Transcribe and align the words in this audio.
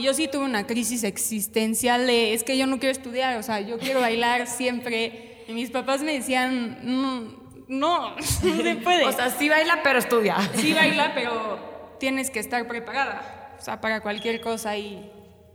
y 0.00 0.02
yo 0.04 0.14
sí 0.14 0.28
tuve 0.28 0.44
una 0.44 0.66
crisis 0.66 1.04
existencial 1.04 2.06
de, 2.06 2.32
es 2.32 2.42
que 2.42 2.56
yo 2.56 2.66
no 2.66 2.78
quiero 2.78 2.92
estudiar, 2.92 3.36
o 3.36 3.42
sea, 3.42 3.60
yo 3.60 3.78
quiero 3.78 4.00
bailar 4.00 4.46
siempre. 4.46 5.44
Y 5.46 5.52
mis 5.52 5.70
papás 5.70 6.02
me 6.02 6.14
decían, 6.14 6.78
no, 6.82 7.34
no, 7.68 8.16
no 8.42 8.62
se 8.62 8.76
puede. 8.76 9.04
O 9.04 9.12
sea, 9.12 9.30
sí 9.30 9.48
baila, 9.48 9.80
pero 9.82 9.98
estudia. 9.98 10.36
Sí 10.54 10.72
baila, 10.72 11.12
pero 11.14 11.96
tienes 12.00 12.30
que 12.30 12.38
estar 12.38 12.66
preparada, 12.66 13.56
o 13.58 13.62
sea, 13.62 13.80
para 13.80 14.00
cualquier 14.00 14.40
cosa 14.40 14.74
y 14.76 15.12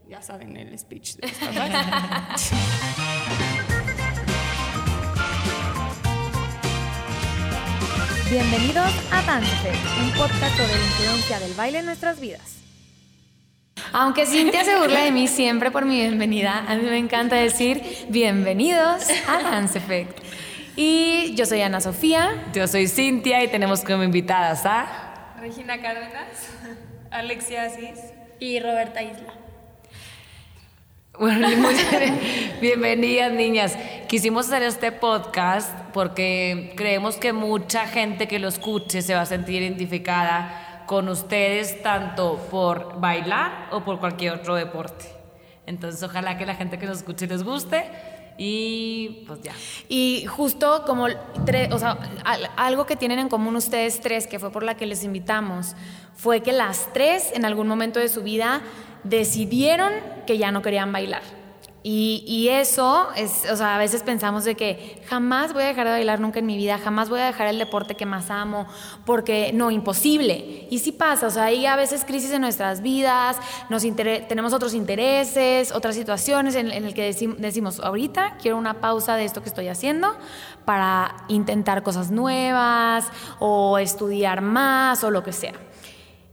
ya 0.08 0.22
saben 0.22 0.56
el 0.58 0.78
speech 0.78 1.16
de 1.16 1.28
mis 1.28 1.38
papás. 1.38 2.52
Bienvenidos 8.30 8.92
a 9.12 9.22
Dance, 9.24 9.72
un 10.02 10.12
podcast 10.12 10.56
sobre 10.56 10.76
la 10.76 10.86
influencia 10.86 11.40
del 11.40 11.54
baile 11.54 11.80
en 11.80 11.86
nuestras 11.86 12.20
vidas. 12.20 12.65
Aunque 13.92 14.26
Cintia 14.26 14.64
se 14.64 14.76
burla 14.78 15.02
de 15.02 15.12
mí 15.12 15.28
siempre 15.28 15.70
por 15.70 15.86
mi 15.86 16.00
bienvenida, 16.00 16.66
a 16.68 16.76
mí 16.76 16.84
me 16.84 16.98
encanta 16.98 17.36
decir 17.36 17.82
bienvenidos 18.10 19.06
a 19.28 19.42
Dance 19.42 19.78
Effect. 19.78 20.18
Y 20.78 21.34
yo 21.36 21.46
soy 21.46 21.62
Ana 21.62 21.82
Sofía. 21.82 22.32
Yo 22.54 22.68
soy 22.68 22.88
Cintia 22.88 23.44
y 23.44 23.48
tenemos 23.50 23.84
como 23.84 24.04
invitadas 24.04 24.66
a 24.66 25.36
Regina 25.40 25.82
Cárdenas, 25.82 26.50
Alexia 27.12 27.64
Asís 27.64 28.00
y 28.40 28.60
Roberta 28.60 29.02
Isla. 29.04 29.34
Bueno, 31.18 31.48
bienvenidas 32.62 33.32
niñas. 33.32 33.78
Quisimos 34.08 34.48
hacer 34.48 34.64
este 34.64 34.92
podcast 34.92 35.72
porque 35.94 36.74
creemos 36.76 37.16
que 37.16 37.32
mucha 37.32 37.88
gente 37.88 38.28
que 38.28 38.40
lo 38.40 38.50
escuche 38.50 39.02
se 39.02 39.16
va 39.16 39.22
a 39.22 39.26
sentir 39.26 39.62
identificada 39.62 40.65
con 40.86 41.10
ustedes 41.10 41.82
tanto 41.82 42.38
por 42.52 43.00
bailar 43.00 43.70
o 43.72 43.84
por 43.84 44.00
cualquier 44.00 44.34
otro 44.34 44.56
deporte. 44.56 45.06
Entonces 45.66 46.02
ojalá 46.04 46.38
que 46.38 46.46
la 46.46 46.56
gente 46.56 46.78
que 46.78 46.86
nos 46.86 46.98
escuche 46.98 47.28
les 47.28 47.44
guste 47.44 47.84
y 48.38 49.24
pues 49.28 49.42
ya. 49.42 49.54
Y 49.88 50.26
justo 50.28 50.84
como 50.86 51.06
o 51.06 51.80
sea, 51.80 51.98
algo 52.58 52.86
que 52.86 52.96
tienen 52.96 53.20
en 53.20 53.30
común 53.30 53.56
ustedes 53.56 54.02
tres, 54.02 54.28
que 54.28 54.40
fue 54.40 54.52
por 54.52 54.64
la 54.64 54.76
que 54.76 54.86
les 54.86 55.04
invitamos, 55.04 55.76
fue 56.16 56.42
que 56.42 56.52
las 56.52 56.92
tres 56.94 57.32
en 57.34 57.46
algún 57.46 57.68
momento 57.68 58.00
de 58.00 58.10
su 58.10 58.24
vida 58.24 58.62
decidieron 59.04 59.92
que 60.28 60.38
ya 60.38 60.52
no 60.52 60.62
querían 60.62 60.92
bailar. 60.92 61.22
Y, 61.88 62.48
eso 62.50 63.10
es, 63.16 63.46
o 63.52 63.56
sea, 63.56 63.76
a 63.76 63.78
veces 63.78 64.02
pensamos 64.02 64.44
de 64.44 64.56
que 64.56 65.00
jamás 65.08 65.54
voy 65.54 65.62
a 65.62 65.68
dejar 65.68 65.86
de 65.86 65.92
bailar 65.92 66.20
nunca 66.20 66.40
en 66.40 66.48
mi 66.48 66.58
vida, 66.58 66.80
jamás 66.80 67.10
voy 67.10 67.20
a 67.20 67.26
dejar 67.28 67.46
el 67.46 67.60
deporte 67.60 67.94
que 67.94 68.08
más 68.08 68.32
amo, 68.32 68.66
porque 69.06 69.52
no, 69.54 69.70
imposible. 69.70 70.66
Y 70.72 70.80
sí 70.80 70.92
pasa, 70.92 71.28
o 71.28 71.30
sea, 71.30 71.44
hay 71.44 71.68
a 71.68 71.76
veces 71.76 72.04
crisis 72.04 72.32
en 72.32 72.42
nuestras 72.42 72.82
vidas, 72.82 73.38
nos 73.70 73.84
tenemos 73.84 74.52
otros 74.52 74.74
intereses, 74.74 75.72
otras 75.72 75.94
situaciones 75.94 76.56
en, 76.56 76.72
en 76.72 76.86
el 76.86 76.96
que 76.96 77.14
decimos, 77.38 77.80
ahorita 77.80 78.38
quiero 78.42 78.58
una 78.58 78.82
pausa 78.82 79.16
de 79.16 79.26
esto 79.26 79.44
que 79.44 79.50
estoy 79.50 79.68
haciendo 79.68 80.18
para 80.66 81.16
intentar 81.28 81.84
cosas 81.84 82.10
nuevas 82.10 83.06
o 83.38 83.78
estudiar 83.78 84.42
más 84.42 85.04
o 85.04 85.12
lo 85.12 85.22
que 85.22 85.34
sea 85.34 85.54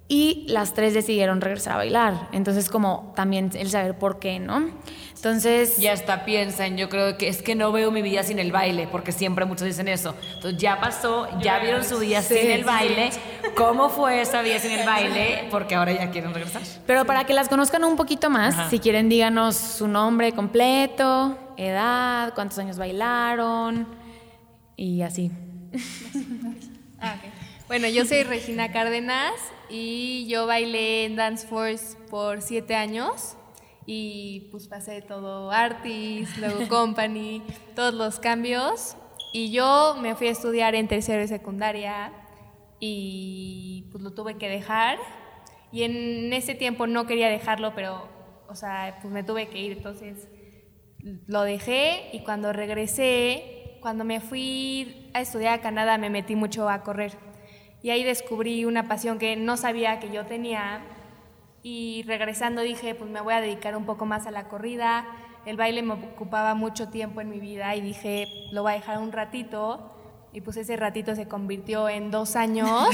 y 0.09 0.45
las 0.49 0.75
tres 0.75 0.95
decidieron 0.95 1.41
regresar 1.41 1.75
a 1.75 1.77
bailar. 1.77 2.29
Entonces, 2.33 2.69
como 2.69 3.13
también 3.17 3.51
el 3.55 3.71
saber 3.71 3.99
por 3.99 4.19
qué, 4.19 4.39
¿no? 4.39 4.71
Entonces... 5.17 5.79
Ya 5.79 5.93
hasta 5.93 6.25
piensan, 6.25 6.77
yo 6.77 6.89
creo 6.89 7.17
que 7.17 7.29
es 7.29 7.43
que 7.43 7.55
no 7.55 7.73
veo 7.73 7.91
mi 7.91 8.03
vida 8.03 8.23
sin 8.23 8.39
el 8.39 8.53
baile, 8.53 8.89
porque 8.91 9.13
siempre 9.13 9.45
muchos 9.45 9.67
dicen 9.67 9.89
eso. 9.89 10.15
Entonces, 10.35 10.61
ya 10.61 10.81
pasó, 10.81 11.29
ya 11.41 11.61
vieron 11.61 11.85
su 11.85 11.99
vida 11.99 12.21
sin 12.23 12.51
el 12.51 12.65
baile. 12.65 13.11
¿Cómo 13.57 13.89
fue 13.89 14.21
esa 14.21 14.43
vida 14.43 14.59
sin 14.59 14.73
el 14.73 14.87
baile? 14.87 15.49
Porque 15.51 15.77
ahora 15.77 15.93
ya 15.93 16.11
quieren 16.11 16.35
regresar. 16.35 16.63
Pero 16.87 17.05
para 17.07 17.25
que 17.25 17.33
las 17.33 17.49
conozcan 17.49 17.85
un 17.85 17.97
poquito 17.97 18.29
más, 18.31 18.69
si 18.69 18.81
quieren 18.81 19.09
díganos 19.09 19.57
su 19.57 19.89
nombre 19.89 20.33
completo, 20.33 21.39
edad, 21.57 22.35
cuántos 22.35 22.59
años 22.59 22.77
bailaron 22.77 23.87
y 24.77 25.03
así. 25.03 25.31
ah, 27.01 27.15
Bueno, 27.73 27.89
yo 27.89 28.05
soy 28.05 28.23
Regina 28.23 28.71
Cárdenas, 28.71 29.33
y 29.71 30.27
yo 30.27 30.47
bailé 30.47 31.07
en 31.07 31.17
Dance 31.17 31.47
Force 31.47 31.97
por 32.11 32.43
siete 32.43 32.75
años 32.75 33.35
y 33.87 34.51
pues 34.51 34.69
pasé 34.69 35.01
todo 35.01 35.51
Artis, 35.51 36.37
luego 36.37 36.69
Company, 36.69 37.43
todos 37.75 37.95
los 37.95 38.19
cambios. 38.19 38.95
Y 39.33 39.53
yo 39.53 39.97
me 40.03 40.15
fui 40.17 40.27
a 40.27 40.33
estudiar 40.33 40.75
en 40.75 40.87
tercero 40.87 41.23
y 41.23 41.29
secundaria 41.29 42.13
y 42.79 43.89
pues 43.91 44.05
lo 44.05 44.13
tuve 44.13 44.37
que 44.37 44.51
dejar. 44.51 44.99
Y 45.73 45.85
en 45.85 46.31
ese 46.35 46.55
tiempo 46.55 46.87
no 46.87 47.07
quería 47.07 47.31
dejarlo 47.31 47.75
pero 47.75 48.07
o 48.51 48.55
sea 48.55 48.99
pues 49.01 49.11
me 49.11 49.25
tuve 49.25 49.49
que 49.49 49.59
ir. 49.59 49.73
Entonces 49.73 50.29
lo 51.27 51.41
dejé 51.41 52.11
y 52.13 52.23
cuando 52.23 52.53
regresé 52.53 53.79
cuando 53.81 54.05
me 54.05 54.21
fui 54.21 55.11
a 55.15 55.23
estudiar 55.23 55.55
a 55.55 55.63
Canadá 55.63 55.97
me 55.97 56.11
metí 56.11 56.37
mucho 56.37 56.69
a 56.69 56.83
correr 56.83 57.32
y 57.83 57.91
ahí 57.91 58.05
descubrí 58.05 58.65
una 58.65 58.89
pasión 58.89 59.19
que 59.19 59.37
no 59.37 59.57
sabía 59.57 59.99
que 59.99 60.11
yo 60.11 60.25
tenía 60.25 60.83
y 61.63 62.03
regresando 62.07 62.63
dije, 62.63 62.95
pues 62.95 63.11
me 63.11 63.21
voy 63.21 63.35
a 63.35 63.41
dedicar 63.41 63.77
un 63.77 63.87
poco 63.87 64.05
más 64.05 64.27
a 64.27 64.31
la 64.31 64.49
corrida. 64.49 65.07
El 65.47 65.57
baile 65.57 65.83
me 65.83 65.95
ocupaba 65.95 66.55
mucho 66.55 66.89
tiempo 66.89 67.21
en 67.21 67.31
mi 67.31 67.39
vida 67.41 67.75
y 67.77 67.81
dije, 67.81 68.49
lo 68.51 68.63
voy 68.63 68.73
a 68.73 68.75
dejar 68.77 68.99
un 68.99 69.13
ratito. 69.13 69.91
Y 70.33 70.41
pues 70.41 70.57
ese 70.57 70.77
ratito 70.77 71.15
se 71.15 71.29
convirtió 71.29 71.89
en 71.89 72.11
dos 72.11 72.37
años. 72.37 72.69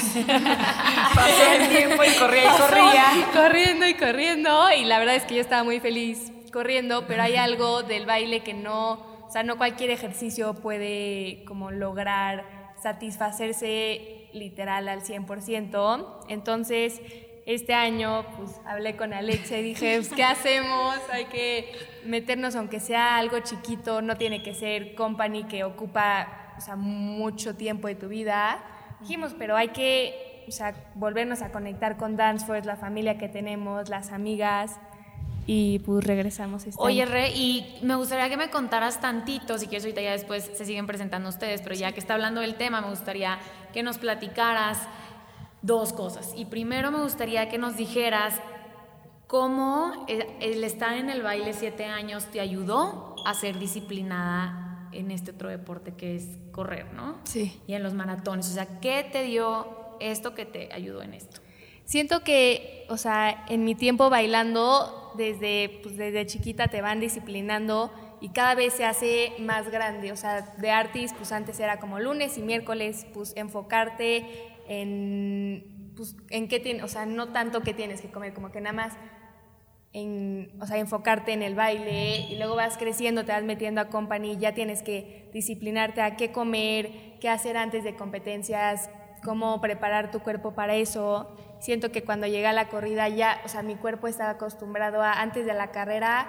Pasó 1.15 1.53
el 1.53 1.69
tiempo 1.69 2.03
y 2.03 2.19
corría 2.19 2.43
y 2.45 2.59
corría. 2.59 3.05
corriendo 3.33 3.87
y 3.87 3.95
corriendo. 3.95 4.73
Y 4.73 4.85
la 4.85 4.99
verdad 4.99 5.15
es 5.15 5.25
que 5.25 5.37
yo 5.37 5.41
estaba 5.41 5.65
muy 5.65 5.81
feliz 5.81 6.33
corriendo, 6.53 7.07
pero 7.07 7.23
hay 7.23 7.37
algo 7.37 7.83
del 7.83 8.07
baile 8.07 8.41
que 8.41 8.55
no, 8.55 8.93
o 8.93 9.31
sea, 9.31 9.45
no 9.45 9.57
cualquier 9.57 9.91
ejercicio 9.91 10.55
puede 10.55 11.45
como 11.47 11.71
lograr 11.71 12.73
satisfacerse 12.83 14.18
literal 14.33 14.89
al 14.89 15.03
100%. 15.03 16.27
Entonces, 16.29 17.01
este 17.47 17.73
año, 17.73 18.27
pues 18.37 18.61
hablé 18.67 18.97
con 18.97 19.15
Alexia 19.15 19.59
y 19.59 19.63
dije, 19.63 19.97
pues, 19.97 20.13
¿qué 20.13 20.23
hacemos? 20.23 20.97
Hay 21.11 21.25
que 21.27 21.73
meternos, 22.05 22.55
aunque 22.57 22.79
sea 22.79 23.17
algo 23.17 23.39
chiquito, 23.41 24.03
no 24.03 24.17
tiene 24.17 24.43
que 24.43 24.55
ser 24.55 24.95
company 24.95 25.45
que 25.45 25.65
ocupa 25.65 26.55
o 26.71 26.77
mucho 26.77 27.57
tiempo 27.57 27.89
de 27.89 27.95
tu 27.95 28.09
vida. 28.09 28.63
Dijimos, 29.01 29.35
pero 29.39 29.57
hay 29.57 29.69
que 29.69 30.47
volvernos 30.95 31.43
a 31.43 31.51
conectar 31.51 31.97
con 31.97 32.17
Danceforce, 32.17 32.67
la 32.67 32.77
familia 32.77 33.17
que 33.17 33.29
tenemos, 33.29 33.89
las 33.89 34.13
amigas 34.13 34.79
y 35.51 35.79
pues 35.79 36.05
regresamos. 36.05 36.67
Este 36.67 36.81
Oye, 36.81 37.07
Re, 37.07 37.31
y 37.31 37.79
me 37.81 37.95
gustaría 37.95 38.29
que 38.29 38.37
me 38.37 38.51
contaras 38.51 39.01
tantito, 39.01 39.57
si 39.57 39.67
quieres 39.67 39.83
ahorita 39.85 40.03
ya 40.03 40.13
después 40.13 40.51
se 40.53 40.67
siguen 40.67 40.87
presentando 40.87 41.31
ustedes, 41.31 41.63
pero 41.63 41.75
ya 41.75 41.91
que 41.93 42.01
está 42.01 42.13
hablando 42.13 42.43
del 42.43 42.57
tema, 42.57 42.83
me 42.83 42.91
gustaría 42.91 43.39
que 43.73 43.83
nos 43.83 43.97
platicaras 43.97 44.79
dos 45.63 45.95
cosas. 45.95 46.35
Y 46.37 46.45
primero 46.45 46.91
me 46.91 47.03
gustaría 47.03 47.49
que 47.49 47.57
nos 47.57 47.79
dijeras 47.79 48.35
cómo 49.27 50.05
el 50.07 50.63
estar 50.65 50.93
en 50.99 51.09
el 51.09 51.23
baile 51.23 51.55
siete 51.55 51.87
años 51.87 52.27
te 52.27 52.41
ayudó 52.41 53.17
a 53.25 53.33
ser 53.33 53.59
disciplinada 53.59 54.91
en 54.93 55.11
este 55.11 55.31
otro 55.31 55.49
deporte 55.49 55.95
que 55.95 56.17
es 56.17 56.29
correr, 56.53 56.93
¿no? 56.93 57.17
Sí. 57.25 57.59
Y 57.67 57.73
en 57.73 57.83
los 57.83 57.95
maratones. 57.95 58.51
O 58.51 58.53
sea, 58.53 58.81
¿qué 58.81 59.09
te 59.11 59.23
dio 59.23 59.97
esto 59.99 60.35
que 60.35 60.45
te 60.45 60.71
ayudó 60.75 61.01
en 61.01 61.15
esto? 61.15 61.41
Siento 61.89 62.21
que, 62.23 62.85
o 62.91 62.99
sea, 62.99 63.47
en 63.49 63.65
mi 63.65 63.75
tiempo 63.75 64.11
bailando, 64.11 65.11
desde, 65.17 65.81
pues, 65.83 65.97
desde 65.97 66.27
chiquita 66.27 66.69
te 66.69 66.83
van 66.83 67.01
disciplinando 67.01 67.91
y 68.21 68.29
cada 68.29 68.55
vez 68.55 68.75
se 68.75 68.85
hace 68.85 69.33
más 69.39 69.71
grande. 69.71 70.13
O 70.13 70.17
sea, 70.17 70.55
de 70.59 70.71
artis, 70.71 71.15
pues 71.17 71.33
antes 71.33 71.59
era 71.59 71.81
como 71.81 71.99
lunes 71.99 72.37
y 72.37 72.43
miércoles, 72.43 73.07
pues 73.15 73.33
enfocarte 73.37 74.27
en, 74.69 75.95
pues, 75.97 76.15
en 76.29 76.49
qué 76.49 76.61
tienes, 76.61 76.83
o 76.83 76.89
sea, 76.89 77.07
no 77.07 77.29
tanto 77.29 77.63
qué 77.63 77.73
tienes 77.73 78.03
que 78.03 78.11
comer, 78.11 78.35
como 78.35 78.53
que 78.53 78.61
nada 78.61 78.75
más 78.75 78.93
en, 79.95 80.53
o 80.61 80.67
sea, 80.67 80.77
enfocarte 80.77 81.33
en 81.33 81.43
el 81.43 81.55
baile 81.55 82.19
y 82.29 82.37
luego 82.37 82.55
vas 82.55 82.77
creciendo, 82.77 83.25
te 83.25 83.33
vas 83.33 83.45
metiendo 83.45 83.81
a 83.81 83.89
company, 83.89 84.37
ya 84.37 84.53
tienes 84.53 84.83
que 84.83 85.31
disciplinarte 85.33 86.03
a 86.03 86.17
qué 86.17 86.33
comer, 86.33 87.17
qué 87.19 87.31
hacer 87.31 87.57
antes 87.57 87.83
de 87.83 87.97
competencias, 87.97 88.91
cómo 89.25 89.63
preparar 89.63 90.11
tu 90.11 90.21
cuerpo 90.21 90.55
para 90.55 90.75
eso 90.75 91.35
siento 91.61 91.91
que 91.91 92.05
cuando 92.05 92.27
llega 92.27 92.53
la 92.53 92.69
corrida 92.69 93.09
ya, 93.09 93.41
o 93.45 93.49
sea, 93.49 93.63
mi 93.63 93.77
cuerpo 93.77 94.09
estaba 94.09 94.31
acostumbrado 94.31 95.03
a 95.03 95.13
antes 95.21 95.47
de 95.47 95.55
la 95.55 95.71
carrera, 95.71 96.29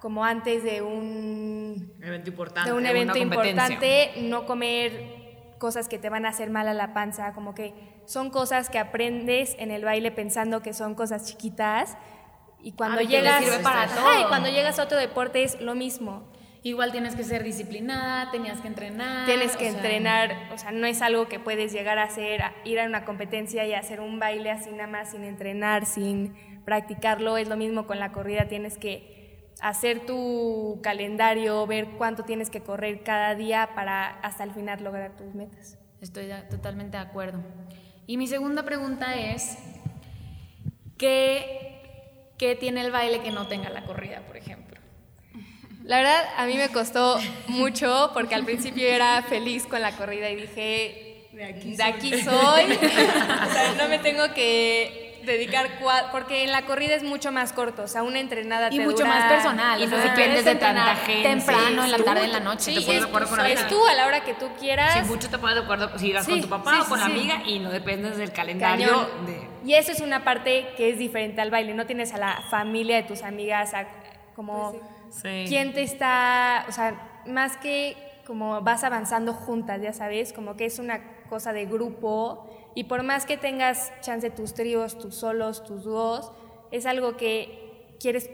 como 0.00 0.24
antes 0.24 0.62
de 0.62 0.82
un 0.82 1.92
evento 2.02 2.30
importante, 2.30 2.70
de 2.70 2.76
un 2.76 2.86
evento 2.86 3.18
importante, 3.18 4.12
no 4.22 4.46
comer 4.46 5.18
cosas 5.58 5.88
que 5.88 5.98
te 5.98 6.08
van 6.08 6.24
a 6.24 6.28
hacer 6.28 6.50
mal 6.50 6.68
a 6.68 6.74
la 6.74 6.94
panza, 6.94 7.32
como 7.32 7.54
que 7.54 7.74
son 8.06 8.30
cosas 8.30 8.70
que 8.70 8.78
aprendes 8.78 9.56
en 9.58 9.70
el 9.70 9.84
baile 9.84 10.10
pensando 10.10 10.62
que 10.62 10.72
son 10.72 10.94
cosas 10.94 11.26
chiquitas 11.26 11.96
y 12.60 12.72
cuando 12.72 13.00
llegas 13.00 13.44
para 13.62 13.86
y 14.20 14.24
cuando 14.28 14.48
llegas 14.48 14.78
a 14.78 14.84
otro 14.84 14.98
deporte 14.98 15.42
es 15.42 15.60
lo 15.60 15.74
mismo. 15.74 16.30
Igual 16.68 16.92
tienes 16.92 17.16
que 17.16 17.24
ser 17.24 17.44
disciplinada, 17.44 18.30
tenías 18.30 18.60
que 18.60 18.68
entrenar. 18.68 19.24
Tienes 19.24 19.56
que 19.56 19.68
entrenar, 19.68 20.50
o 20.52 20.58
sea, 20.58 20.70
no 20.70 20.86
es 20.86 21.00
algo 21.00 21.26
que 21.26 21.40
puedes 21.40 21.72
llegar 21.72 21.98
a 21.98 22.02
hacer, 22.02 22.42
ir 22.66 22.78
a 22.78 22.84
una 22.84 23.06
competencia 23.06 23.66
y 23.66 23.72
hacer 23.72 24.00
un 24.00 24.18
baile 24.18 24.50
así 24.50 24.70
nada 24.72 24.86
más 24.86 25.12
sin 25.12 25.24
entrenar, 25.24 25.86
sin 25.86 26.34
practicarlo. 26.66 27.38
Es 27.38 27.48
lo 27.48 27.56
mismo 27.56 27.86
con 27.86 27.98
la 27.98 28.12
corrida, 28.12 28.48
tienes 28.48 28.76
que 28.76 29.48
hacer 29.62 30.04
tu 30.04 30.80
calendario, 30.82 31.66
ver 31.66 31.86
cuánto 31.96 32.24
tienes 32.24 32.50
que 32.50 32.60
correr 32.60 33.02
cada 33.02 33.34
día 33.34 33.70
para 33.74 34.20
hasta 34.20 34.44
el 34.44 34.52
final 34.52 34.84
lograr 34.84 35.16
tus 35.16 35.34
metas. 35.34 35.78
Estoy 36.02 36.28
totalmente 36.50 36.98
de 36.98 37.02
acuerdo. 37.02 37.40
Y 38.06 38.18
mi 38.18 38.26
segunda 38.26 38.62
pregunta 38.64 39.14
es, 39.14 39.56
¿qué, 40.98 41.80
¿qué 42.36 42.56
tiene 42.56 42.82
el 42.82 42.92
baile 42.92 43.20
que 43.20 43.30
no 43.30 43.48
tenga 43.48 43.70
la 43.70 43.86
corrida, 43.86 44.20
por 44.26 44.36
ejemplo? 44.36 44.67
La 45.88 45.96
verdad, 45.96 46.22
a 46.36 46.44
mí 46.44 46.54
me 46.54 46.68
costó 46.68 47.18
mucho 47.46 48.10
porque 48.12 48.34
al 48.34 48.44
principio 48.44 48.86
era 48.86 49.22
feliz 49.22 49.66
con 49.66 49.80
la 49.80 49.92
corrida 49.92 50.28
y 50.28 50.36
dije, 50.36 51.26
de 51.32 51.82
aquí 51.82 52.10
soy, 52.22 52.62
o 52.72 53.52
sea, 53.52 53.72
no 53.78 53.88
me 53.88 53.98
tengo 53.98 54.34
que 54.34 55.22
dedicar 55.24 55.80
cua- 55.80 56.10
porque 56.12 56.44
en 56.44 56.52
la 56.52 56.66
corrida 56.66 56.94
es 56.94 57.02
mucho 57.04 57.32
más 57.32 57.54
corto, 57.54 57.84
o 57.84 57.88
sea, 57.88 58.02
una 58.02 58.20
entrenada 58.20 58.68
Y 58.70 58.76
te 58.76 58.84
mucho 58.84 58.98
dura- 58.98 59.08
más 59.08 59.32
personal. 59.32 59.82
y 59.82 59.86
no 59.86 59.96
dependes 59.96 60.14
quieres 60.14 60.44
de 60.44 60.54
tanta 60.56 60.94
gente. 60.96 61.22
Temprano, 61.28 61.84
en 61.84 61.90
la 61.90 61.98
tarde, 61.98 62.24
en 62.24 62.32
la 62.32 62.40
noche. 62.40 62.64
sí, 62.72 62.74
te 62.74 62.80
pones 62.82 62.96
es, 62.96 63.02
de 63.04 63.08
acuerdo 63.08 63.28
con 63.30 63.46
es 63.46 63.68
tú 63.68 63.86
a 63.86 63.94
la 63.94 64.06
hora 64.06 64.20
que 64.20 64.34
tú 64.34 64.46
quieras. 64.60 64.92
Si 64.92 65.00
mucho 65.10 65.30
te 65.30 65.38
pones 65.38 65.56
de 65.56 65.62
acuerdo 65.62 65.90
si 65.98 66.12
Sí, 66.22 66.30
con 66.30 66.40
tu 66.42 66.48
papá 66.50 66.70
sí, 66.74 66.76
o 66.80 66.84
sí, 66.84 66.88
con 66.90 67.00
la 67.00 67.06
sí. 67.06 67.12
amiga 67.12 67.42
y 67.46 67.58
no 67.60 67.70
dependes 67.70 68.18
del 68.18 68.32
calendario 68.32 68.88
Cañón. 68.88 69.26
de... 69.26 69.48
Y 69.64 69.72
eso 69.74 69.92
es 69.92 70.00
una 70.00 70.22
parte 70.24 70.66
que 70.76 70.90
es 70.90 70.98
diferente 70.98 71.40
al 71.40 71.50
baile. 71.50 71.72
No 71.72 71.86
tienes 71.86 72.12
a 72.12 72.18
la 72.18 72.42
familia 72.50 72.96
de 72.96 73.02
tus 73.04 73.22
amigas, 73.22 73.72
a, 73.74 73.86
como 74.38 74.72
Sí. 75.10 75.46
quién 75.48 75.72
te 75.74 75.82
está, 75.82 76.64
o 76.68 76.72
sea, 76.72 77.22
más 77.26 77.56
que 77.56 77.96
como 78.24 78.60
vas 78.60 78.84
avanzando 78.84 79.32
juntas, 79.32 79.80
ya 79.82 79.92
sabes, 79.92 80.32
como 80.32 80.54
que 80.56 80.66
es 80.66 80.78
una 80.78 81.00
cosa 81.28 81.52
de 81.52 81.66
grupo. 81.66 82.48
Y 82.74 82.84
por 82.84 83.02
más 83.02 83.26
que 83.26 83.36
tengas 83.36 83.90
chance 84.00 84.30
tus 84.30 84.54
tríos, 84.54 84.96
tus 84.98 85.14
solos, 85.16 85.64
tus 85.64 85.82
dúos, 85.84 86.30
es 86.70 86.86
algo 86.86 87.16
que 87.16 87.96
quieres 87.98 88.30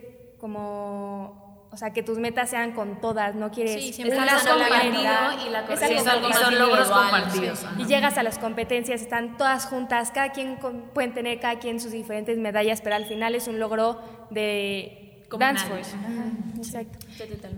como, 0.59 1.69
o 1.71 1.77
sea, 1.77 1.93
que 1.93 2.03
tus 2.03 2.19
metas 2.19 2.51
sean 2.51 2.73
con 2.73 3.01
todas, 3.01 3.35
no 3.35 3.51
quieres... 3.51 3.83
Sí, 3.83 3.93
siempre 3.93 4.17
es 4.19 4.23
Estás 4.23 4.43
una 4.43 4.53
sola 4.53 4.69
compartido 4.69 5.47
y 5.47 5.51
la 5.51 5.61
Es 5.61 5.83
algo 5.83 5.95
es 6.01 6.07
algo 6.07 6.29
y 6.29 6.33
son 6.35 6.59
logros 6.59 6.91
compartidos. 6.91 7.59
sí. 7.61 7.67
y 7.79 7.85
llegas 7.87 8.19
a 8.19 8.23
las 8.23 8.39
competencias, 8.39 9.01
están 9.01 9.37
todas 9.37 9.67
juntas, 9.67 10.11
cada 10.11 10.33
quien 10.33 10.57
con- 10.57 10.91
pueden 10.93 11.15
tener 11.15 11.41
cada 11.41 11.59
quien 11.61 11.81
sus 11.81 11.93
diferentes 11.93 12.37
medallas, 12.37 12.81
pero 12.83 12.97
al 12.97 13.07
final 13.07 13.35
es 13.35 13.49
un 13.49 13.59
logro 13.59 14.01
de. 14.31 15.01
Dance 15.39 15.67
Force. 15.67 15.95
Ajá, 15.97 16.33
exacto. 16.57 16.99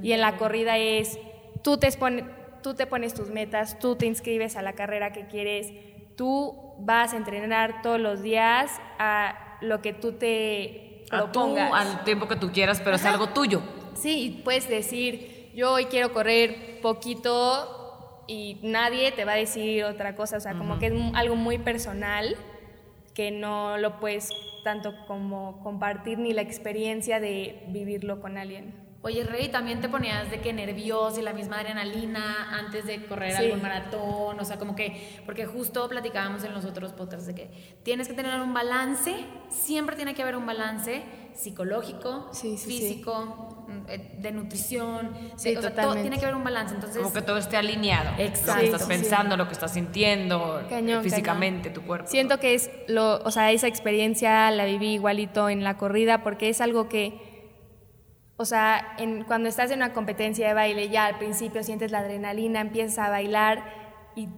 Y 0.02 0.12
en 0.12 0.20
la 0.20 0.36
corrida 0.36 0.78
es, 0.78 1.18
tú 1.62 1.78
te, 1.78 1.86
expone- 1.88 2.28
tú 2.62 2.74
te 2.74 2.86
pones 2.86 3.14
tus 3.14 3.28
metas, 3.28 3.78
tú 3.78 3.96
te 3.96 4.06
inscribes 4.06 4.56
a 4.56 4.62
la 4.62 4.72
carrera 4.74 5.12
que 5.12 5.26
quieres, 5.26 5.72
tú 6.16 6.54
vas 6.78 7.12
a 7.12 7.16
entrenar 7.16 7.82
todos 7.82 8.00
los 8.00 8.22
días 8.22 8.70
a 8.98 9.58
lo 9.60 9.80
que 9.82 9.92
tú 9.92 10.12
te 10.12 11.04
A 11.10 11.30
tú, 11.32 11.56
al 11.56 12.04
tiempo 12.04 12.26
que 12.28 12.36
tú 12.36 12.50
quieras, 12.52 12.80
pero 12.82 12.96
es 12.96 13.04
algo 13.04 13.28
tuyo. 13.28 13.62
Sí, 13.94 14.24
y 14.24 14.30
puedes 14.42 14.68
decir, 14.68 15.50
yo 15.54 15.72
hoy 15.72 15.86
quiero 15.86 16.12
correr 16.12 16.80
poquito 16.82 18.22
y 18.26 18.58
nadie 18.62 19.12
te 19.12 19.24
va 19.24 19.32
a 19.32 19.36
decir 19.36 19.84
otra 19.84 20.14
cosa, 20.16 20.36
o 20.36 20.40
sea, 20.40 20.54
como 20.54 20.78
que 20.78 20.86
es 20.86 20.92
algo 21.14 21.36
muy 21.36 21.58
personal 21.58 22.36
que 23.14 23.30
no 23.30 23.78
lo 23.78 23.98
puedes 24.00 24.28
tanto 24.66 24.96
como 25.06 25.60
compartir 25.62 26.18
ni 26.18 26.32
la 26.32 26.42
experiencia 26.42 27.20
de 27.20 27.62
vivirlo 27.68 28.20
con 28.20 28.36
alguien. 28.36 28.74
Oye, 29.02 29.22
Rey, 29.22 29.46
también 29.48 29.80
te 29.80 29.88
ponías 29.88 30.28
de 30.28 30.40
que 30.40 30.52
nervioso 30.52 31.20
y 31.20 31.22
la 31.22 31.32
misma 31.32 31.60
adrenalina 31.60 32.48
antes 32.58 32.84
de 32.84 33.06
correr 33.06 33.30
Sí. 33.30 33.44
algún 33.44 33.62
maratón, 33.62 34.40
o 34.40 34.44
sea, 34.44 34.58
como 34.58 34.74
que, 34.74 35.20
porque 35.24 35.46
justo 35.46 35.88
platicábamos 35.88 36.42
en 36.42 36.52
los 36.52 36.64
otros 36.64 36.92
podcasts 36.92 37.28
de 37.28 37.36
que 37.36 37.50
tienes 37.84 38.08
que 38.08 38.14
tener 38.14 38.40
un 38.40 38.52
balance, 38.52 39.14
siempre 39.50 39.94
tiene 39.94 40.14
que 40.14 40.22
haber 40.22 40.34
un 40.34 40.46
balance 40.46 41.04
psicológico, 41.36 42.28
Sí, 42.32 42.56
sí, 42.56 42.70
sí. 42.70 42.78
físico, 42.88 43.64
mm, 43.68 43.88
eh, 43.90 44.16
de 44.18 44.32
nutrición, 44.32 45.10
Sí, 45.36 45.50
de- 45.52 45.58
o 45.58 45.60
sea, 45.62 45.70
todo 45.70 45.82
totalmente. 45.82 46.02
tiene 46.02 46.18
que 46.18 46.24
haber 46.24 46.36
un 46.36 46.44
balance, 46.44 46.74
entonces... 46.74 46.98
Como 47.02 47.12
que 47.12 47.22
todo 47.22 47.36
esté 47.38 47.56
alineado. 47.56 48.10
Lo 48.16 48.22
Exacto. 48.24 48.60
que 48.60 48.66
estás 48.66 48.84
pensando, 48.84 49.36
lo 49.36 49.46
que 49.46 49.52
estás 49.52 49.72
sintiendo, 49.74 50.62
Cañón, 50.68 51.02
físicamente, 51.02 51.70
tu 51.70 51.82
cuerpo. 51.82 52.08
Siento 52.08 52.38
que 52.40 52.54
es 52.54 52.70
lo, 52.88 53.18
o 53.22 53.30
sea, 53.30 53.52
esa 53.52 53.66
experiencia 53.68 54.50
la 54.50 54.64
viví 54.64 54.94
igualito 54.94 55.48
en 55.48 55.62
la 55.62 55.76
corrida 55.76 56.22
porque 56.22 56.48
es 56.48 56.60
algo 56.60 56.88
que, 56.88 57.20
o 58.36 58.44
sea, 58.44 58.94
en, 58.98 59.24
cuando 59.24 59.48
estás 59.48 59.70
en 59.70 59.78
una 59.78 59.92
competencia 59.92 60.48
de 60.48 60.54
baile 60.54 60.88
ya 60.88 61.06
al 61.06 61.18
principio 61.18 61.62
sientes 61.62 61.90
la 61.90 62.00
adrenalina, 62.00 62.60
empiezas 62.60 62.98
a 62.98 63.08
bailar 63.10 63.85
y 64.16 64.28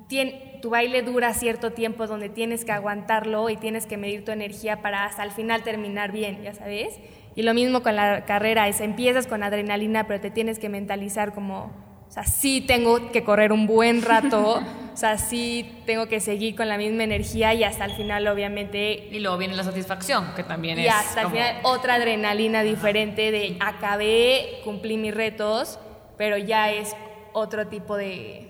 tu 0.61 0.71
baile 0.71 1.03
dura 1.03 1.33
cierto 1.35 1.71
tiempo 1.71 2.09
donde 2.09 2.29
tienes 2.29 2.65
que 2.65 2.73
aguantarlo 2.73 3.49
y 3.49 3.57
tienes 3.57 3.87
que 3.87 3.97
medir 3.97 4.25
tu 4.25 4.33
energía 4.33 4.83
para 4.83 5.05
hasta 5.05 5.23
el 5.23 5.31
final 5.31 5.63
terminar 5.63 6.11
bien, 6.11 6.43
ya 6.43 6.53
sabes. 6.53 6.99
Y 7.37 7.43
lo 7.43 7.55
mismo 7.55 7.85
con 7.85 7.95
la 7.95 8.25
carrera, 8.25 8.67
es 8.67 8.81
empiezas 8.81 9.29
con 9.29 9.45
adrenalina, 9.45 10.09
pero 10.09 10.21
te 10.21 10.33
tienes 10.33 10.59
que 10.59 10.69
mentalizar 10.69 11.33
como, 11.33 11.73
o 12.09 12.11
sea, 12.11 12.25
sí 12.25 12.61
tengo 12.61 13.13
que 13.13 13.23
correr 13.23 13.53
un 13.53 13.69
buen 13.69 14.03
rato, 14.03 14.61
o 14.93 14.97
sea, 14.97 15.17
sí 15.17 15.71
tengo 15.87 16.09
que 16.09 16.19
seguir 16.19 16.57
con 16.57 16.67
la 16.67 16.77
misma 16.77 17.05
energía 17.05 17.55
y 17.55 17.63
hasta 17.63 17.85
el 17.85 17.93
final, 17.93 18.27
obviamente, 18.27 19.09
Y 19.13 19.21
luego 19.21 19.39
viene 19.39 19.55
la 19.55 19.63
satisfacción, 19.63 20.33
que 20.35 20.43
también 20.43 20.81
y 20.81 20.87
es 20.87 20.93
hasta 20.93 21.23
el 21.23 21.29
final 21.29 21.57
otra 21.63 21.95
adrenalina 21.95 22.65
diferente 22.65 23.31
de 23.31 23.57
acabé, 23.61 24.61
cumplí 24.65 24.97
mis 24.97 25.15
retos, 25.15 25.79
pero 26.17 26.37
ya 26.37 26.73
es 26.73 26.97
otro 27.33 27.69
tipo 27.69 27.97
de 27.97 28.48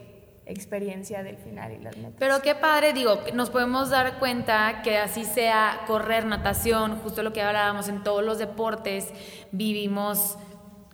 experiencia 0.48 1.22
del 1.22 1.36
final 1.36 1.72
y 1.72 1.78
las 1.78 1.96
metas. 1.96 2.14
Pero 2.18 2.42
qué 2.42 2.54
padre, 2.54 2.92
digo, 2.92 3.20
nos 3.34 3.50
podemos 3.50 3.90
dar 3.90 4.18
cuenta 4.18 4.82
que 4.82 4.96
así 4.96 5.24
sea 5.24 5.82
correr, 5.86 6.24
natación, 6.24 6.96
justo 6.98 7.22
lo 7.22 7.32
que 7.32 7.42
hablábamos 7.42 7.88
en 7.88 8.02
todos 8.02 8.24
los 8.24 8.38
deportes, 8.38 9.12
vivimos 9.52 10.38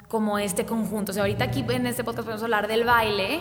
como 0.08 0.38
este 0.38 0.66
conjunto. 0.66 1.12
O 1.12 1.14
sea, 1.14 1.22
ahorita 1.22 1.44
aquí 1.44 1.64
en 1.68 1.86
este 1.86 2.04
podcast 2.04 2.26
podemos 2.26 2.42
hablar 2.42 2.68
del 2.68 2.84
baile, 2.84 3.40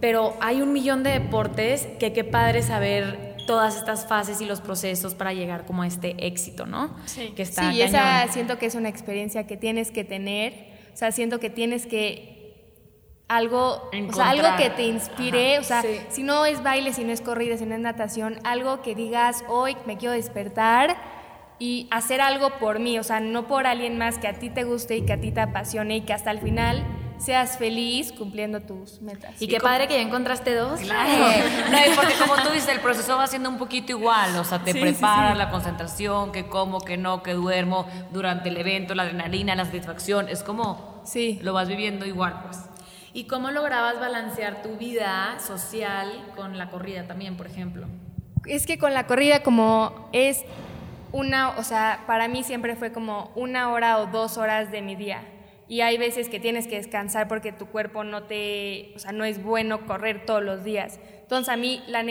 pero 0.00 0.34
hay 0.40 0.62
un 0.62 0.72
millón 0.72 1.02
de 1.02 1.10
deportes 1.10 1.86
que 1.98 2.12
qué 2.12 2.24
padre 2.24 2.62
saber 2.62 3.30
todas 3.46 3.76
estas 3.76 4.06
fases 4.06 4.40
y 4.40 4.46
los 4.46 4.60
procesos 4.60 5.14
para 5.14 5.32
llegar 5.32 5.66
como 5.66 5.82
a 5.82 5.86
este 5.86 6.14
éxito, 6.26 6.66
¿no? 6.66 6.96
Sí. 7.06 7.32
Que 7.34 7.42
está 7.42 7.72
sí, 7.72 7.82
esa 7.82 7.98
cañón. 7.98 8.32
siento 8.32 8.58
que 8.58 8.66
es 8.66 8.76
una 8.76 8.88
experiencia 8.88 9.46
que 9.46 9.56
tienes 9.56 9.90
que 9.90 10.04
tener, 10.04 10.52
o 10.94 10.96
sea, 10.96 11.10
siento 11.10 11.40
que 11.40 11.50
tienes 11.50 11.86
que 11.86 12.39
algo, 13.30 13.88
o 14.10 14.12
sea, 14.12 14.30
algo 14.30 14.48
que 14.58 14.70
te 14.70 14.82
inspire, 14.82 15.60
o 15.60 15.62
sea, 15.62 15.82
Sí. 15.82 16.00
si 16.08 16.22
no 16.24 16.44
es 16.46 16.64
baile, 16.64 16.92
si 16.92 17.04
no 17.04 17.12
es 17.12 17.20
corrida, 17.20 17.56
si 17.56 17.64
no 17.64 17.76
es 17.76 17.80
natación, 17.80 18.40
algo 18.42 18.82
que 18.82 18.96
digas, 18.96 19.44
hoy 19.46 19.76
me 19.86 19.96
quiero 19.96 20.14
despertar 20.14 20.96
y 21.60 21.86
hacer 21.92 22.20
algo 22.20 22.50
por 22.58 22.80
mí, 22.80 22.98
o 22.98 23.04
sea, 23.04 23.20
no 23.20 23.46
por 23.46 23.68
alguien 23.68 23.96
más 23.98 24.18
que 24.18 24.26
a 24.26 24.32
ti 24.32 24.50
te 24.50 24.64
guste 24.64 24.96
y 24.96 25.02
que 25.02 25.12
a 25.12 25.20
ti 25.20 25.30
te 25.30 25.40
apasione 25.40 25.98
y 25.98 26.00
que 26.00 26.12
hasta 26.12 26.32
el 26.32 26.40
final 26.40 26.84
seas 27.18 27.56
feliz 27.56 28.10
cumpliendo 28.12 28.62
tus 28.62 29.00
metas. 29.00 29.40
Y 29.40 29.46
qué 29.46 29.60
padre 29.60 29.86
que 29.86 29.94
ya 29.94 30.00
encontraste 30.00 30.52
dos. 30.54 30.80
Claro. 30.80 31.12
No, 31.70 31.76
y 31.78 31.94
porque 31.94 32.14
como 32.14 32.34
tú 32.42 32.48
dices, 32.52 32.70
el 32.70 32.80
proceso 32.80 33.16
va 33.16 33.28
siendo 33.28 33.48
un 33.48 33.58
poquito 33.58 33.92
igual, 33.92 34.34
o 34.38 34.44
sea, 34.44 34.58
te 34.58 34.72
Sí, 34.72 34.78
sí, 34.78 34.84
preparas 34.84 35.32
sí. 35.34 35.38
la 35.38 35.50
concentración, 35.50 36.32
que 36.32 36.46
como, 36.48 36.80
que 36.80 36.96
no, 36.96 37.22
que 37.22 37.34
duermo 37.34 37.86
durante 38.10 38.48
el 38.48 38.56
evento, 38.56 38.96
la 38.96 39.04
adrenalina, 39.04 39.54
la 39.54 39.66
satisfacción, 39.66 40.28
es 40.28 40.42
como 40.42 41.00
Sí. 41.04 41.38
lo 41.42 41.52
vas 41.52 41.68
viviendo 41.68 42.06
igual, 42.06 42.40
pues. 42.42 42.58
¿Y 43.12 43.24
cómo 43.24 43.50
lograbas 43.50 43.98
balancear 43.98 44.62
tu 44.62 44.76
vida 44.76 45.38
social 45.40 46.32
con 46.36 46.58
la 46.58 46.70
corrida 46.70 47.06
también, 47.06 47.36
por 47.36 47.46
ejemplo? 47.46 47.86
Es 48.46 48.66
que 48.66 48.78
con 48.78 48.94
la 48.94 49.06
corrida 49.06 49.42
como 49.42 50.08
es 50.12 50.44
una, 51.12 51.50
o 51.50 51.64
sea, 51.64 52.04
para 52.06 52.28
mí 52.28 52.44
siempre 52.44 52.76
fue 52.76 52.92
como 52.92 53.32
una 53.34 53.72
hora 53.72 53.98
o 53.98 54.06
dos 54.06 54.38
horas 54.38 54.70
de 54.70 54.82
mi 54.82 54.94
día. 54.94 55.22
Y 55.68 55.82
hay 55.82 55.98
veces 55.98 56.28
que 56.28 56.40
tienes 56.40 56.66
que 56.66 56.76
descansar 56.76 57.28
porque 57.28 57.52
tu 57.52 57.66
cuerpo 57.66 58.04
no 58.04 58.24
te, 58.24 58.92
o 58.96 58.98
sea, 58.98 59.12
no 59.12 59.24
es 59.24 59.42
bueno 59.42 59.86
correr 59.86 60.24
todos 60.24 60.42
los 60.42 60.64
días. 60.64 60.98
Entonces 61.20 61.48
a 61.48 61.56
mí, 61.56 61.82
la 61.86 62.04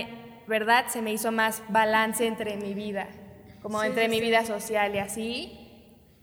verdad, 0.47 0.87
se 0.87 1.01
me 1.01 1.11
hizo 1.11 1.31
más 1.31 1.63
balance 1.69 2.25
entre 2.25 2.57
mi 2.57 2.73
vida, 2.73 3.07
como 3.61 3.83
entre 3.83 4.07
mi 4.07 4.21
vida 4.21 4.45
social 4.45 4.95
y 4.95 4.99
así. 4.99 5.58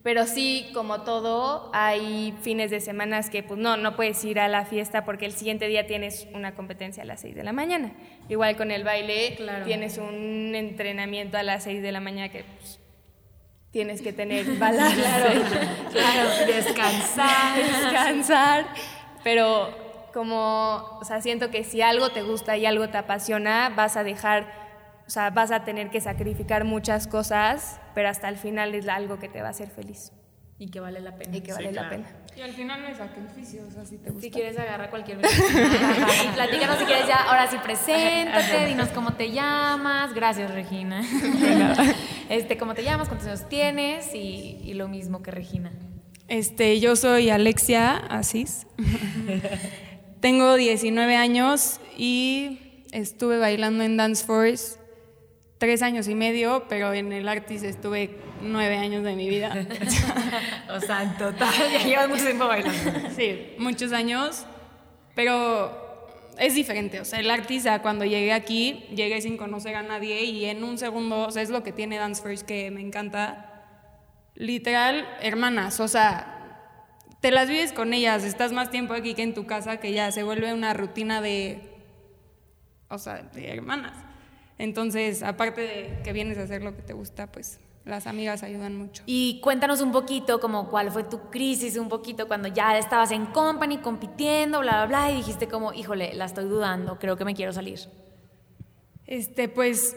Pero 0.06 0.25
sí, 0.28 0.70
como 0.72 1.00
todo, 1.00 1.68
hay 1.72 2.32
fines 2.40 2.70
de 2.70 2.78
semanas 2.80 3.28
que 3.28 3.42
pues 3.42 3.58
no, 3.58 3.76
no 3.76 3.96
puedes 3.96 4.25
ir 4.25 4.38
a 4.38 4.46
la 4.46 4.64
fiesta 4.64 5.04
porque 5.04 5.26
el 5.26 5.32
siguiente 5.32 5.66
día 5.66 5.88
tienes 5.88 6.28
una 6.32 6.54
competencia 6.54 7.02
a 7.02 7.06
las 7.06 7.22
6 7.22 7.34
de 7.34 7.42
la 7.42 7.52
mañana. 7.52 7.90
Igual 8.28 8.56
con 8.56 8.70
el 8.70 8.84
baile, 8.84 9.34
Claro. 9.34 9.64
tienes 9.64 9.98
un 9.98 10.54
entrenamiento 10.54 11.38
a 11.38 11.42
las 11.42 11.64
6 11.64 11.82
de 11.82 11.90
la 11.90 11.98
mañana 11.98 12.28
que 12.28 12.44
pues, 12.44 12.78
tienes 13.72 14.00
que 14.00 14.12
tener 14.12 14.46
balance. 14.60 15.02
Claro, 15.90 16.28
descansar. 16.46 17.56
descansar, 17.82 18.66
pero 19.25 20.08
como, 20.14 20.98
o 21.00 21.04
sea, 21.04 21.20
siento 21.20 21.50
que 21.50 21.64
si 21.64 21.82
algo 21.82 22.10
te 22.10 22.22
gusta 22.22 22.56
y 22.56 22.64
algo 22.64 22.88
te 22.90 22.96
apasiona, 22.98 23.72
vas 23.75 23.96
a 23.96 24.04
dejar, 24.04 24.46
o 25.06 25.10
sea, 25.10 25.30
vas 25.30 25.50
a 25.52 25.64
tener 25.64 25.90
que 25.90 26.00
sacrificar 26.00 26.64
muchas 26.64 27.06
cosas, 27.06 27.80
pero 27.94 28.08
hasta 28.08 28.28
el 28.28 28.36
final 28.36 28.75
es 28.75 28.88
algo 28.88 29.18
que 29.18 29.28
te 29.28 29.40
va 29.40 29.48
a 29.48 29.50
hacer 29.50 29.70
feliz 29.70 30.10
Y 30.58 30.68
que 30.68 30.80
vale 30.80 31.00
la 31.00 31.14
pena. 31.16 31.36
y 31.36 31.40
que 31.42 31.52
vale 31.52 31.70
la 31.72 31.88
pena. 31.88 32.06
Y 32.36 32.40
al 32.42 32.52
final 32.52 32.82
no 32.82 32.88
es 32.88 32.98
sacrificio, 32.98 33.62
o 33.66 33.70
sea, 33.70 33.84
si 33.86 33.96
te 33.98 34.10
gusta. 34.10 34.20
Si 34.26 34.30
quieres 34.30 34.58
agarrar 34.58 34.90
cualquier 34.90 35.18
y 35.18 35.20
platícanos 36.34 36.78
si 36.78 36.84
quieres 36.84 37.06
ya, 37.06 37.22
ahora 37.28 37.46
sí 37.50 37.56
preséntate, 37.62 38.66
dinos 38.66 38.88
cómo 38.90 39.14
te 39.14 39.30
llamas. 39.30 40.12
Gracias, 40.14 40.50
Regina. 40.52 41.02
Este, 42.28 42.58
¿Cómo 42.58 42.75
te 42.75 42.82
llamas? 42.82 43.06
¿Cuántos 43.06 43.28
años 43.28 43.48
tienes? 43.48 44.12
Y, 44.12 44.58
y 44.64 44.75
lo 44.75 44.88
mismo 44.88 45.22
que 45.22 45.30
Regina. 45.30 45.70
Este, 46.26 46.80
yo 46.80 46.96
soy 46.96 47.30
Alexia 47.30 47.96
Asís. 47.98 48.66
Tengo 50.20 50.56
19 50.56 51.14
años 51.14 51.80
y 51.96 52.82
estuve 52.90 53.38
bailando 53.38 53.84
en 53.84 53.96
Dance 53.96 54.25
Force 54.25 54.78
tres 55.58 55.82
años 55.82 56.08
y 56.08 56.14
medio, 56.14 56.64
pero 56.68 56.92
en 56.92 57.12
el 57.12 57.28
Artis 57.28 57.62
estuve 57.62 58.18
nueve 58.42 58.76
años 58.76 59.02
de 59.04 59.16
mi 59.16 59.28
vida. 59.28 59.66
o 60.70 60.80
sea, 60.80 61.02
en 61.02 61.16
total, 61.16 61.52
ya 61.72 61.82
llevas 61.82 62.08
mucho 62.08 62.25
tiempo 62.25 62.46
bailando. 62.46 63.10
Sí, 63.16 63.54
muchos 63.58 63.92
años, 63.92 64.44
pero 65.14 65.86
es 66.38 66.54
diferente. 66.54 67.00
O 67.00 67.04
sea, 67.04 67.20
el 67.20 67.30
Artis, 67.30 67.64
cuando 67.82 68.04
llegué 68.04 68.32
aquí, 68.32 68.84
llegué 68.94 69.20
sin 69.20 69.36
conocer 69.36 69.75
a 69.76 69.82
nadie 69.82 70.25
y 70.25 70.44
en 70.44 70.64
un 70.64 70.78
segundo, 70.78 71.26
o 71.26 71.30
sea, 71.30 71.42
es 71.42 71.50
lo 71.50 71.62
que 71.62 71.72
tiene 71.72 71.96
Dance 71.96 72.22
Force 72.22 72.44
que 72.44 72.70
me 72.70 72.80
encanta. 72.80 73.52
Literal, 74.34 75.08
hermanas, 75.22 75.80
o 75.80 75.88
sea, 75.88 76.36
te 77.20 77.30
las 77.30 77.48
vives 77.48 77.72
con 77.72 77.94
ellas, 77.94 78.22
estás 78.22 78.52
más 78.52 78.70
tiempo 78.70 78.92
aquí 78.92 79.14
que 79.14 79.22
en 79.22 79.32
tu 79.32 79.46
casa, 79.46 79.78
que 79.78 79.92
ya 79.92 80.12
se 80.12 80.22
vuelve 80.22 80.52
una 80.52 80.75
rutina 80.75 81.22
de, 81.22 81.58
o 82.88 82.98
sea, 82.98 83.22
de 83.22 83.48
hermanas. 83.48 83.94
Entonces, 84.58 85.22
aparte 85.22 85.60
de 85.60 85.98
que 86.02 86.12
vienes 86.12 86.38
a 86.38 86.42
hacer 86.42 86.62
lo 86.62 86.75
que 86.75 86.82
te 86.82 86.92
gusta, 86.92 87.26
pues 87.26 87.60
las 87.84 88.06
amigas 88.06 88.42
ayudan 88.42 88.76
mucho. 88.76 89.02
Y 89.06 89.40
cuéntanos 89.42 89.80
un 89.80 89.92
poquito 89.92 90.40
como 90.40 90.68
cuál 90.68 90.90
fue 90.90 91.04
tu 91.04 91.30
crisis, 91.30 91.76
un 91.76 91.88
poquito 91.88 92.26
cuando 92.26 92.48
ya 92.48 92.76
estabas 92.76 93.12
en 93.12 93.26
company 93.26 93.78
compitiendo, 93.78 94.60
bla, 94.60 94.84
bla, 94.84 94.86
bla, 94.86 95.12
y 95.12 95.16
dijiste 95.16 95.46
como, 95.46 95.72
híjole, 95.72 96.12
la 96.14 96.25
estoy 96.25 96.46
dudando, 96.46 96.98
creo 96.98 97.16
que 97.16 97.25
me 97.25 97.34
quiero 97.34 97.52
salir. 97.52 97.78
Este, 99.06 99.48
pues, 99.48 99.96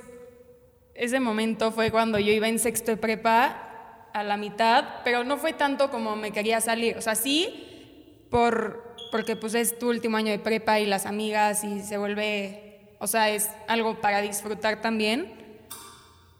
ese 0.93 1.19
momento 1.19 1.71
fue 1.71 1.89
cuando 1.89 2.19
yo 2.19 2.31
iba 2.31 2.47
en 2.47 2.59
sexto 2.59 2.91
de 2.91 2.97
prepa 2.97 4.09
a 4.13 4.23
la 4.23 4.37
mitad, 4.37 4.85
pero 5.03 5.23
no 5.23 5.37
fue 5.37 5.53
tanto 5.53 5.89
como 5.89 6.15
me 6.15 6.31
quería 6.31 6.61
salir, 6.61 6.95
o 6.97 7.01
sea, 7.01 7.15
sí, 7.15 8.27
por, 8.29 8.95
porque 9.11 9.35
pues 9.35 9.55
es 9.55 9.79
tu 9.79 9.89
último 9.89 10.17
año 10.17 10.31
de 10.31 10.39
prepa 10.39 10.79
y 10.79 10.85
las 10.85 11.07
amigas 11.07 11.63
y 11.63 11.79
se 11.79 11.97
vuelve 11.97 12.68
o 12.99 13.07
sea, 13.07 13.29
es 13.29 13.49
algo 13.67 13.99
para 14.01 14.21
disfrutar 14.21 14.81
también, 14.81 15.33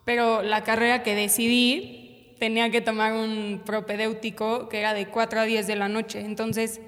pero 0.06 0.42
la 0.42 0.64
carrera 0.64 1.04
que 1.04 1.16
decidí 1.16 2.36
tenía 2.40 2.70
que 2.70 2.82
tomar 2.82 3.14
un 3.14 3.62
propedéutico 3.66 4.70
que 4.70 4.80
era 4.80 4.94
de 4.94 5.08
4 5.08 5.42
a 5.42 5.44
10 5.44 5.68
de 5.68 5.76
la 5.76 5.90
noche, 5.90 6.22
entonces 6.22 6.82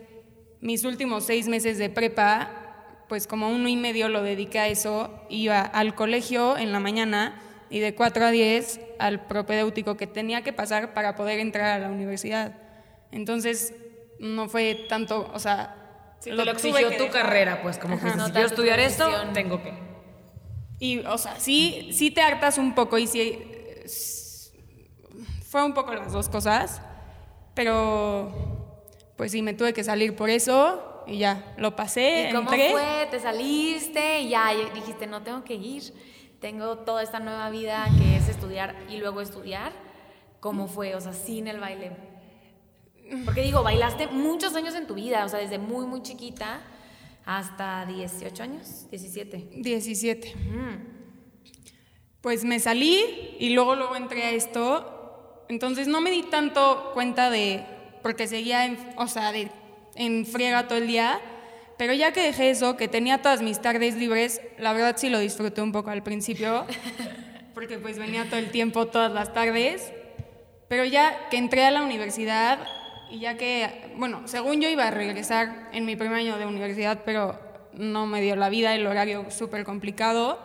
mis 0.60 0.86
últimos 0.86 1.26
seis 1.26 1.48
meses 1.48 1.78
de 1.78 1.90
prepa, 1.90 3.06
pues 3.10 3.28
como 3.28 3.50
uno 3.50 3.68
y 3.68 3.76
medio 3.76 4.10
lo 4.10 4.22
dediqué 4.22 4.60
a 4.60 4.68
eso, 4.68 5.26
iba 5.30 5.62
al 5.62 5.96
colegio 5.96 6.58
en 6.58 6.72
la 6.72 6.80
mañana 6.80 7.42
y 7.70 7.80
de 7.80 7.96
4 7.96 8.26
a 8.26 8.32
10 8.32 8.80
al 9.00 9.26
propedéutico 9.26 9.98
que 9.98 10.06
tenía 10.06 10.44
que 10.44 10.54
pasar 10.54 10.94
para 10.94 11.16
poder 11.16 11.40
entrar 11.40 11.72
a 11.72 11.80
la 11.80 11.90
universidad. 11.90 12.56
Entonces, 13.12 13.74
no 14.20 14.48
fue 14.48 14.86
tanto, 14.88 15.32
o 15.34 15.40
sea, 15.40 15.81
lo, 16.26 16.44
exigió 16.52 16.98
tu 16.98 17.10
carrera, 17.10 17.62
pues 17.62 17.78
como 17.78 18.00
que 18.00 18.10
si 18.12 18.20
quiero 18.32 18.48
estudiar 18.48 18.80
esto, 18.80 19.10
tengo 19.34 19.62
que. 19.62 19.74
Y, 20.80 21.00
o 21.00 21.18
sea, 21.18 21.40
sí, 21.40 21.90
sí 21.94 22.12
te 22.12 22.22
hartas 22.22 22.58
un 22.58 22.74
poco 22.74 22.98
y 22.98 23.08
sí. 23.08 23.40
Fue 25.48 25.64
un 25.64 25.74
poco 25.74 25.94
las 25.94 26.14
dos 26.14 26.30
cosas, 26.30 26.82
pero 27.54 28.32
pues 29.18 29.32
sí, 29.32 29.42
me 29.42 29.54
tuve 29.54 29.74
que 29.74 29.84
salir 29.84 30.16
por 30.16 30.30
eso 30.30 31.04
y 31.06 31.18
ya, 31.18 31.54
lo 31.58 31.76
pasé. 31.76 32.30
¿Y 32.30 32.34
cómo 32.34 32.50
fue? 32.50 33.08
¿Te 33.12 33.20
saliste 33.20 34.22
y 34.22 34.30
ya 34.30 34.52
dijiste, 34.74 35.08
no 35.08 35.22
tengo 35.24 35.44
que 35.44 35.56
ir? 35.56 35.94
Tengo 36.40 36.80
toda 36.80 37.04
esta 37.04 37.20
nueva 37.20 37.50
vida 37.50 37.88
que 38.00 38.18
es 38.18 38.30
estudiar 38.30 38.76
y 38.90 38.98
luego 38.98 39.22
estudiar. 39.22 39.74
¿Cómo 40.40 40.68
fue? 40.68 40.96
O 40.96 41.02
sea, 41.02 41.14
sin 41.14 41.48
el 41.48 41.60
baile. 41.60 41.92
Porque 43.26 43.42
digo, 43.42 43.64
bailaste 43.64 44.08
muchos 44.08 44.56
años 44.56 44.76
en 44.76 44.88
tu 44.88 44.96
vida, 44.96 45.26
o 45.26 45.30
sea, 45.30 45.40
desde 45.40 45.58
muy, 45.58 45.86
muy 45.86 46.02
chiquita 46.02 46.62
hasta 47.26 47.86
18 47.86 48.44
años, 48.44 48.88
17. 48.90 49.50
17. 49.58 50.34
Pues 52.22 52.44
me 52.44 52.60
salí 52.60 53.36
y 53.40 53.50
luego, 53.50 53.76
luego 53.76 53.96
entré 53.96 54.24
a 54.24 54.32
esto. 54.32 55.46
Entonces 55.50 55.88
no 55.88 56.02
me 56.02 56.12
di 56.12 56.24
tanto 56.24 56.92
cuenta 56.94 57.30
de, 57.30 57.66
porque 58.02 58.28
seguía 58.28 58.66
en, 58.66 58.78
o 58.98 59.08
sea, 59.08 59.32
de, 59.32 59.52
en 59.96 60.26
friega 60.26 60.68
todo 60.68 60.78
el 60.78 60.88
día. 60.88 61.20
Pero 61.78 61.94
ya 61.94 62.14
que 62.14 62.22
dejé 62.22 62.52
eso, 62.52 62.78
que 62.78 62.88
tenía 62.88 63.22
todas 63.22 63.42
mis 63.42 63.60
tardes 63.60 63.96
libres, 63.96 64.40
la 64.60 64.72
verdad 64.72 64.96
sí 64.98 65.10
lo 65.10 65.20
disfruté 65.20 65.62
un 65.62 65.72
poco 65.72 65.90
al 65.90 66.04
principio, 66.04 66.66
porque 67.56 67.80
pues 67.80 67.98
venía 67.98 68.26
todo 68.26 68.38
el 68.38 68.52
tiempo, 68.52 68.86
todas 68.86 69.12
las 69.12 69.34
tardes. 69.34 69.92
Pero 70.68 70.86
ya 70.86 71.28
que 71.30 71.38
entré 71.38 71.66
a 71.66 71.72
la 71.72 71.82
universidad, 71.82 72.60
y 73.12 73.20
ya 73.20 73.36
que, 73.36 73.70
bueno, 73.98 74.22
según 74.26 74.62
yo 74.62 74.70
iba 74.70 74.88
a 74.88 74.92
regresar 74.92 75.70
en 75.74 75.86
mi 75.86 75.98
primer 75.98 76.20
año 76.20 76.38
de 76.38 76.46
universidad, 76.46 77.02
pero 77.06 77.38
no 77.74 78.08
me 78.08 78.22
dio 78.22 78.38
la 78.38 78.50
vida, 78.50 78.74
el 78.74 78.88
horario 78.88 79.30
súper 79.30 79.66
complicado. 79.66 80.40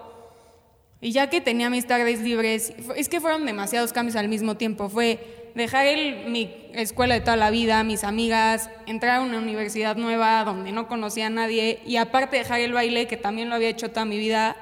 Y 1.00 1.12
ya 1.12 1.30
que 1.30 1.40
tenía 1.40 1.70
mis 1.70 1.86
tardes 1.86 2.20
libres, 2.22 2.74
es 2.96 3.08
que 3.08 3.20
fueron 3.20 3.46
demasiados 3.46 3.92
cambios 3.92 4.16
al 4.16 4.28
mismo 4.28 4.56
tiempo. 4.56 4.88
Fue 4.88 5.52
dejar 5.54 5.86
el, 5.86 6.28
mi 6.28 6.52
escuela 6.72 7.14
de 7.14 7.20
toda 7.20 7.36
la 7.36 7.50
vida, 7.50 7.84
mis 7.84 8.02
amigas, 8.02 8.68
entrar 8.86 9.20
a 9.20 9.22
una 9.22 9.38
universidad 9.38 9.96
nueva 9.96 10.42
donde 10.42 10.72
no 10.72 10.88
conocía 10.88 11.28
a 11.28 11.30
nadie 11.30 11.80
y 11.86 11.98
aparte 11.98 12.36
dejar 12.36 12.60
el 12.60 12.72
baile, 12.72 13.06
que 13.06 13.16
también 13.16 13.48
lo 13.48 13.54
había 13.54 13.68
hecho 13.68 13.90
toda 13.90 14.06
mi 14.06 14.18
vida, 14.18 14.56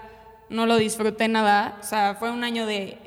no 0.51 0.67
lo 0.67 0.77
disfruté 0.77 1.29
nada. 1.29 1.79
O 1.81 1.85
sea, 1.85 2.17
fue 2.17 2.31
un 2.31 2.45
año 2.45 2.67
de... 2.67 2.99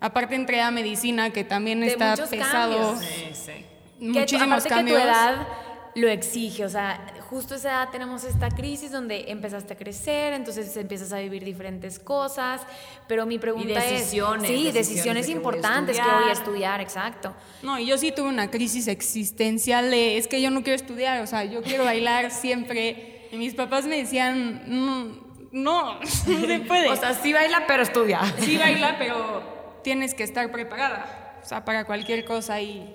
Aparte 0.00 0.36
entré 0.36 0.62
a 0.62 0.70
medicina, 0.70 1.30
que 1.32 1.44
también 1.44 1.82
está 1.82 2.16
pesado. 2.16 2.96
Sí, 2.96 3.30
sí 3.32 3.52
muchísimos 4.00 4.62
que 4.64 4.68
cambios. 4.68 4.98
Que 4.98 5.04
tu 5.04 5.08
edad 5.10 5.46
lo 5.94 6.08
exige, 6.08 6.64
o 6.64 6.68
sea, 6.68 7.14
justo 7.28 7.54
a 7.54 7.56
esa 7.56 7.68
edad 7.68 7.88
tenemos 7.90 8.24
esta 8.24 8.50
crisis 8.50 8.92
donde 8.92 9.30
empezaste 9.30 9.74
a 9.74 9.76
crecer, 9.76 10.32
entonces 10.32 10.76
empiezas 10.76 11.12
a 11.12 11.18
vivir 11.18 11.44
diferentes 11.44 11.98
cosas, 11.98 12.62
pero 13.06 13.26
mi 13.26 13.38
pregunta 13.38 13.80
decisiones, 13.80 14.50
es, 14.50 14.56
sí, 14.56 14.72
decisiones, 14.72 15.28
importantes 15.28 15.98
que 15.98 16.08
voy 16.08 16.28
a 16.28 16.32
estudiar, 16.32 16.80
exacto. 16.80 17.34
No, 17.62 17.78
y 17.78 17.86
yo 17.86 17.98
sí 17.98 18.12
tuve 18.12 18.28
una 18.28 18.50
crisis 18.50 18.86
existencial 18.88 19.90
de, 19.90 20.18
es 20.18 20.28
que 20.28 20.40
yo 20.40 20.50
no 20.50 20.62
quiero 20.62 20.76
estudiar, 20.76 21.22
o 21.22 21.26
sea, 21.26 21.44
yo 21.44 21.62
quiero 21.62 21.84
bailar 21.84 22.30
siempre, 22.30 23.28
y 23.32 23.36
mis 23.36 23.54
papás 23.54 23.84
me 23.86 23.96
decían, 23.96 24.62
no, 24.66 25.28
no, 25.52 26.00
no 26.00 26.06
se 26.46 26.60
puede. 26.60 26.88
o 26.92 26.96
sea, 26.96 27.14
sí 27.14 27.32
baila, 27.32 27.64
pero 27.66 27.82
estudia. 27.82 28.20
Sí 28.38 28.56
baila, 28.56 28.96
pero 28.98 29.80
tienes 29.82 30.14
que 30.14 30.22
estar 30.22 30.50
preparada, 30.52 31.40
o 31.42 31.46
sea, 31.46 31.64
para 31.64 31.84
cualquier 31.84 32.24
cosa 32.24 32.60
y 32.60 32.94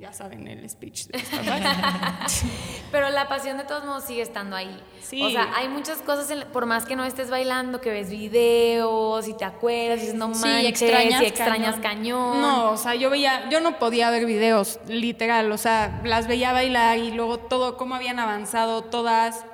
ya 0.00 0.14
saben 0.14 0.48
el 0.48 0.68
speech 0.68 1.08
de 1.08 1.20
Pero 2.90 3.10
la 3.10 3.28
pasión 3.28 3.58
de 3.58 3.64
todos 3.64 3.84
modos 3.84 4.04
sigue 4.04 4.22
estando 4.22 4.56
ahí. 4.56 4.82
Sí. 5.02 5.22
O 5.22 5.28
sea, 5.28 5.50
hay 5.54 5.68
muchas 5.68 5.98
cosas, 5.98 6.44
por 6.46 6.64
más 6.64 6.86
que 6.86 6.96
no 6.96 7.04
estés 7.04 7.28
bailando, 7.28 7.82
que 7.82 7.90
ves 7.90 8.08
videos 8.08 9.28
y 9.28 9.34
te 9.34 9.44
acuerdas 9.44 9.98
y 9.98 10.00
dices, 10.02 10.14
no 10.14 10.28
manches, 10.28 10.64
extrañas, 10.64 11.22
y 11.22 11.26
extrañas 11.26 11.76
cañón. 11.80 12.40
No, 12.40 12.70
o 12.70 12.76
sea, 12.78 12.94
yo 12.94 13.10
veía, 13.10 13.50
yo 13.50 13.60
no 13.60 13.78
podía 13.78 14.08
ver 14.08 14.24
videos, 14.24 14.80
literal, 14.86 15.52
o 15.52 15.58
sea, 15.58 16.00
las 16.02 16.26
veía 16.26 16.52
bailar 16.52 16.98
y 16.98 17.10
luego 17.10 17.38
todo, 17.38 17.76
cómo 17.76 17.94
habían 17.94 18.18
avanzado 18.18 18.84
todas. 18.84 19.44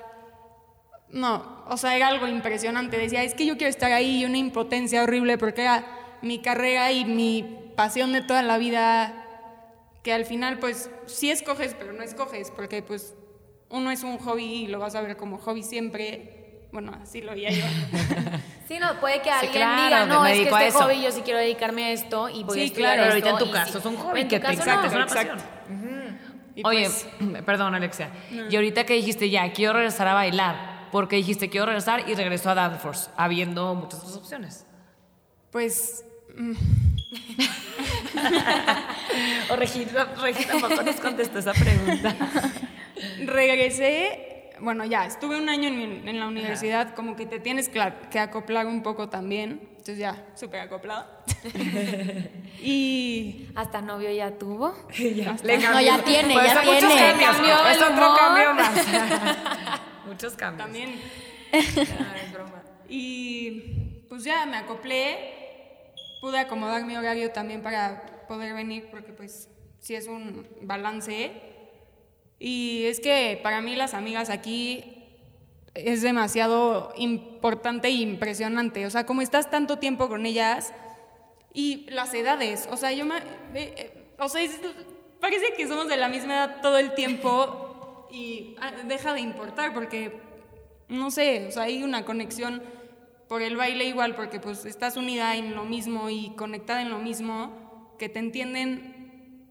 No, 1.11 1.65
o 1.69 1.77
sea, 1.77 1.97
era 1.97 2.07
algo 2.07 2.29
impresionante. 2.29 2.99
Decía, 2.99 3.25
es 3.25 3.35
que 3.35 3.47
yo 3.47 3.57
quiero 3.57 3.71
estar 3.71 3.91
ahí 3.91 4.21
y 4.21 4.25
una 4.25 4.39
impotencia 4.39 5.03
horrible 5.03 5.39
porque 5.39 5.63
era 5.63 5.85
mi 6.23 6.39
carrera 6.39 6.93
y 6.93 7.05
mi 7.05 7.73
pasión 7.75 8.13
de 8.13 8.23
toda 8.23 8.43
la 8.43 8.59
vida 8.59 9.26
que 10.07 10.13
al 10.13 10.25
final 10.25 10.61
pues 10.61 10.89
sí 11.07 11.33
escoges, 11.33 11.75
pero 11.77 11.93
no 11.93 12.01
escoges, 12.01 12.53
porque 12.53 12.81
pues 12.81 13.17
uno 13.71 13.91
es 13.91 14.05
un 14.05 14.19
hobby 14.19 14.45
y 14.45 14.67
lo 14.69 14.79
vas 14.79 14.95
a 14.95 15.01
ver 15.01 15.17
como 15.17 15.37
hobby 15.39 15.65
siempre. 15.65 16.69
Bueno, 16.71 16.97
así 17.03 17.23
lo 17.23 17.33
veía 17.33 17.51
yo. 17.51 17.65
sí, 18.69 18.79
no, 18.79 19.01
puede 19.01 19.21
que 19.21 19.31
alguien 19.31 19.53
diga, 19.53 20.07
no, 20.07 20.25
es 20.25 20.49
que 20.49 20.67
este 20.67 20.71
hobby 20.79 21.03
yo 21.03 21.11
sí 21.11 21.23
quiero 21.23 21.41
dedicarme 21.41 21.87
a 21.87 21.91
esto 21.91 22.29
y 22.29 22.45
voy 22.45 22.61
a 22.61 22.65
estudiar 22.67 22.95
claro, 22.95 23.03
pero 23.03 23.15
ahorita 23.15 23.31
en 23.31 23.39
tu 23.39 23.51
caso 23.51 23.79
es 23.79 23.85
un 23.85 23.97
hobby 23.97 24.21
en 24.21 24.29
que 24.29 24.39
te 24.39 24.53
exacto, 24.53 24.87
es 24.87 24.93
una 24.93 25.07
pasión. 25.07 25.39
Oye, 26.63 26.83
pues, 26.83 27.09
perdón 27.45 27.75
Alexia, 27.75 28.13
y 28.49 28.55
ahorita 28.55 28.87
que 28.87 28.95
dijiste 28.95 29.29
ya, 29.29 29.53
quiero 29.53 29.73
regresar 29.73 30.07
a 30.07 30.15
bailar, 30.15 30.89
porque 30.93 31.17
dijiste 31.17 31.51
quiero 31.51 31.67
regresar 31.67 32.09
y 32.09 32.15
regresó 32.15 32.51
a 32.51 32.55
Danforce, 32.55 33.11
habiendo 33.17 33.75
muchas 33.75 33.99
otras 34.03 34.17
opciones. 34.19 34.67
Pues... 35.51 36.05
Mm, 36.37 36.86
o 39.51 39.57
Regina, 39.57 40.05
Regina 40.21 40.61
tampoco 40.61 40.83
nos 40.83 40.97
contestó 40.97 41.39
esa 41.39 41.53
pregunta. 41.53 42.15
Regresé, 43.25 44.53
bueno, 44.61 44.85
ya, 44.85 45.07
estuve 45.07 45.39
un 45.39 45.49
año 45.49 45.69
en, 45.69 46.19
la 46.19 46.27
universidad, 46.27 46.95
como 46.95 47.17
que 47.17 47.27
te 47.27 47.41
tienes 47.41 47.69
que, 47.69 47.81
acoplar 48.19 48.67
un 48.67 48.83
poco 48.83 49.09
también. 49.09 49.61
Entonces 49.71 49.99
ya, 49.99 50.25
súper 50.35 50.61
acoplada. 50.61 51.25
y... 52.63 53.49
¿Hasta 53.55 53.81
novio 53.81 54.11
ya 54.11 54.33
tuvo? 54.33 54.75
ya, 54.99 55.33
no, 55.33 55.81
ya 55.81 56.03
tiene, 56.03 56.35
pues 56.35 56.47
ya 56.47 56.63
tiene. 56.63 57.25
Cambios, 57.25 57.61
es 57.71 57.83
otro 57.83 58.17
cambio 58.17 58.55
más. 58.55 58.73
muchos 60.07 60.35
cambios. 60.35 60.67
También. 60.67 61.01
es 61.53 62.33
broma. 62.33 62.63
Y 62.89 64.03
pues 64.09 64.25
ya 64.25 64.47
me 64.47 64.57
acoplé 64.57 65.36
pude 66.21 66.39
acomodar 66.39 66.85
mi 66.85 66.97
horario 66.97 67.31
también 67.33 67.63
para 67.63 68.27
poder 68.29 68.55
venir, 68.55 68.89
porque 68.91 69.13
pues 69.13 69.49
sí 69.81 69.95
es 69.95 70.07
un 70.09 70.47
balance. 70.63 71.33
Y 72.39 72.85
es 72.87 73.01
que 73.01 73.39
para 73.43 73.61
mí 73.61 73.77
las 73.77 73.95
amigas 73.95 74.29
aquí 74.31 75.05
es 75.75 76.03
demasiado 76.03 76.93
importante 76.97 77.89
e 77.89 77.93
impresionante. 77.93 78.87
O 78.87 78.91
sea, 78.91 79.07
como 79.07 79.23
estás 79.23 79.51
tanto 79.51 79.79
tiempo 79.79 80.09
con 80.09 80.27
ellas 80.27 80.73
y 81.53 81.87
las 81.91 82.13
edades. 82.15 82.69
O 82.71 82.77
sea, 82.77 82.93
yo 82.93 83.05
me... 83.07 83.17
eh, 83.55 83.93
o 84.19 84.29
sea, 84.29 84.43
es- 84.43 84.61
parece 85.21 85.53
que 85.57 85.67
somos 85.67 85.89
de 85.89 85.97
la 85.97 86.09
misma 86.09 86.35
edad 86.35 86.61
todo 86.63 86.79
el 86.79 86.95
tiempo 86.95 88.09
y 88.11 88.55
ah, 88.61 88.73
deja 88.87 89.13
de 89.15 89.21
importar 89.21 89.73
porque, 89.75 90.19
no 90.89 91.11
sé, 91.11 91.47
o 91.49 91.51
sea, 91.51 91.65
hay 91.65 91.83
una 91.83 92.05
conexión 92.05 92.63
por 93.29 93.43
el 93.43 93.57
baile 93.57 93.85
igual, 93.85 94.15
porque 94.15 94.41
pues 94.41 94.65
estás 94.65 94.97
unida 94.97 95.37
en 95.37 95.55
lo 95.55 95.65
mismo 95.65 96.11
y 96.11 96.31
conectada 96.37 96.83
en 96.83 96.91
lo 96.91 96.99
mismo, 96.99 97.95
que 97.99 98.09
te 98.09 98.19
entienden 98.19 99.47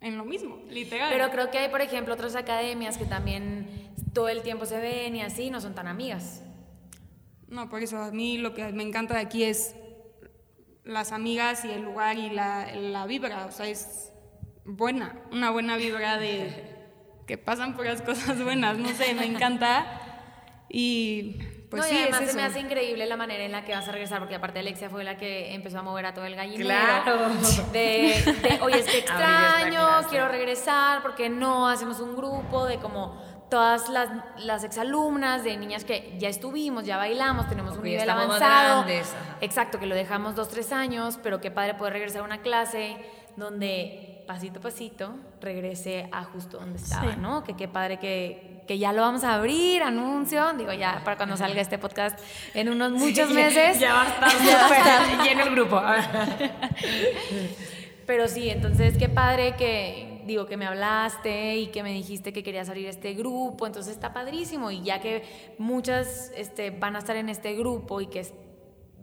en 0.00 0.18
lo 0.18 0.24
mismo, 0.24 0.60
literal. 0.68 1.10
Pero 1.12 1.30
creo 1.30 1.50
que 1.50 1.58
hay, 1.58 1.68
por 1.68 1.80
ejemplo, 1.80 2.14
otras 2.14 2.36
academias 2.36 2.98
que 2.98 3.04
también 3.04 3.92
todo 4.12 4.28
el 4.28 4.42
tiempo 4.42 4.66
se 4.66 4.78
ven 4.78 5.16
y 5.16 5.22
así, 5.22 5.50
no 5.50 5.60
son 5.60 5.74
tan 5.74 5.86
amigas. 5.86 6.42
No, 7.48 7.68
por 7.68 7.82
eso 7.82 7.98
a 7.98 8.10
mí 8.10 8.38
lo 8.38 8.54
que 8.54 8.72
me 8.72 8.82
encanta 8.82 9.14
de 9.14 9.20
aquí 9.20 9.44
es 9.44 9.74
las 10.84 11.12
amigas 11.12 11.64
y 11.64 11.70
el 11.70 11.82
lugar 11.82 12.18
y 12.18 12.30
la, 12.30 12.74
la 12.74 13.06
vibra, 13.06 13.46
o 13.46 13.52
sea, 13.52 13.66
es 13.68 14.12
buena, 14.64 15.20
una 15.30 15.50
buena 15.50 15.76
vibra 15.76 16.18
de 16.18 16.72
que 17.26 17.38
pasan 17.38 17.76
puras 17.76 18.02
cosas 18.02 18.42
buenas, 18.42 18.78
no 18.78 18.88
sé, 18.88 19.14
me 19.14 19.26
encanta. 19.26 20.00
Y 20.68 21.38
pues 21.72 21.82
no, 21.82 21.88
sí, 21.88 21.94
y 21.94 22.02
además 22.02 22.20
es 22.20 22.30
se 22.32 22.36
me 22.36 22.42
hace 22.42 22.60
increíble 22.60 23.06
la 23.06 23.16
manera 23.16 23.42
en 23.44 23.50
la 23.50 23.64
que 23.64 23.72
vas 23.72 23.88
a 23.88 23.92
regresar, 23.92 24.18
porque 24.18 24.34
aparte 24.34 24.58
Alexia 24.58 24.90
fue 24.90 25.04
la 25.04 25.16
que 25.16 25.54
empezó 25.54 25.78
a 25.78 25.82
mover 25.82 26.04
a 26.04 26.12
todo 26.12 26.26
el 26.26 26.36
gallinero. 26.36 26.66
Claro. 26.66 27.30
De, 27.72 27.78
de, 27.78 28.58
oye, 28.60 28.80
es 28.80 28.86
que 28.86 28.98
extraño, 29.00 29.86
quiero 30.10 30.28
regresar, 30.28 31.00
porque 31.00 31.30
no 31.30 31.66
hacemos 31.66 31.98
un 32.00 32.14
grupo 32.14 32.66
de 32.66 32.76
como 32.76 33.18
todas 33.48 33.88
las, 33.88 34.10
las 34.38 34.64
exalumnas, 34.64 35.44
de 35.44 35.56
niñas 35.56 35.84
que 35.84 36.14
ya 36.18 36.28
estuvimos, 36.28 36.84
ya 36.84 36.98
bailamos, 36.98 37.48
tenemos 37.48 37.76
un 37.78 37.84
nivel 37.84 38.08
avanzado. 38.08 38.82
grandes. 38.82 39.10
Exacto, 39.40 39.78
que 39.78 39.86
lo 39.86 39.94
dejamos 39.94 40.34
dos, 40.34 40.48
tres 40.48 40.72
años, 40.72 41.18
pero 41.22 41.40
qué 41.40 41.50
padre 41.50 41.74
poder 41.74 41.94
regresar 41.94 42.20
a 42.20 42.24
una 42.24 42.42
clase 42.42 42.96
donde 43.36 44.24
pasito 44.26 44.58
a 44.58 44.62
pasito 44.62 45.14
regrese 45.40 46.08
a 46.12 46.24
justo 46.24 46.58
donde 46.58 46.78
estaba, 46.78 47.16
¿no? 47.16 47.44
Que 47.44 47.54
qué 47.54 47.68
padre 47.68 47.98
que, 47.98 48.51
que 48.66 48.78
ya 48.78 48.92
lo 48.92 49.02
vamos 49.02 49.24
a 49.24 49.34
abrir, 49.34 49.82
anuncio, 49.82 50.52
digo 50.54 50.72
ya 50.72 51.02
para 51.04 51.16
cuando 51.16 51.36
salga 51.36 51.60
este 51.60 51.78
podcast 51.78 52.18
en 52.54 52.68
unos 52.68 52.92
muchos 52.92 53.30
meses. 53.30 53.78
Ya 53.80 53.94
va 53.94 54.02
a 54.02 54.08
estar 54.08 54.30
súper 54.30 55.22
lleno 55.24 55.42
el 55.44 55.50
grupo. 55.50 55.80
Pero 58.06 58.28
sí, 58.28 58.50
entonces 58.50 58.96
qué 58.98 59.08
padre 59.08 59.54
que, 59.56 60.22
digo, 60.26 60.46
que 60.46 60.56
me 60.56 60.66
hablaste 60.66 61.56
y 61.56 61.66
que 61.68 61.82
me 61.82 61.92
dijiste 61.92 62.32
que 62.32 62.42
querías 62.42 62.68
abrir 62.68 62.86
este 62.88 63.14
grupo, 63.14 63.66
entonces 63.66 63.92
está 63.92 64.12
padrísimo 64.12 64.70
y 64.70 64.82
ya 64.82 65.00
que 65.00 65.22
muchas 65.58 66.32
este, 66.36 66.70
van 66.70 66.96
a 66.96 66.98
estar 66.98 67.16
en 67.16 67.28
este 67.28 67.54
grupo 67.54 68.00
y 68.00 68.06
que 68.06 68.26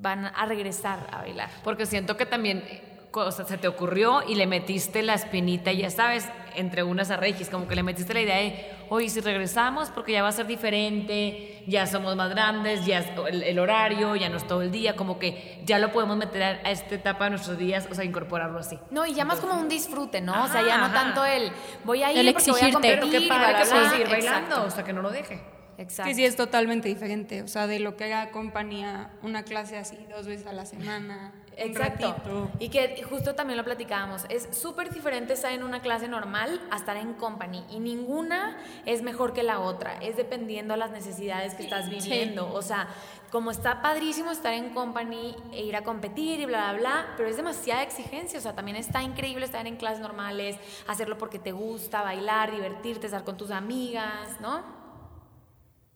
van 0.02 0.26
a 0.26 0.46
regresar 0.46 1.08
a 1.12 1.20
bailar. 1.20 1.50
Porque 1.64 1.86
siento 1.86 2.18
que 2.18 2.26
también 2.26 2.64
o 3.12 3.32
sea, 3.32 3.46
se 3.46 3.58
te 3.58 3.68
ocurrió 3.68 4.22
y 4.28 4.36
le 4.36 4.46
metiste 4.48 5.02
la 5.02 5.16
espinita, 5.16 5.72
ya 5.72 5.90
sabes, 5.90 6.28
entre 6.56 6.84
unas 6.84 7.10
a 7.12 7.18
Regis, 7.18 7.50
como 7.50 7.68
que 7.68 7.76
le 7.76 7.84
metiste 7.84 8.14
la 8.14 8.22
idea 8.22 8.36
de, 8.38 8.72
oye, 8.90 9.10
si 9.10 9.20
regresamos, 9.22 9.90
porque 9.90 10.12
ya 10.14 10.22
va 10.24 10.30
a 10.30 10.32
ser 10.32 10.46
diferente, 10.48 11.64
ya 11.68 11.88
somos 11.88 12.16
más 12.16 12.30
grandes, 12.30 12.86
ya 12.86 13.00
es 13.00 13.08
el, 13.28 13.44
el 13.44 13.60
horario, 13.60 14.16
ya 14.16 14.30
no 14.30 14.38
es 14.38 14.46
todo 14.48 14.62
el 14.62 14.72
día, 14.72 14.96
como 14.96 15.20
que 15.20 15.62
ya 15.66 15.80
lo 15.80 15.92
podemos 15.92 16.18
meter 16.18 16.44
a, 16.44 16.48
a 16.68 16.72
esta 16.72 16.96
etapa 16.96 17.26
de 17.26 17.32
nuestros 17.32 17.58
días, 17.58 17.88
o 17.90 17.96
sea, 17.96 18.04
incorporarlo 18.04 18.60
así. 18.60 18.78
No, 18.92 19.06
y 19.06 19.14
ya 19.14 19.26
más 19.26 19.40
como 19.40 19.56
un 19.60 19.68
disfrute, 19.70 20.22
¿no? 20.22 20.44
o 20.44 20.48
sea, 20.48 20.62
ya 20.62 20.78
no 20.78 20.86
Ajá, 20.86 20.94
tanto 20.94 21.26
el 21.26 21.52
voy 21.86 22.04
a 22.04 22.12
ir 22.12 22.20
El 22.20 22.26
voy 22.26 22.34
a 22.34 22.38
exigirte. 22.38 22.72
competir. 23.00 23.28
Bla, 23.28 23.38
bla, 23.38 23.64
que 23.64 23.70
bla. 23.70 23.90
seguir 23.90 24.10
bailando, 24.10 24.40
Exacto. 24.56 24.68
o 24.68 24.72
sea, 24.72 24.84
que 24.84 24.94
no 24.94 25.02
lo 25.02 25.10
deje. 25.12 25.40
Exacto. 25.80 26.10
Que 26.10 26.16
sí 26.16 26.26
es 26.26 26.36
totalmente 26.36 26.90
diferente, 26.90 27.42
o 27.42 27.48
sea, 27.48 27.66
de 27.66 27.80
lo 27.80 27.96
que 27.96 28.08
era 28.08 28.32
compañía, 28.32 29.12
una 29.24 29.44
clase 29.44 29.78
así 29.78 29.98
dos 30.10 30.28
veces 30.28 30.46
a 30.46 30.54
la 30.54 30.66
semana, 30.66 31.32
Exacto. 31.60 32.50
Y 32.60 32.70
que 32.70 33.04
justo 33.04 33.36
también 33.36 33.58
lo 33.58 33.64
platicábamos. 33.64 34.26
Es 34.30 34.48
súper 34.52 34.94
diferente 34.94 35.34
estar 35.34 35.52
en 35.52 35.64
una 35.64 35.82
clase 35.82 36.08
normal 36.08 36.62
a 36.72 36.78
estar 36.78 36.98
en 36.98 37.14
company. 37.14 37.64
Y 37.70 37.80
ninguna 37.80 38.58
es 38.86 39.02
mejor 39.02 39.34
que 39.34 39.44
la 39.44 39.60
otra. 39.60 39.96
Es 39.98 40.16
dependiendo 40.16 40.76
las 40.76 40.92
necesidades 40.92 41.54
que 41.56 41.64
estás 41.64 41.90
viviendo. 41.90 42.52
O 42.54 42.62
sea, 42.62 42.88
como 43.32 43.52
está 43.52 43.82
padrísimo 43.82 44.32
estar 44.32 44.54
en 44.54 44.70
company 44.70 45.36
e 45.52 45.64
ir 45.64 45.76
a 45.76 45.84
competir 45.84 46.40
y 46.40 46.46
bla, 46.46 46.72
bla, 46.72 46.80
bla, 46.80 47.14
pero 47.18 47.30
es 47.30 47.38
demasiada 47.38 47.84
exigencia. 47.84 48.40
O 48.40 48.42
sea, 48.42 48.56
también 48.56 48.78
está 48.78 49.04
increíble 49.04 49.46
estar 49.46 49.66
en 49.68 49.76
clases 49.76 50.00
normales, 50.00 50.56
hacerlo 50.88 51.18
porque 51.18 51.40
te 51.40 51.52
gusta, 51.52 52.02
bailar, 52.02 52.52
divertirte, 52.52 53.08
estar 53.08 53.24
con 53.24 53.38
tus 53.38 53.52
amigas, 53.52 54.40
¿no? 54.40 54.79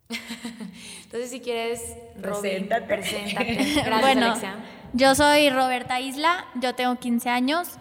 Entonces, 1.04 1.30
si 1.30 1.40
quieres, 1.40 1.82
Robin, 2.22 2.68
Preséntate. 2.68 2.86
preséntate. 2.86 3.54
Gracias, 3.56 4.02
bueno, 4.02 4.26
Alexia. 4.28 4.56
yo 4.94 5.16
soy 5.16 5.50
Roberta 5.50 6.00
Isla, 6.00 6.46
yo 6.56 6.76
tengo 6.76 6.96
15 6.96 7.30
años 7.30 7.78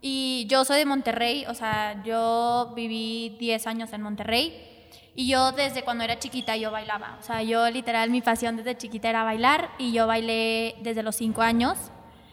y 0.00 0.46
yo 0.48 0.64
soy 0.64 0.78
de 0.78 0.84
Monterrey, 0.84 1.44
o 1.48 1.54
sea, 1.54 2.02
yo 2.04 2.72
viví 2.74 3.36
10 3.38 3.66
años 3.66 3.92
en 3.92 4.02
Monterrey 4.02 4.68
y 5.14 5.28
yo 5.28 5.52
desde 5.52 5.82
cuando 5.84 6.04
era 6.04 6.18
chiquita 6.18 6.56
yo 6.56 6.70
bailaba, 6.70 7.16
o 7.20 7.22
sea, 7.22 7.42
yo 7.42 7.68
literal 7.70 8.10
mi 8.10 8.20
pasión 8.20 8.56
desde 8.56 8.76
chiquita 8.76 9.10
era 9.10 9.24
bailar 9.24 9.70
y 9.78 9.92
yo 9.92 10.06
bailé 10.06 10.76
desde 10.82 11.02
los 11.02 11.16
5 11.16 11.42
años. 11.42 11.78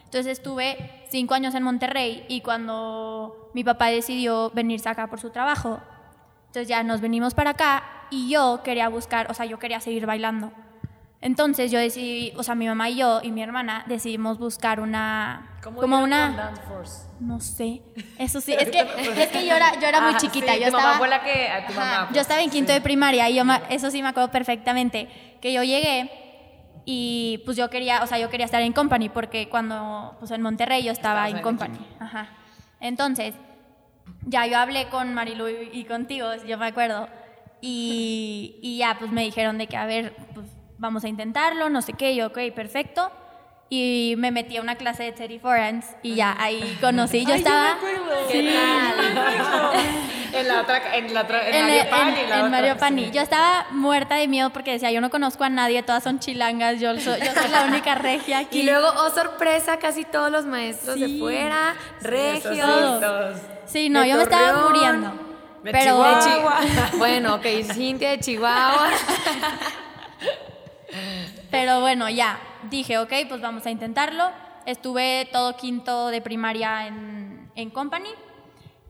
Entonces 0.04 0.38
estuve 0.38 1.04
5 1.10 1.34
años 1.34 1.54
en 1.54 1.62
Monterrey 1.62 2.24
y 2.28 2.40
cuando 2.40 3.50
mi 3.54 3.62
papá 3.62 3.86
decidió 3.86 4.50
venirse 4.50 4.88
acá 4.88 5.06
por 5.06 5.20
su 5.20 5.30
trabajo, 5.30 5.80
entonces 6.46 6.66
ya 6.66 6.82
nos 6.82 7.00
venimos 7.00 7.34
para 7.34 7.50
acá 7.50 7.84
y 8.10 8.28
yo 8.28 8.60
quería 8.64 8.88
buscar, 8.88 9.30
o 9.30 9.34
sea, 9.34 9.46
yo 9.46 9.58
quería 9.58 9.80
seguir 9.80 10.06
bailando. 10.06 10.52
Entonces 11.22 11.70
yo 11.70 11.78
decidí, 11.78 12.32
o 12.36 12.42
sea, 12.42 12.54
mi 12.54 12.66
mamá 12.66 12.88
y 12.88 12.96
yo 12.96 13.20
y 13.22 13.30
mi 13.30 13.42
hermana 13.42 13.84
decidimos 13.86 14.38
buscar 14.38 14.80
una, 14.80 15.50
¿Cómo 15.62 15.78
como 15.80 16.02
una, 16.02 16.54
no 17.20 17.40
sé, 17.40 17.82
eso 18.18 18.40
sí, 18.40 18.54
es 18.58 18.70
que, 18.70 18.80
es 18.80 19.28
que 19.28 19.46
yo 19.46 19.54
era, 19.54 19.78
yo 19.78 19.86
era 19.86 20.00
muy 20.00 20.10
Ajá, 20.10 20.18
chiquita, 20.18 20.54
sí, 20.54 20.60
yo 20.60 20.66
tu 20.68 20.72
mamá 20.72 20.78
estaba, 20.78 20.98
fue 20.98 21.08
la 21.08 21.22
que, 21.22 21.48
a 21.48 21.66
tu 21.66 21.72
Ajá, 21.72 21.80
mamá, 21.80 22.00
yo 22.04 22.08
pues, 22.08 22.20
estaba 22.22 22.40
en 22.40 22.48
quinto 22.48 22.72
de 22.72 22.80
primaria 22.80 23.28
y 23.28 23.34
yo, 23.34 23.42
eso 23.68 23.90
sí 23.90 24.02
me 24.02 24.08
acuerdo 24.08 24.30
perfectamente, 24.30 25.36
que 25.42 25.52
yo 25.52 25.62
llegué 25.62 26.10
y 26.86 27.42
pues 27.44 27.58
yo 27.58 27.68
quería, 27.68 28.02
o 28.02 28.06
sea, 28.06 28.18
yo 28.18 28.30
quería 28.30 28.46
estar 28.46 28.62
en 28.62 28.72
company 28.72 29.10
porque 29.10 29.50
cuando, 29.50 30.16
pues 30.18 30.30
en 30.30 30.40
Monterrey 30.40 30.82
yo 30.82 30.90
estaba 30.92 31.28
Estabas 31.28 31.30
en 31.32 31.36
en 31.36 31.42
company, 31.42 31.86
ajá. 31.98 32.28
Entonces, 32.80 33.34
ya 34.22 34.46
yo 34.46 34.58
hablé 34.58 34.88
con 34.88 35.12
Marilu 35.12 35.48
y, 35.48 35.68
y 35.80 35.84
contigo, 35.84 36.30
yo 36.46 36.56
me 36.56 36.68
acuerdo, 36.68 37.08
y, 37.60 38.58
y 38.62 38.78
ya 38.78 38.96
pues 38.98 39.10
me 39.12 39.22
dijeron 39.22 39.58
de 39.58 39.66
que, 39.66 39.76
a 39.76 39.86
ver, 39.86 40.14
pues 40.34 40.46
vamos 40.78 41.04
a 41.04 41.08
intentarlo, 41.08 41.68
no 41.68 41.82
sé 41.82 41.92
qué, 41.92 42.14
yo, 42.14 42.28
ok, 42.28 42.38
perfecto. 42.54 43.10
Y 43.72 44.14
me 44.18 44.32
metí 44.32 44.56
a 44.56 44.62
una 44.62 44.74
clase 44.74 45.04
de 45.04 45.12
Teddy 45.12 45.38
Forans 45.38 45.86
y 46.02 46.16
ya 46.16 46.34
ahí 46.40 46.76
conocí, 46.80 47.24
yo 47.24 47.34
estaba... 47.34 47.76
¿Qué 48.28 48.52
tal? 48.52 49.78
En 50.32 50.48
la 50.48 50.60
otra, 50.62 50.96
en 50.96 51.12
la 51.14 51.22
otra, 51.22 51.48
en, 51.48 51.54
En, 51.54 51.66
Mario 51.66 51.90
Pani. 51.90 52.10
en- 52.10 52.18
en 52.18 52.32
otra, 52.32 52.48
Mario 52.48 53.04
sí. 53.04 53.10
Yo 53.12 53.20
estaba 53.22 53.66
muerta 53.72 54.14
de 54.16 54.26
miedo 54.28 54.50
porque 54.50 54.72
decía, 54.72 54.90
yo 54.90 55.00
no 55.00 55.10
conozco 55.10 55.44
a 55.44 55.48
nadie, 55.50 55.82
todas 55.82 56.02
son 56.04 56.18
chilangas, 56.20 56.80
yo 56.80 56.98
soy, 57.00 57.20
yo 57.20 57.32
soy 57.32 57.48
la 57.50 57.64
única 57.68 57.94
regia 57.96 58.38
aquí. 58.40 58.60
Y 58.60 58.62
luego, 58.64 58.86
oh 58.96 59.10
sorpresa, 59.10 59.78
casi 59.78 60.04
todos 60.04 60.30
los 60.32 60.46
maestros 60.46 60.98
de 60.98 61.06
Sí. 61.06 61.18
fuera, 61.20 61.74
regios. 62.00 63.04
Sí, 63.66 63.88
no, 63.88 64.00
de 64.02 64.08
yo 64.08 64.16
me 64.16 64.22
estaba 64.22 64.68
muriendo. 64.68 65.12
De 65.62 65.72
Pero 65.72 65.92
Chihuahua. 65.92 66.60
Bueno, 66.98 67.34
ok, 67.36 67.46
Cintia 67.72 68.10
de 68.10 68.20
Chihuahua. 68.20 68.90
Pero 71.50 71.80
bueno, 71.80 72.08
ya, 72.08 72.38
dije, 72.70 72.98
ok, 72.98 73.12
pues 73.28 73.40
vamos 73.40 73.66
a 73.66 73.70
intentarlo. 73.70 74.30
Estuve 74.66 75.28
todo 75.32 75.56
quinto 75.56 76.08
de 76.08 76.20
primaria 76.20 76.86
en, 76.86 77.50
en 77.54 77.70
company 77.70 78.10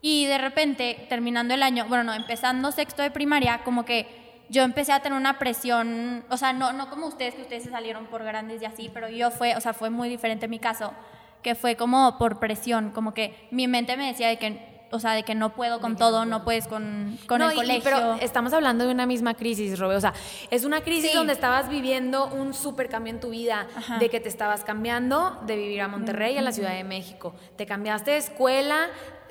y 0.02 0.26
de 0.26 0.38
repente, 0.38 1.06
terminando 1.08 1.54
el 1.54 1.62
año, 1.62 1.84
bueno, 1.88 2.04
no, 2.04 2.14
empezando 2.14 2.72
sexto 2.72 3.02
de 3.02 3.10
primaria, 3.10 3.62
como 3.64 3.84
que 3.84 4.44
yo 4.48 4.62
empecé 4.62 4.92
a 4.92 5.00
tener 5.00 5.18
una 5.18 5.38
presión, 5.38 6.24
o 6.30 6.36
sea, 6.36 6.52
no, 6.52 6.72
no 6.72 6.88
como 6.88 7.06
ustedes, 7.06 7.34
que 7.34 7.42
ustedes 7.42 7.64
se 7.64 7.70
salieron 7.70 8.06
por 8.06 8.24
grandes 8.24 8.62
y 8.62 8.64
así, 8.64 8.90
pero 8.92 9.08
yo 9.08 9.30
fue, 9.30 9.54
o 9.56 9.60
sea, 9.60 9.74
fue 9.74 9.90
muy 9.90 10.08
diferente 10.08 10.48
mi 10.48 10.58
caso, 10.58 10.92
que 11.42 11.54
fue 11.54 11.76
como 11.76 12.16
por 12.18 12.38
presión, 12.38 12.90
como 12.90 13.12
que 13.12 13.48
mi 13.50 13.68
mente 13.68 13.96
me 13.96 14.06
decía 14.06 14.28
de 14.28 14.38
que, 14.38 14.69
o 14.92 14.98
sea, 14.98 15.12
de 15.12 15.22
que 15.22 15.34
no 15.34 15.54
puedo 15.54 15.80
con 15.80 15.96
todo, 15.96 16.24
no 16.24 16.44
puedes 16.44 16.66
con, 16.66 17.18
con 17.26 17.38
No, 17.38 17.48
el 17.50 17.52
y- 17.54 17.56
colegio. 17.56 17.82
pero 17.84 18.14
estamos 18.20 18.52
hablando 18.52 18.84
de 18.86 18.92
una 18.92 19.06
misma 19.06 19.34
crisis, 19.34 19.78
Robe. 19.78 19.96
O 19.96 20.00
sea, 20.00 20.12
es 20.50 20.64
una 20.64 20.80
crisis 20.82 21.10
Sí. 21.12 21.16
donde 21.16 21.32
estabas 21.32 21.68
viviendo 21.68 22.26
un 22.26 22.54
súper 22.54 22.88
cambio 22.88 23.12
en 23.12 23.20
tu 23.20 23.30
vida, 23.30 23.66
Ajá. 23.76 23.98
de 23.98 24.08
que 24.08 24.20
te 24.20 24.28
estabas 24.28 24.64
cambiando 24.64 25.38
de 25.46 25.56
vivir 25.56 25.80
a 25.82 25.88
Monterrey 25.88 26.36
a 26.38 26.42
la 26.42 26.52
Ciudad 26.52 26.72
de 26.74 26.84
México. 26.84 27.34
Te 27.56 27.66
cambiaste 27.66 28.10
de 28.12 28.16
escuela, 28.16 28.88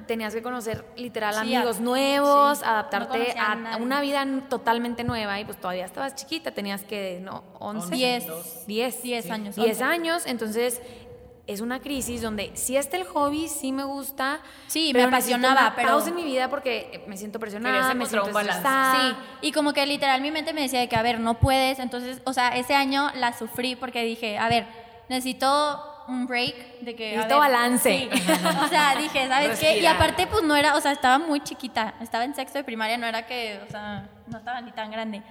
tenías 0.07 0.33
que 0.33 0.41
conocer 0.41 0.85
literal 0.95 1.33
Sí, 1.33 1.39
amigos 1.53 1.81
nuevos, 1.81 2.59
sí. 2.59 2.63
adaptarte 2.65 3.35
No 3.35 3.69
a 3.69 3.77
una 3.77 3.99
vida 4.01 4.25
totalmente 4.49 5.03
nueva 5.03 5.39
y 5.39 5.45
pues 5.45 5.59
todavía 5.59 5.85
estabas 5.85 6.15
chiquita, 6.15 6.51
tenías 6.51 6.83
que, 6.83 7.19
¿no? 7.21 7.43
11. 7.59 7.93
Diez. 7.95 8.25
10. 8.65 9.03
Diez 9.03 9.29
años, 9.29 9.55
10 9.55 9.67
once. 9.71 9.83
años, 9.83 10.23
entonces 10.25 10.81
es 11.49 11.61
una 11.61 11.79
crisis 11.79 12.21
donde 12.21 12.51
sí 12.53 12.77
está 12.77 12.97
el 12.97 13.05
hobby, 13.05 13.47
sí 13.47 13.71
me 13.71 13.83
gusta. 13.83 14.39
Sí, 14.67 14.91
pero 14.93 15.09
me 15.09 15.15
apasionaba, 15.17 15.61
una 15.61 15.75
pero- 15.75 15.89
pausa 15.89 16.09
en 16.09 16.15
mi 16.15 16.23
vida 16.23 16.49
porque 16.49 17.03
me 17.07 17.17
siento 17.17 17.39
presionada, 17.39 17.93
me 17.93 18.05
siento 18.05 18.27
un. 18.27 18.33
Sí, 18.43 19.15
y 19.41 19.51
como 19.51 19.73
que 19.73 19.85
literal 19.85 20.21
mi 20.21 20.31
mente 20.31 20.53
me 20.53 20.61
decía 20.61 20.79
de 20.79 20.87
que, 20.87 20.95
a 20.95 21.01
ver, 21.01 21.19
no 21.19 21.39
puedes. 21.39 21.79
Entonces, 21.79 22.21
o 22.25 22.33
sea, 22.33 22.49
ese 22.55 22.75
año 22.75 23.11
la 23.15 23.37
sufrí 23.37 23.75
porque 23.75 24.03
dije, 24.03 24.37
a 24.37 24.47
ver, 24.47 24.67
necesito 25.09 25.85
un 26.07 26.25
break 26.27 26.79
de 26.81 26.95
que... 26.95 27.11
Necesito 27.11 27.39
ver, 27.39 27.51
balance. 27.51 28.09
sí. 28.11 28.21
O 28.63 28.67
sea, 28.67 28.95
dije, 28.95 29.27
¿sabes 29.27 29.59
qué? 29.59 29.79
Y 29.79 29.85
aparte, 29.85 30.27
pues 30.27 30.43
no 30.43 30.55
era, 30.55 30.75
o 30.75 30.81
sea, 30.81 30.91
estaba 30.91 31.19
muy 31.19 31.41
chiquita. 31.41 31.95
Estaba 32.01 32.23
en 32.25 32.35
sexto 32.35 32.57
de 32.57 32.63
primaria, 32.63 32.97
no 32.97 33.05
era 33.05 33.25
que, 33.25 33.59
o 33.67 33.71
sea, 33.71 34.09
no 34.27 34.37
estaba 34.37 34.61
ni 34.61 34.71
tan 34.71 34.91
grande. 34.91 35.21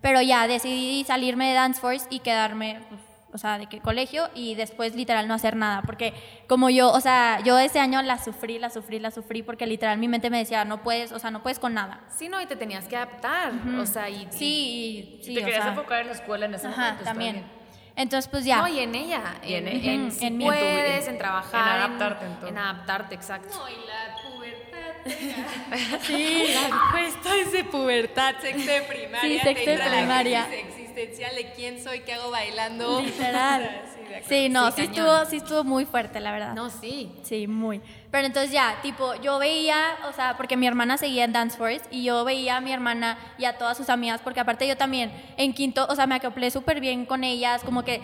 Pero 0.00 0.20
ya 0.22 0.46
decidí 0.46 1.04
salirme 1.04 1.48
de 1.48 1.54
Dance 1.54 1.80
Force 1.80 2.06
y 2.10 2.20
quedarme, 2.20 2.80
pues, 2.88 3.00
o 3.38 3.40
sea, 3.40 3.56
de 3.58 3.66
que 3.66 3.78
colegio 3.80 4.28
y 4.34 4.56
después 4.56 4.94
literal 4.96 5.28
no 5.28 5.34
hacer 5.34 5.54
nada. 5.54 5.82
Porque 5.82 6.12
como 6.48 6.68
yo, 6.70 6.90
o 6.92 7.00
sea, 7.00 7.38
yo 7.44 7.56
ese 7.58 7.78
año 7.78 8.02
la 8.02 8.18
sufrí, 8.22 8.58
la 8.58 8.68
sufrí, 8.68 8.98
la 8.98 9.10
sufrí 9.12 9.42
porque 9.44 9.66
literal 9.66 9.96
mi 9.98 10.08
mente 10.08 10.28
me 10.28 10.38
decía, 10.38 10.64
no 10.64 10.82
puedes, 10.82 11.12
o 11.12 11.18
sea, 11.20 11.30
no 11.30 11.42
puedes 11.42 11.58
con 11.60 11.72
nada. 11.74 12.00
Sí, 12.08 12.28
no, 12.28 12.40
y 12.42 12.46
te 12.46 12.56
tenías 12.56 12.86
que 12.86 12.96
adaptar. 12.96 13.52
O 13.80 13.86
sea, 13.86 14.10
y, 14.10 14.22
y- 14.24 14.28
Sí, 14.32 15.20
sí, 15.22 15.34
te 15.34 15.40
querías 15.42 15.62
sea, 15.62 15.68
enfocar 15.72 16.00
en 16.00 16.06
la 16.08 16.12
escuela 16.14 16.46
en 16.46 16.54
ese 16.54 16.66
Ajá, 16.66 16.82
momento. 16.82 17.04
también. 17.04 17.58
Entonces, 17.96 18.28
pues 18.30 18.44
ya. 18.44 18.58
No, 18.58 18.68
y 18.68 18.78
en 18.80 18.94
ella. 18.94 19.22
Y 19.44 19.54
en- 19.54 19.66
en, 19.68 19.76
en- 19.84 20.12
en 20.12 20.22
en 20.22 20.38
puedes, 20.40 21.04
En 21.04 21.10
en, 21.10 21.14
tu- 21.14 21.18
trabajar. 21.18 21.60
en 21.76 21.82
adaptarte, 21.82 22.26
en 22.26 22.34
todo. 22.36 22.48
En 22.48 22.58
adaptarte, 22.58 23.14
exacto. 23.14 23.48
No, 23.56 23.68
y 23.68 23.72
la 23.86 24.14
pubertad. 24.36 24.68
Sí, 26.02 26.44
la 26.54 26.90
cuesta 26.92 27.36
es 27.36 27.52
de 27.52 27.64
pubertad, 27.64 28.34
sexto 28.40 28.70
de 28.70 28.82
primaria. 28.82 29.20
Sí, 29.20 29.38
te 29.42 29.54
sexto 29.54 29.70
de 29.70 29.78
primaria. 29.96 30.46
crisis 30.46 30.87
existencial 30.98 31.34
de 31.34 31.52
quién 31.52 31.82
soy, 31.82 32.00
qué 32.00 32.14
hago 32.14 32.30
bailando. 32.30 33.00
Literal. 33.04 33.84
Sí, 33.98 34.04
de 34.04 34.16
acuerdo. 34.16 34.28
Sí, 34.28 34.48
no, 34.48 34.66
Sí, 34.70 34.72
sí, 34.76 34.82
estuvo, 34.82 35.24
sí 35.26 35.36
estuvo 35.36 35.64
muy 35.64 35.84
fuerte, 35.84 36.20
la 36.20 36.32
verdad. 36.32 36.54
No, 36.54 36.70
sí. 36.70 37.12
Sí, 37.22 37.46
muy. 37.46 37.80
Pero 38.10 38.26
entonces 38.26 38.50
ya, 38.50 38.78
tipo, 38.80 39.14
yo 39.16 39.38
veía, 39.38 39.96
o 40.08 40.12
sea, 40.12 40.36
porque 40.36 40.56
mi 40.56 40.66
hermana 40.66 40.96
seguía 40.96 41.24
en 41.24 41.32
Dance 41.32 41.58
Force 41.58 41.82
y 41.90 42.04
yo 42.04 42.24
veía 42.24 42.56
a 42.56 42.60
mi 42.60 42.72
hermana 42.72 43.18
y 43.36 43.44
a 43.44 43.58
todas 43.58 43.76
sus 43.76 43.90
amigas, 43.90 44.20
porque 44.24 44.40
aparte 44.40 44.66
yo 44.66 44.76
también 44.76 45.12
en 45.36 45.52
quinto, 45.52 45.86
o 45.90 45.94
sea, 45.94 46.06
me 46.06 46.14
acoplé 46.14 46.50
súper 46.50 46.80
bien 46.80 47.04
con 47.04 47.22
ellas, 47.22 47.62
como 47.64 47.84
que, 47.84 48.00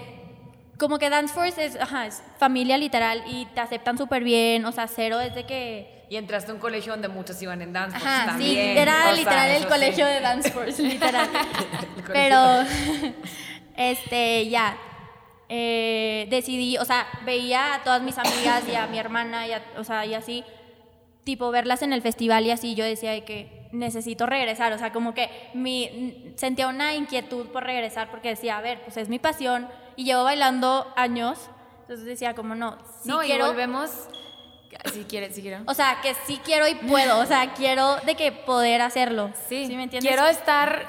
como 0.78 0.98
que 0.98 1.08
Dance 1.08 1.32
Force 1.32 1.64
es, 1.64 1.80
ajá, 1.80 2.06
es 2.06 2.22
familia 2.38 2.76
literal 2.76 3.22
y 3.26 3.46
te 3.46 3.60
aceptan 3.60 3.96
súper 3.96 4.24
bien, 4.24 4.66
o 4.66 4.72
sea, 4.72 4.86
cero 4.88 5.20
es 5.20 5.34
de 5.34 5.44
que... 5.46 5.93
Y 6.10 6.16
entraste 6.16 6.50
a 6.50 6.54
un 6.54 6.60
colegio 6.60 6.92
donde 6.92 7.08
muchos 7.08 7.40
iban 7.42 7.60
en 7.62 7.72
dance 7.72 7.98
force 7.98 8.06
Ajá, 8.08 8.22
sí, 8.22 8.28
también. 8.30 8.76
era 8.78 8.92
o 8.98 9.02
sea, 9.02 9.12
literal 9.14 9.50
el 9.50 9.56
eso 9.56 9.68
colegio 9.68 10.06
sí. 10.06 10.12
de 10.12 10.20
Dance 10.20 10.50
Force, 10.50 10.82
literal. 10.86 11.28
Pero, 12.12 12.38
este, 13.76 14.48
ya, 14.48 14.76
eh, 15.48 16.26
decidí, 16.30 16.76
o 16.78 16.84
sea, 16.84 17.06
veía 17.24 17.74
a 17.74 17.82
todas 17.82 18.02
mis 18.02 18.18
amigas 18.18 18.64
y 18.70 18.74
a 18.74 18.86
mi 18.86 18.98
hermana, 18.98 19.46
y 19.46 19.52
a- 19.52 19.62
o 19.78 19.84
sea, 19.84 20.04
y 20.06 20.14
así, 20.14 20.44
tipo, 21.24 21.50
verlas 21.50 21.82
en 21.82 21.92
el 21.92 22.02
festival 22.02 22.44
y 22.46 22.50
así, 22.50 22.74
yo 22.74 22.84
decía 22.84 23.12
de 23.12 23.24
que 23.24 23.68
necesito 23.72 24.26
regresar, 24.26 24.72
o 24.72 24.78
sea, 24.78 24.92
como 24.92 25.14
que 25.14 25.30
mi, 25.54 26.32
sentía 26.36 26.68
una 26.68 26.94
inquietud 26.94 27.46
por 27.48 27.64
regresar 27.64 28.10
porque 28.10 28.28
decía, 28.28 28.58
a 28.58 28.60
ver, 28.60 28.82
pues 28.84 28.96
es 28.96 29.08
mi 29.08 29.18
pasión 29.18 29.68
y 29.96 30.04
llevo 30.04 30.22
bailando 30.24 30.92
años, 30.96 31.50
entonces 31.80 32.04
decía 32.06 32.34
como 32.34 32.54
no, 32.54 32.78
sí 33.02 33.08
no, 33.08 33.20
quiero... 33.20 33.46
y 33.46 33.48
volvemos. 33.48 33.90
Si 34.92 35.04
quieres, 35.04 35.34
si 35.34 35.42
quieres. 35.42 35.60
O 35.66 35.74
sea, 35.74 35.98
que 36.02 36.14
sí 36.26 36.40
quiero 36.44 36.66
y 36.68 36.74
puedo. 36.74 37.18
O 37.18 37.26
sea, 37.26 37.52
quiero 37.54 37.96
de 38.06 38.14
que 38.14 38.32
poder 38.32 38.80
hacerlo. 38.82 39.30
Sí, 39.48 39.66
me 39.76 39.84
entiendes? 39.84 40.08
quiero 40.10 40.26
estar 40.26 40.84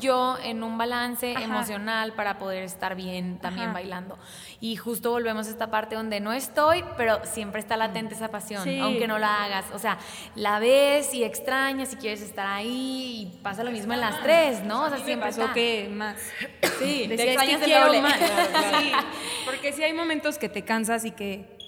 yo 0.00 0.38
en 0.42 0.62
un 0.62 0.78
balance 0.78 1.32
Ajá. 1.36 1.44
emocional 1.44 2.14
para 2.14 2.38
poder 2.38 2.62
estar 2.64 2.94
bien 2.94 3.38
también 3.38 3.66
Ajá. 3.66 3.74
bailando. 3.74 4.18
Y 4.58 4.76
justo 4.76 5.10
volvemos 5.10 5.46
a 5.46 5.50
esta 5.50 5.70
parte 5.70 5.94
donde 5.94 6.20
no 6.20 6.32
estoy, 6.32 6.82
pero 6.96 7.20
siempre 7.26 7.60
está 7.60 7.76
latente 7.76 8.14
esa 8.14 8.28
pasión, 8.30 8.64
Sí. 8.64 8.78
aunque 8.78 9.06
no 9.06 9.18
la 9.18 9.44
hagas. 9.44 9.66
O 9.74 9.78
sea, 9.78 9.98
la 10.36 10.58
ves 10.58 11.12
y 11.12 11.22
extrañas 11.22 11.92
y 11.92 11.96
quieres 11.96 12.22
estar 12.22 12.46
ahí 12.46 13.30
y 13.34 13.38
pasa 13.42 13.62
lo 13.62 13.70
mismo 13.70 13.92
en 13.92 14.00
las 14.00 14.22
tres, 14.22 14.62
¿no? 14.64 14.84
O 14.84 14.88
sea, 14.88 14.96
siempre 15.04 15.28
pasó 15.28 15.42
está. 15.42 15.52
que 15.54 15.90
más. 15.92 16.16
Sí, 16.78 17.04
te 17.06 17.14
"Es 17.14 17.20
que 17.20 17.32
extrañas 17.34 17.62
el 17.62 17.70
doble. 17.84 18.00
más". 18.00 18.16
Sí, 18.80 18.92
porque 19.44 19.72
sí 19.74 19.82
hay 19.82 19.92
momentos 19.92 20.38
que 20.38 20.48
te 20.48 20.64
cansas 20.64 21.04
y 21.04 21.10
que 21.10 21.59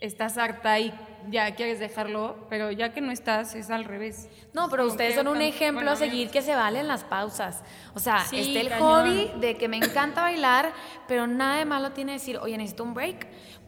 estás 0.00 0.38
harta 0.38 0.78
y 0.78 0.92
ya 1.28 1.54
quieres 1.54 1.78
dejarlo, 1.78 2.46
pero 2.48 2.70
ya 2.70 2.92
que 2.92 3.00
no 3.00 3.12
estás 3.12 3.54
es 3.54 3.70
al 3.70 3.84
revés. 3.84 4.28
No, 4.54 4.68
pero 4.70 4.84
Como 4.84 4.92
ustedes 4.92 5.14
son 5.14 5.28
un 5.28 5.42
ejemplo 5.42 5.82
bueno, 5.82 5.92
a 5.92 5.96
seguir 5.96 6.30
que 6.30 6.42
se 6.42 6.54
valen 6.54 6.88
las 6.88 7.04
pausas. 7.04 7.62
O 7.94 7.98
sea, 8.00 8.24
Sí, 8.24 8.40
está 8.40 8.60
el 8.60 8.68
cañón. 8.70 8.88
hobby 8.88 9.30
de 9.40 9.56
que 9.56 9.68
me 9.68 9.76
encanta 9.76 10.22
bailar, 10.22 10.72
pero 11.06 11.26
nada 11.26 11.56
de 11.56 11.64
malo 11.66 11.92
tiene 11.92 12.12
decir, 12.12 12.38
oye, 12.38 12.56
necesito 12.56 12.84
un 12.84 12.94
break, 12.94 13.26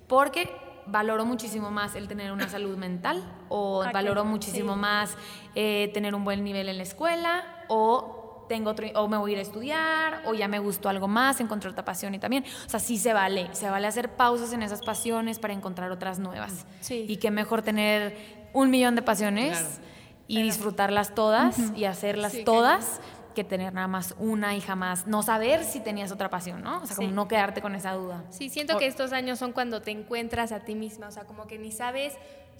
porque 0.09 0.51
valoro 0.87 1.25
muchísimo 1.25 1.71
más 1.71 1.95
el 1.95 2.09
tener 2.09 2.33
una 2.33 2.49
salud 2.49 2.77
mental, 2.77 3.23
o 3.49 3.85
valoro 3.93 4.25
muchísimo 4.25 4.75
sí. 4.75 4.81
más 4.81 5.17
eh, 5.55 5.91
tener 5.95 6.15
un 6.15 6.25
buen 6.25 6.43
nivel 6.43 6.69
en 6.69 6.79
la 6.79 6.83
escuela, 6.83 7.65
o 7.69 8.22
tengo 8.53 8.69
otro, 8.69 8.87
o 8.97 9.09
me 9.09 9.17
voy 9.17 9.31
a 9.31 9.33
ir 9.33 9.39
a 9.39 9.43
estudiar, 9.43 10.23
o 10.27 10.35
ya 10.35 10.47
me 10.47 10.59
gustó 10.59 10.91
algo 10.91 11.09
más, 11.09 11.41
encontré 11.41 11.71
otra 11.71 11.87
pasión 11.87 12.15
y 12.15 12.19
también, 12.19 12.45
o 12.67 12.69
sea, 12.69 12.81
sí 12.81 12.99
se 12.99 13.15
vale, 13.15 13.49
se 13.53 13.71
vale 13.71 13.87
hacer 13.87 14.11
pausas 14.11 14.53
en 14.53 14.61
esas 14.63 14.83
pasiones 14.83 15.39
para 15.39 15.55
encontrar 15.55 15.91
otras 15.91 16.19
nuevas. 16.19 16.67
Sí. 16.81 17.07
Y 17.09 17.17
qué 17.17 17.31
mejor 17.31 17.63
tener 17.63 18.15
un 18.53 18.71
millón 18.71 18.95
de 18.95 19.01
pasiones 19.01 19.81
y 20.29 20.43
disfrutarlas 20.43 21.15
todas 21.15 21.57
y 21.75 21.87
hacerlas 21.87 22.33
Sí, 22.33 22.45
todas 22.45 23.01
que 23.35 23.43
tener 23.43 23.73
nada 23.73 23.89
más 23.89 24.15
una 24.19 24.55
y 24.55 24.61
jamás 24.61 25.07
no 25.07 25.23
saber 25.23 25.65
si 25.65 25.81
tenías 25.81 26.13
otra 26.13 26.29
pasión, 26.29 26.63
¿no? 26.63 26.83
O 26.83 26.87
sea, 26.87 26.95
como 26.95 27.09
Sí. 27.09 27.15
no 27.15 27.29
quedarte 27.29 27.63
con 27.63 27.75
esa 27.75 27.95
duda. 27.95 28.23
Sí, 28.29 28.51
siento 28.51 28.77
que 28.77 28.87
estos 28.87 29.15
años 29.15 29.39
son 29.39 29.53
cuando 29.53 29.81
te 29.81 29.91
encuentras 29.91 30.53
a 30.53 30.61
ti 30.61 30.75
misma, 30.75 31.09
o 31.09 31.11
sea, 31.11 31.25
como 31.25 31.47
que 31.47 31.59
ni 31.59 31.73
sabes, 31.73 32.13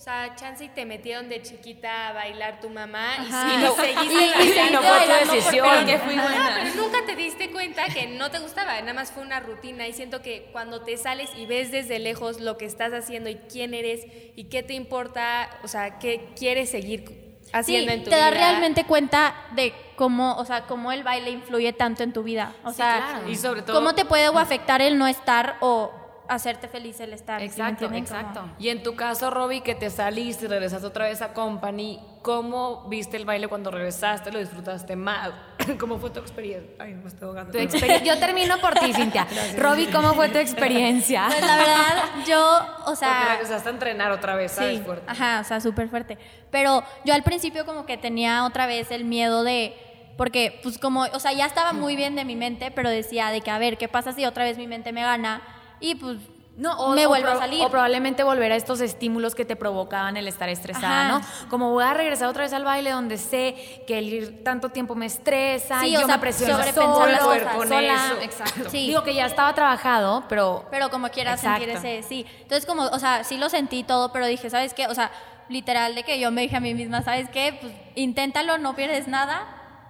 sea, 0.03 0.35
chance 0.35 0.65
y 0.65 0.69
te 0.69 0.85
metieron 0.85 1.29
de 1.29 1.41
chiquita 1.43 2.09
a 2.09 2.13
bailar 2.13 2.61
tu 2.61 2.69
mamá 2.71 3.15
y 3.19 3.27
Ajá. 3.29 3.49
sí, 3.49 3.55
Y 3.57 3.61
lo 3.61 3.69
no- 3.69 3.75
seguiste 3.83 4.69
y- 4.69 4.73
no 4.73 4.83
fue 4.83 4.99
tu 5.07 5.31
decisión. 5.31 5.67
fui 6.05 6.15
buena. 6.15 6.61
pero 6.63 6.75
nunca 6.83 6.99
te 7.07 7.15
diste 7.17 7.51
cuenta 7.53 7.85
que 7.87 8.07
no 8.09 8.31
te 8.31 8.39
gustaba, 8.41 8.81
nada 8.81 8.95
más 8.95 9.13
fue 9.13 9.23
una 9.23 9.41
rutina 9.41 9.87
y 9.87 9.93
siento 9.93 10.21
que 10.23 10.49
cuando 10.53 10.83
te 10.83 10.97
sales 10.97 11.31
y 11.37 11.47
ves 11.47 11.71
desde 11.71 11.99
lejos 11.99 12.41
lo 12.41 12.59
que 12.59 12.65
estás 12.65 12.93
haciendo 12.93 13.31
y 13.31 13.37
quién 13.51 13.75
eres 13.75 14.05
y 14.35 14.45
qué 14.45 14.63
te 14.63 14.75
importa, 14.75 15.49
o 15.63 15.69
sea, 15.69 15.99
qué 15.99 16.31
quieres 16.37 16.71
seguir 16.71 17.05
Sí, 17.43 17.51
haciendo 17.53 17.93
en 17.93 18.05
tu 18.05 18.11
te 18.11 18.17
vida. 18.17 18.25
das 18.31 18.35
realmente 18.35 18.85
cuenta 18.85 19.35
de 19.53 19.73
cómo, 19.97 20.37
o 20.37 20.45
sea, 20.45 20.63
cómo 20.63 20.91
el 20.91 21.03
baile 21.03 21.31
influye 21.31 21.73
tanto 21.75 22.03
en 22.03 22.13
tu 22.13 22.23
vida. 22.23 22.55
O 22.65 22.71
Sí, 22.71 22.77
sea, 22.77 23.09
claro. 23.11 23.29
Y 23.31 23.37
sobre 23.37 23.63
todo... 23.63 23.77
cómo 23.77 23.95
te 23.95 24.05
puede 24.07 24.29
o 24.31 24.39
afectar 24.39 24.81
el 24.81 24.97
no 24.99 25.07
estar 25.07 25.57
o 25.61 25.93
hacerte 26.35 26.69
feliz 26.69 26.99
el 27.01 27.13
estar. 27.13 27.41
¿sí 27.41 27.45
me 27.47 27.51
Exacto? 27.51 27.87
Como- 27.87 27.97
exacto. 27.99 28.45
Y 28.59 28.69
en 28.69 28.83
tu 28.83 28.95
caso, 28.97 29.31
Robbie, 29.31 29.61
que 29.63 29.75
te 29.75 29.91
saliste 29.91 30.47
y 30.47 30.49
regresaste 30.49 30.87
otra 30.87 31.07
vez 31.07 31.23
a 31.23 31.33
Company, 31.33 32.01
¿cómo 32.23 32.85
viste 32.89 33.17
el 33.17 33.25
baile 33.25 33.49
cuando 33.49 33.71
regresaste? 33.71 34.33
¿Lo 34.33 34.39
disfrutaste 34.39 34.97
más? 34.97 35.31
¿Cómo 35.79 35.99
fue 35.99 36.11
tu 36.11 36.21
experiencia? 36.21 36.71
Ay, 36.79 36.95
me 36.95 37.09
estoy 37.09 37.29
ahogando. 37.29 37.59
Yo 38.05 38.19
termino 38.19 38.59
por 38.59 38.75
ti, 38.75 38.93
Cintia. 38.93 39.27
Robbie, 39.59 39.91
¿cómo 39.91 40.15
fue 40.15 40.29
tu 40.29 40.39
experiencia? 40.39 41.27
Pues 41.29 41.47
la 41.47 41.57
verdad, 41.57 42.05
yo, 42.27 42.41
o 42.81 42.85
Porque 42.85 42.97
sea... 42.97 43.29
regresaste 43.33 43.69
a 43.69 43.73
entrenar 43.73 44.11
otra 44.13 44.35
vez, 44.35 44.53
¿sabes? 44.53 44.79
Sí, 44.79 44.85
Fuerte. 44.85 45.05
ajá, 45.09 45.41
o 45.41 45.45
sea, 45.45 45.61
súper 45.61 45.89
fuerte. 45.89 46.19
Pero 46.51 46.83
yo 47.05 47.15
al 47.15 47.23
principio 47.23 47.65
como 47.67 47.87
que 47.87 47.97
tenía 47.97 48.45
otra 48.45 48.67
vez 48.67 48.91
el 48.91 49.05
miedo 49.05 49.43
de, 49.45 49.75
porque 50.17 50.61
pues 50.63 50.79
como, 50.79 51.03
o 51.03 51.19
sea, 51.21 51.33
ya 51.33 51.47
estaba 51.47 51.73
muy 51.73 51.97
bien 51.97 52.15
de 52.17 52.25
mi 52.25 52.37
mente, 52.37 52.71
pero 52.71 52.91
decía 52.91 53.31
de 53.31 53.41
que, 53.41 53.51
a 53.51 53.59
ver, 53.59 53.79
¿qué 53.79 53.89
pasa 53.89 54.13
si 54.13 54.25
otra 54.27 54.45
vez 54.45 54.59
mi 54.59 54.67
mente 54.67 54.93
me 54.93 55.03
gana? 55.03 55.43
Y 55.83 55.95
pues 55.97 56.19
No, 56.57 56.73
o, 56.79 56.95
me 56.95 57.07
vuelvo 57.07 57.29
a 57.29 57.37
salir. 57.39 57.65
O 57.65 57.71
probablemente 57.71 58.23
volver 58.23 58.53
a 58.53 58.57
estos 58.57 58.81
estímulos 58.83 59.35
que 59.35 59.45
te 59.47 59.57
provocaban 59.57 60.17
el 60.19 60.29
estar 60.29 60.49
estresada, 60.51 61.09
Ajá. 61.09 61.19
¿no? 61.19 61.49
Como 61.49 61.71
voy 61.71 61.83
a 61.83 61.95
regresar 61.95 62.29
otra 62.29 62.43
vez 62.43 62.53
al 62.53 62.63
baile 62.65 62.91
donde 62.91 63.17
sé 63.17 63.83
que 63.87 63.99
el 63.99 64.13
ir 64.13 64.45
tanto 64.45 64.69
tiempo 64.69 64.95
me 64.95 65.07
estresa 65.07 65.81
Sí, 65.81 65.89
y 65.89 65.97
o 65.97 66.01
yo 66.01 66.07
sea, 66.07 66.17
me 66.17 66.21
presiono 66.21 66.59
sobrepensar 66.59 67.11
las 67.11 67.21
cosas. 67.55 67.69
sola, 67.69 67.95
Eso. 67.95 68.21
exacto. 68.23 68.71
Sí. 68.71 68.87
Digo 68.87 69.03
que 69.03 69.15
ya 69.15 69.25
estaba 69.27 69.55
trabajado, 69.55 70.25
pero 70.29 70.67
pero 70.71 70.91
como 70.91 71.09
quieras 71.09 71.41
sentir 71.41 71.71
ese, 71.71 72.03
sí. 72.03 72.27
Entonces 72.43 72.67
como, 72.67 72.83
o 72.85 72.99
sea, 72.99 73.25
sí 73.25 73.39
lo 73.39 73.49
sentí 73.49 73.83
todo, 73.83 74.13
pero 74.13 74.27
dije, 74.27 74.51
¿sabes 74.51 74.75
qué? 74.75 74.87
O 74.89 74.95
sea, 74.95 75.11
literal 75.49 75.95
de 75.95 76.03
que 76.05 76.21
yo 76.21 76.31
me 76.31 76.43
dije 76.43 76.57
a 76.57 76.61
mí 76.61 76.75
misma, 76.75 77.03
¿sabes 77.03 77.29
qué? 77.31 77.57
Pues 77.61 77.73
inténtalo, 77.95 78.59
no 78.59 78.77
pierdes 78.77 79.09
nada 79.09 79.47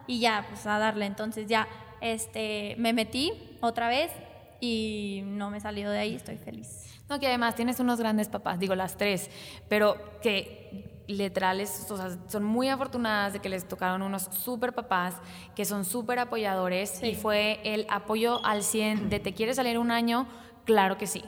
y 0.06 0.20
ya, 0.20 0.46
pues 0.48 0.64
a 0.66 0.78
darle. 0.78 1.06
Entonces 1.06 1.48
ya, 1.48 1.66
este, 2.00 2.76
me 2.78 2.92
metí 2.92 3.32
otra 3.60 3.88
vez 3.88 4.10
y 4.62 5.22
no 5.24 5.50
me 5.50 5.58
he 5.58 5.60
salido 5.60 5.90
de 5.90 5.98
ahí, 5.98 6.14
estoy 6.14 6.36
feliz. 6.36 6.86
No, 7.10 7.18
que 7.18 7.26
además 7.26 7.56
tienes 7.56 7.80
unos 7.80 7.98
grandes 7.98 8.28
papás, 8.28 8.60
digo 8.60 8.76
las 8.76 8.96
tres, 8.96 9.28
pero 9.68 10.20
que 10.22 11.02
literales, 11.08 11.90
o 11.90 11.96
sea, 11.96 12.16
son 12.28 12.44
muy 12.44 12.68
afortunadas 12.68 13.32
de 13.32 13.40
que 13.40 13.48
les 13.48 13.66
tocaron 13.66 14.02
unos 14.02 14.22
súper 14.22 14.72
papás 14.72 15.16
que 15.56 15.64
son 15.64 15.84
súper 15.84 16.20
apoyadores 16.20 17.02
y 17.02 17.16
fue 17.16 17.60
el 17.64 17.86
apoyo 17.90 18.42
al 18.46 18.62
100 18.62 19.10
de 19.10 19.18
te 19.18 19.34
quieres 19.34 19.56
salir 19.56 19.78
un 19.78 19.90
año, 19.90 20.28
claro 20.64 20.96
que 20.96 21.08
sí. 21.08 21.24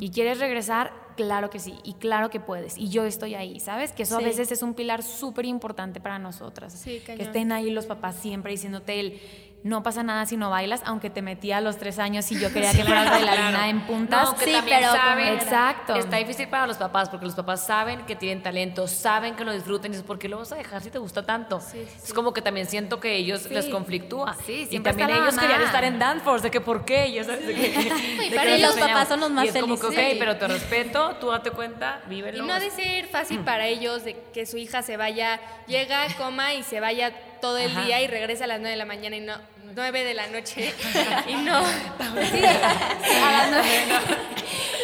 Y 0.00 0.10
quieres 0.10 0.38
regresar, 0.38 0.92
claro 1.16 1.50
que 1.50 1.58
sí. 1.58 1.74
Y 1.84 1.94
claro 1.94 2.30
que 2.30 2.40
puedes. 2.40 2.78
Y 2.78 2.88
yo 2.88 3.04
estoy 3.04 3.34
ahí, 3.34 3.60
¿sabes? 3.60 3.92
Que 3.92 4.04
eso 4.04 4.16
a 4.16 4.22
veces 4.22 4.50
es 4.50 4.62
un 4.62 4.72
pilar 4.72 5.02
súper 5.02 5.44
importante 5.44 6.00
para 6.00 6.18
nosotras. 6.18 6.72
Sí, 6.72 7.02
que 7.04 7.22
estén 7.22 7.52
ahí 7.52 7.70
los 7.70 7.84
papás 7.84 8.16
siempre 8.16 8.52
diciéndote 8.52 8.98
el 8.98 9.20
no 9.64 9.82
pasa 9.82 10.02
nada 10.04 10.24
si 10.24 10.36
no 10.36 10.50
bailas, 10.50 10.82
aunque 10.84 11.10
te 11.10 11.20
metí 11.20 11.50
a 11.50 11.60
los 11.60 11.78
tres 11.78 11.98
años 11.98 12.30
y 12.30 12.38
yo 12.38 12.52
quería 12.52 12.72
que 12.76 12.84
fueras 12.84 13.10
bailarina 13.10 13.68
en 13.68 13.80
puntas. 13.86 14.30
No, 14.30 14.36
que 14.36 14.44
Sí, 14.44 14.52
también 14.52 14.80
pero 14.80 14.92
saben, 14.92 15.28
Exacto. 15.34 15.94
Está 15.96 16.16
difícil 16.16 16.48
para 16.48 16.66
los 16.66 16.76
papás 16.76 17.08
porque 17.08 17.26
los 17.26 17.34
papás 17.34 17.66
saben 17.66 18.06
que 18.06 18.14
tienen 18.16 18.42
talento, 18.42 18.86
saben 18.86 19.34
que 19.34 19.44
lo 19.44 19.52
disfruten 19.52 19.90
y 19.90 19.94
dices, 19.94 20.06
¿por 20.06 20.18
qué 20.18 20.28
lo 20.28 20.38
vas 20.38 20.52
a 20.52 20.56
dejar 20.56 20.80
si 20.82 20.90
te 20.90 20.98
gusta 20.98 21.24
tanto? 21.26 21.60
Es 22.04 22.12
como 22.14 22.32
que 22.32 22.40
también 22.40 22.66
siento 22.66 23.00
que 23.00 23.16
ellos 23.16 23.50
les 23.50 23.66
conflictúa. 23.66 24.36
Sí, 24.46 24.68
y 24.70 24.80
también 24.80 25.10
ellos 25.10 25.34
mamá. 25.34 25.42
querían 25.42 25.62
estar 25.62 25.84
en 25.84 25.98
Dance 25.98 26.24
Force, 26.24 26.42
de 26.44 26.50
que 26.50 26.60
por 26.60 26.84
qué, 26.84 27.10
ya 27.12 27.24
sabes, 27.24 27.46
de 27.46 27.54
que, 27.54 27.60
de 27.68 27.76
ellos 27.76 28.60
los 28.60 28.76
enseñamos. 28.76 28.76
papás 28.78 29.08
son 29.08 29.20
los 29.20 29.30
más 29.30 29.44
y 29.46 29.48
es 29.48 29.56
como 29.58 29.74
que, 29.74 29.86
felices. 29.88 30.12
ok, 30.12 30.18
pero 30.18 30.36
te 30.36 30.48
respeto, 30.48 31.16
tú 31.20 31.30
date 31.30 31.50
cuenta, 31.50 32.00
Y 32.06 32.10
vívelo. 32.10 32.44
no 32.44 32.52
ha 32.54 32.60
de 32.60 32.70
ser 32.70 33.06
fácil 33.06 33.40
para 33.40 33.66
ellos 33.66 34.04
de 34.04 34.14
que 34.32 34.46
su 34.46 34.56
hija 34.56 34.82
se 34.82 34.96
vaya, 34.96 35.40
llega, 35.66 36.06
coma 36.16 36.54
y 36.54 36.62
se 36.62 36.78
vaya 36.80 37.12
todo 37.40 37.58
el 37.58 37.70
Ajá. 37.70 37.84
día 37.84 38.00
y 38.02 38.06
regresa 38.06 38.44
a 38.44 38.46
las 38.46 38.58
9 38.60 38.70
de 38.70 38.76
la 38.76 38.84
mañana 38.84 39.16
y 39.16 39.20
no 39.20 39.34
9 39.74 40.04
de 40.04 40.14
la 40.14 40.26
noche 40.28 40.72
y 41.28 41.34
no. 41.34 41.64
Sí, 41.66 42.44
a 42.44 43.32
las 43.32 43.50
9 43.50 43.68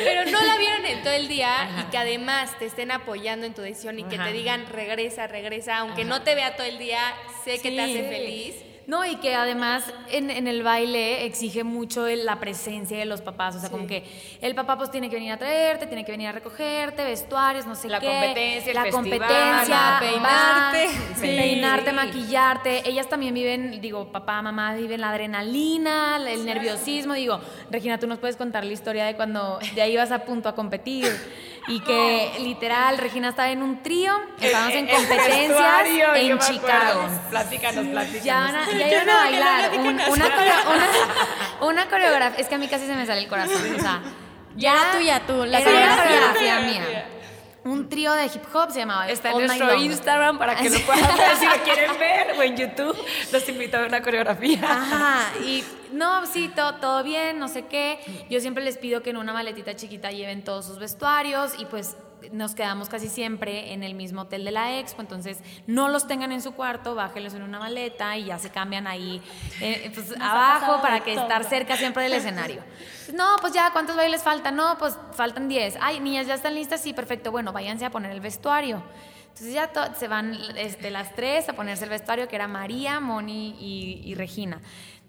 pero 0.03 0.25
no 0.31 0.43
la 0.45 0.57
vieron 0.57 0.85
en 0.87 1.03
todo 1.03 1.13
el 1.13 1.29
día 1.29 1.69
y 1.81 1.91
que 1.91 1.99
además 1.99 2.59
te 2.59 2.67
estén 2.67 2.91
apoyando 2.91 3.47
en 3.47 3.55
tu 3.55 3.63
decisión 3.63 3.99
y 3.99 4.05
que 4.05 4.19
te 4.19 4.33
digan 4.33 4.67
regresa, 4.67 5.27
regresa, 5.27 5.79
aunque 5.79 6.05
no 6.05 6.23
te 6.23 6.35
vea 6.35 6.57
todo 6.57 6.67
el 6.67 6.79
día, 6.79 7.01
sé 7.45 7.61
que 7.61 7.71
te 7.71 7.81
hace 7.81 8.09
feliz. 8.09 8.57
No, 8.87 9.05
y 9.07 9.17
que 9.17 9.35
además 9.35 9.85
en, 10.11 10.31
en 10.31 10.47
el 10.47 10.63
baile 10.63 11.25
exige 11.25 11.65
mucho 11.65 12.07
el- 12.07 12.27
la 12.27 12.39
presencia 12.39 12.99
de 12.99 13.07
los 13.07 13.23
papás. 13.23 13.57
O 13.57 13.61
sea, 13.61 13.71
como 13.71 13.87
que 13.87 14.05
el 14.43 14.55
papá 14.55 14.77
pues 14.77 14.91
tiene 14.91 15.09
que 15.09 15.17
venir 15.17 15.33
a 15.33 15.39
traerte, 15.39 15.87
tiene 15.87 16.05
que 16.05 16.13
venir 16.13 16.29
a 16.29 16.33
recogerte, 16.33 17.03
vestuarios, 17.05 17.65
no 17.67 17.75
sé 17.77 17.89
La 17.89 17.99
qué. 18.01 18.07
competencia, 18.07 18.71
el 18.71 18.75
la 18.75 18.83
festival, 18.83 19.11
competencia, 19.11 19.97
peinarte. 20.01 20.89
Sí. 21.15 21.21
peinarte, 21.23 21.93
maquillarte. 21.93 22.89
Ellas 22.89 23.09
también 23.09 23.33
viven, 23.35 23.81
digo, 23.81 24.13
papá, 24.13 24.43
mamá 24.43 24.75
viven 24.75 25.01
la 25.01 25.11
adrenalina, 25.11 26.19
el 26.29 26.45
nerviosismo. 26.45 27.15
Digo, 27.15 27.41
Regina, 27.71 27.99
tú 27.99 28.07
nos 28.07 28.19
puedes 28.19 28.37
contar 28.37 28.65
la 28.65 28.73
historia 28.73 29.05
de 29.07 29.17
cuando 29.17 29.59
ya 29.75 29.87
ibas 29.87 30.13
a 30.13 30.25
punto 30.25 30.49
a 30.49 30.55
competir. 30.55 31.07
Y 31.67 31.81
que 31.81 32.33
literal, 32.41 32.99
Regina 32.99 33.31
estaba 33.31 33.49
en 33.51 33.63
un 33.63 33.83
trío, 33.83 34.13
estábamos 34.41 34.75
en 34.75 34.89
El 34.89 34.95
competencias 34.97 35.87
en. 35.87 36.39
Chicago. 36.39 37.09
Platícanos, 37.31 37.87
platícanos. 37.87 38.25
Ya 38.25 38.41
van 38.41 38.55
a, 38.57 38.71
ya 38.71 38.89
iban 38.93 39.09
a 39.09 39.15
bailar 39.17 39.71
un- 39.79 39.87
una, 39.89 40.01
coreo- 40.37 40.75
una, 40.75 41.67
una 41.69 41.89
coreografía. 41.89 42.39
Es 42.41 42.49
que 42.49 42.55
a 42.55 42.59
mí 42.59 42.69
casi 42.69 42.87
se 42.87 42.95
me 42.95 43.07
sale 43.07 43.21
el 43.23 43.29
corazón. 43.29 43.63
O 43.77 43.81
sea, 43.81 44.03
ya 44.57 44.73
Era 44.75 44.93
tuya, 44.93 45.21
tú, 45.27 45.45
la 45.47 45.59
era 45.61 45.97
coreografía 45.97 46.61
mía. 46.61 47.07
Un 47.65 47.89
trío 47.89 48.13
de 48.13 48.27
hip 48.27 48.43
hop 48.53 48.71
se 48.71 48.81
llamaba 48.81 49.09
Está 49.09 49.31
en 49.31 49.37
All 49.37 49.47
nuestro. 49.47 49.75
Instagram 49.75 50.39
para 50.39 50.55
que 50.55 50.69
lo 50.69 50.79
puedan 50.81 51.17
ver 51.17 51.37
si 51.37 51.47
lo 51.47 51.55
quieren 51.65 51.99
ver 51.99 52.39
o 52.39 52.43
en 52.43 52.57
YouTube. 52.57 52.97
Los 53.33 53.49
invito 53.49 53.77
a 53.77 53.81
ver 53.81 53.89
una 53.89 54.03
coreografía. 54.03 54.61
Ajá, 54.63 55.33
y 55.45 55.65
no, 55.93 56.27
sí, 56.27 56.51
todo, 56.55 56.75
todo 56.75 57.03
bien, 57.03 57.39
no 57.39 57.49
sé 57.49 57.67
qué. 57.67 57.99
Yo 58.29 58.41
siempre 58.41 58.63
les 58.63 58.77
pido 58.77 59.03
que 59.03 59.11
en 59.11 59.17
una 59.17 59.33
maletita 59.33 59.75
chiquita 59.77 60.11
lleven 60.11 60.45
todos 60.45 60.67
sus 60.67 60.79
vestuarios 60.79 61.53
y 61.59 61.65
pues 61.65 61.97
nos 62.33 62.55
quedamos 62.55 62.89
casi 62.89 63.09
siempre 63.09 63.73
en 63.73 63.83
el 63.83 63.95
mismo 63.95 64.23
hotel 64.23 64.45
de 64.45 64.51
la 64.51 64.79
expo, 64.79 65.03
entonces 65.03 65.39
no 65.67 65.89
los 65.89 66.07
tengan 66.07 66.33
en 66.33 66.43
su 66.43 66.53
cuarto, 66.53 66.95
bájenlos 66.95 67.35
en 67.35 67.43
una 67.43 67.59
maleta 67.59 68.17
y 68.17 68.27
ya 68.27 68.39
se 68.39 68.51
cambian 68.51 68.87
ahí 68.87 69.23
eh, 69.61 69.91
pues, 69.95 70.15
ha 70.21 70.31
abajo 70.31 70.83
para 70.83 71.01
que 71.01 71.15
todo. 71.15 71.23
estar 71.25 71.45
cerca 71.45 71.77
siempre 71.77 72.03
del 72.03 72.15
escenario. 72.15 72.63
No, 73.13 73.37
pues 73.41 73.53
ya, 73.53 73.71
¿cuántos 73.71 73.97
bailes 73.97 74.23
faltan? 74.23 74.57
No, 74.57 74.79
pues 74.79 74.97
faltan 75.13 75.47
10. 75.47 75.77
Ay, 75.79 76.01
niñas, 76.01 76.27
¿ya 76.27 76.35
están 76.35 76.55
listas? 76.55 76.81
Sí, 76.81 76.95
perfecto. 76.95 77.31
Bueno, 77.31 77.53
váyanse 77.53 77.85
a 77.85 77.91
poner 77.91 78.11
el 78.11 78.21
vestuario. 78.21 78.83
Entonces 79.29 79.53
ya 79.53 79.71
se 79.99 80.09
van 80.09 80.39
este, 80.57 80.91
las 80.91 81.15
tres 81.15 81.49
a 81.49 81.53
ponerse 81.53 81.85
el 81.85 81.91
vestuario, 81.91 82.29
que 82.29 82.37
era 82.37 82.49
María, 82.49 83.01
Moni 83.01 83.57
y, 83.61 84.01
y 84.05 84.15
Regina. 84.15 84.61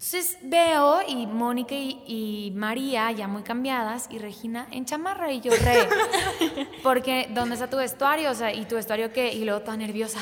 Entonces 0.06 0.38
veo 0.44 1.00
y 1.08 1.26
Mónica 1.26 1.74
y, 1.74 2.00
y 2.06 2.52
María 2.56 3.10
ya 3.12 3.28
muy 3.28 3.42
cambiadas 3.42 4.06
y 4.12 4.20
Regina 4.20 4.68
en 4.70 4.86
chamarra 4.86 5.32
y 5.32 5.42
yo 5.42 5.52
re. 5.52 5.90
Porque, 6.84 7.28
¿dónde 7.32 7.56
está 7.56 7.68
tu 7.72 7.78
vestuario? 7.78 8.30
O 8.30 8.36
sea, 8.36 8.54
¿y 8.54 8.66
tu 8.66 8.76
vestuario 8.76 9.12
qué? 9.12 9.34
Y 9.34 9.46
luego 9.46 9.62
toda 9.62 9.78
nerviosa. 9.78 10.20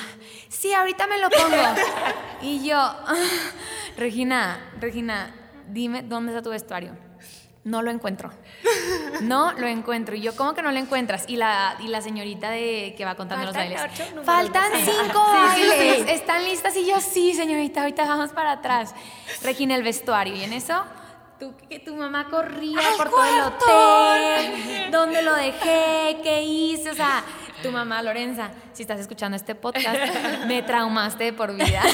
Sí, 0.47 0.73
ahorita 0.73 1.05
me 1.07 1.19
lo 1.19 1.29
pongo. 1.29 1.57
Y 2.41 2.65
yo, 2.65 2.77
"Ah, 2.77 3.13
Regina, 3.97 4.71
Regina, 4.79 5.35
dime, 5.67 6.01
¿dónde 6.01 6.31
está 6.31 6.41
tu 6.41 6.49
vestuario? 6.51 6.95
No 7.63 7.81
lo 7.81 7.91
encuentro. 7.91 8.29
No 9.21 9.53
lo 9.53 9.67
encuentro. 9.67 10.15
Y 10.15 10.21
yo, 10.21 10.35
¿cómo 10.35 10.53
que 10.53 10.61
no 10.61 10.71
lo 10.71 10.77
encuentras? 10.79 11.23
Y 11.27 11.37
la, 11.37 11.77
y 11.79 11.87
la 11.87 12.01
señorita 12.01 12.49
de 12.49 12.93
que 12.97 13.05
va 13.05 13.15
contando 13.15 13.45
los 13.45 13.55
bailes. 13.55 13.81
ocho. 13.81 14.03
Faltan 14.23 14.69
cinco 14.83 15.23
sí, 15.55 15.61
bailes. 15.69 16.03
sí. 16.03 16.11
¿Están 16.11 16.43
listas? 16.43 16.75
Y 16.75 16.85
yo, 16.85 16.99
sí, 16.99 17.33
señorita, 17.33 17.81
ahorita 17.81 18.05
vamos 18.05 18.31
para 18.31 18.51
atrás. 18.53 18.93
Regina, 19.43 19.75
el 19.75 19.83
vestuario. 19.83 20.35
Y 20.35 20.43
en 20.43 20.51
eso, 20.51 20.83
tú, 21.39 21.53
que 21.69 21.79
tu 21.79 21.95
mamá 21.95 22.27
corría 22.29 22.79
¡Al 22.79 22.97
por 22.97 23.09
todo 23.09 23.23
el 23.23 23.31
cuarto! 23.31 23.65
hotel. 23.65 24.91
¿Dónde 24.91 25.21
lo 25.21 25.33
dejé? 25.35 26.17
¿Qué 26.21 26.43
hice? 26.43 26.91
O 26.91 26.95
sea, 26.95 27.23
tu 27.61 27.71
mamá, 27.71 28.01
Lorenza, 28.01 28.51
si 28.73 28.81
estás 28.81 28.99
escuchando 28.99 29.37
este 29.37 29.55
podcast, 29.55 30.13
me 30.47 30.63
traumaste 30.63 31.23
de 31.23 31.33
por 31.33 31.55
vida. 31.55 31.81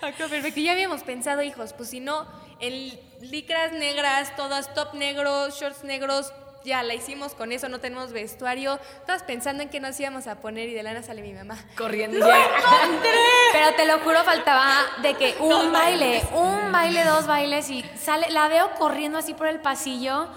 Perfecto. 0.00 0.60
Ya 0.60 0.72
habíamos 0.72 1.02
pensado, 1.02 1.42
hijos, 1.42 1.72
pues 1.72 1.90
si 1.90 1.98
no, 1.98 2.26
en 2.60 2.98
licras 3.20 3.72
negras, 3.72 4.34
todas 4.36 4.72
top 4.74 4.94
negros, 4.94 5.58
shorts 5.58 5.84
negros, 5.84 6.32
ya 6.66 6.82
la 6.82 6.92
hicimos 6.94 7.32
con 7.34 7.52
eso, 7.52 7.68
no 7.70 7.80
tenemos 7.80 8.12
vestuario. 8.12 8.78
Todas 9.06 9.22
pensando 9.22 9.62
en 9.62 9.70
qué 9.70 9.80
nos 9.80 9.98
íbamos 9.98 10.26
a 10.26 10.36
poner 10.40 10.68
y 10.68 10.74
de 10.74 10.82
lana 10.82 11.02
sale 11.02 11.22
mi 11.22 11.32
mamá. 11.32 11.56
Corriendo. 11.78 12.26
Pero 13.52 13.74
te 13.76 13.86
lo 13.86 14.00
juro, 14.00 14.22
faltaba 14.24 14.74
de 15.00 15.14
que 15.14 15.36
un 15.40 15.72
baile, 15.72 16.22
un 16.34 16.72
baile, 16.72 17.04
dos 17.04 17.26
bailes 17.26 17.70
y 17.70 17.82
sale, 17.98 18.28
la 18.30 18.48
veo 18.48 18.70
corriendo 18.78 19.16
así 19.18 19.32
por 19.32 19.46
el 19.46 19.60
pasillo. 19.60 20.28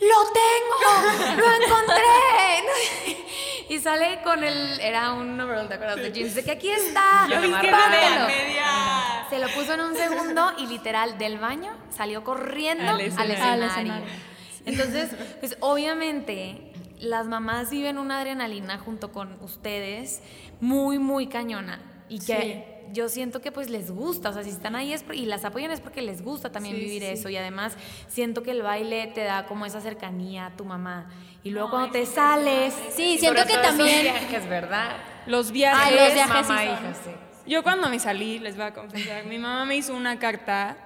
¡Lo 0.00 0.16
tengo! 0.32 1.36
¡Lo 1.36 1.64
encontré! 1.64 3.24
Y 3.70 3.80
sale 3.80 4.20
con 4.24 4.42
el, 4.42 4.80
era 4.80 5.12
un 5.12 5.38
overall, 5.38 5.68
¿te 5.68 5.74
acuerdas? 5.74 5.96
De 5.96 6.10
jeans, 6.10 6.34
de 6.34 6.42
que 6.42 6.52
aquí 6.52 6.70
está. 6.70 7.26
Yo 7.28 7.38
media. 7.38 9.26
Se 9.28 9.38
lo 9.38 9.46
puso 9.48 9.74
en 9.74 9.82
un 9.82 9.94
segundo 9.94 10.52
y 10.56 10.66
literal 10.68 11.18
del 11.18 11.36
baño 11.38 11.76
salió 11.94 12.24
corriendo 12.24 12.84
al 12.84 12.94
Al 12.94 13.00
escenario. 13.02 13.34
escenario. 13.34 13.64
Al 13.64 13.70
escenario. 13.70 14.27
Entonces, 14.68 15.10
pues 15.40 15.56
obviamente 15.60 16.72
las 17.00 17.26
mamás 17.26 17.70
viven 17.70 17.98
una 17.98 18.18
adrenalina 18.20 18.78
junto 18.78 19.12
con 19.12 19.32
ustedes 19.42 20.20
muy, 20.60 20.98
muy 20.98 21.26
cañona. 21.28 21.80
Y 22.08 22.20
que 22.20 22.78
yo 22.92 23.08
siento 23.10 23.40
que 23.42 23.52
pues 23.52 23.68
les 23.68 23.90
gusta, 23.90 24.30
o 24.30 24.32
sea, 24.32 24.42
si 24.42 24.48
están 24.50 24.74
ahí 24.74 24.92
es 24.94 25.02
por- 25.02 25.14
y 25.14 25.26
las 25.26 25.44
apoyan 25.44 25.70
es 25.70 25.80
porque 25.80 26.00
les 26.00 26.22
gusta 26.22 26.50
también 26.50 26.74
Sí, 26.76 26.80
vivir 26.84 27.02
sí. 27.02 27.08
eso. 27.08 27.28
Y 27.28 27.36
además 27.36 27.76
siento 28.08 28.42
que 28.42 28.50
el 28.52 28.62
baile 28.62 29.06
te 29.08 29.22
da 29.24 29.44
como 29.46 29.66
esa 29.66 29.80
cercanía 29.80 30.46
a 30.46 30.56
tu 30.56 30.64
mamá. 30.64 31.10
Y 31.44 31.50
luego 31.50 31.70
cuando 31.70 31.90
te 31.92 32.06
sales... 32.06 32.74
Sí, 32.90 33.18
siento 33.18 33.44
que 33.46 33.58
también. 33.58 34.14
Que 34.28 34.36
es 34.36 34.48
verdad. 34.48 34.96
Los 35.26 35.52
viajes. 35.52 35.82
Ah, 35.86 35.90
los 36.04 36.14
viajes 36.14 36.48
mamá, 36.48 36.64
hija, 36.64 36.94
sí. 37.04 37.10
Yo 37.46 37.62
cuando 37.62 37.88
me 37.90 37.98
salí, 37.98 38.38
les 38.38 38.56
voy 38.56 38.64
a 38.66 38.74
confesar, 38.74 39.24
mi 39.26 39.38
mamá 39.38 39.64
me 39.66 39.76
hizo 39.76 39.94
una 39.94 40.18
carta 40.18 40.76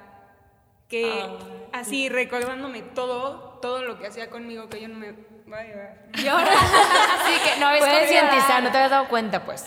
que 0.88 1.24
así 1.72 2.08
recordándome 2.08 2.82
todo, 2.82 3.51
todo 3.62 3.82
lo 3.82 3.98
que 3.98 4.08
hacía 4.08 4.28
conmigo 4.28 4.68
que 4.68 4.82
yo 4.82 4.88
no 4.88 4.96
me 4.96 5.12
voy 5.46 5.58
a 5.58 5.62
llevar. 5.64 6.06
Así 6.12 6.24
que 7.54 7.60
no 7.60 7.68
habías 7.68 8.10
llorar. 8.10 8.62
no 8.62 8.70
te 8.70 8.76
habías 8.76 8.90
dado 8.90 9.08
cuenta, 9.08 9.44
pues. 9.46 9.64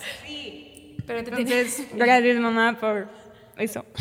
Pero 1.06 1.24
te 1.24 1.30
Entonces, 1.30 1.88
gracias 1.94 2.36
mamá 2.38 2.76
por 2.78 3.08
eso. 3.58 3.84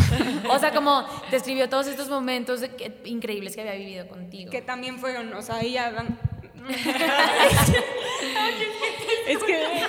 O 0.49 0.59
sea, 0.59 0.71
como 0.71 1.03
te 1.31 1.37
escribió 1.37 1.67
todos 1.69 1.87
estos 1.87 2.07
momentos 2.09 2.61
de 2.61 2.75
que- 2.75 3.01
increíbles 3.05 3.55
que 3.55 3.61
había 3.61 3.73
vivido 3.73 4.07
contigo. 4.07 4.51
Que 4.51 4.61
también 4.61 4.99
fueron, 4.99 5.33
o 5.33 5.41
sea, 5.41 5.61
ella 5.61 5.91
dan- 5.91 6.19
es 9.27 9.43
que 9.43 9.83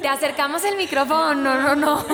Te 0.00 0.08
acercamos 0.08 0.64
el 0.64 0.76
micrófono, 0.76 1.34
no, 1.34 1.60
no, 1.60 1.74
no. 1.76 2.04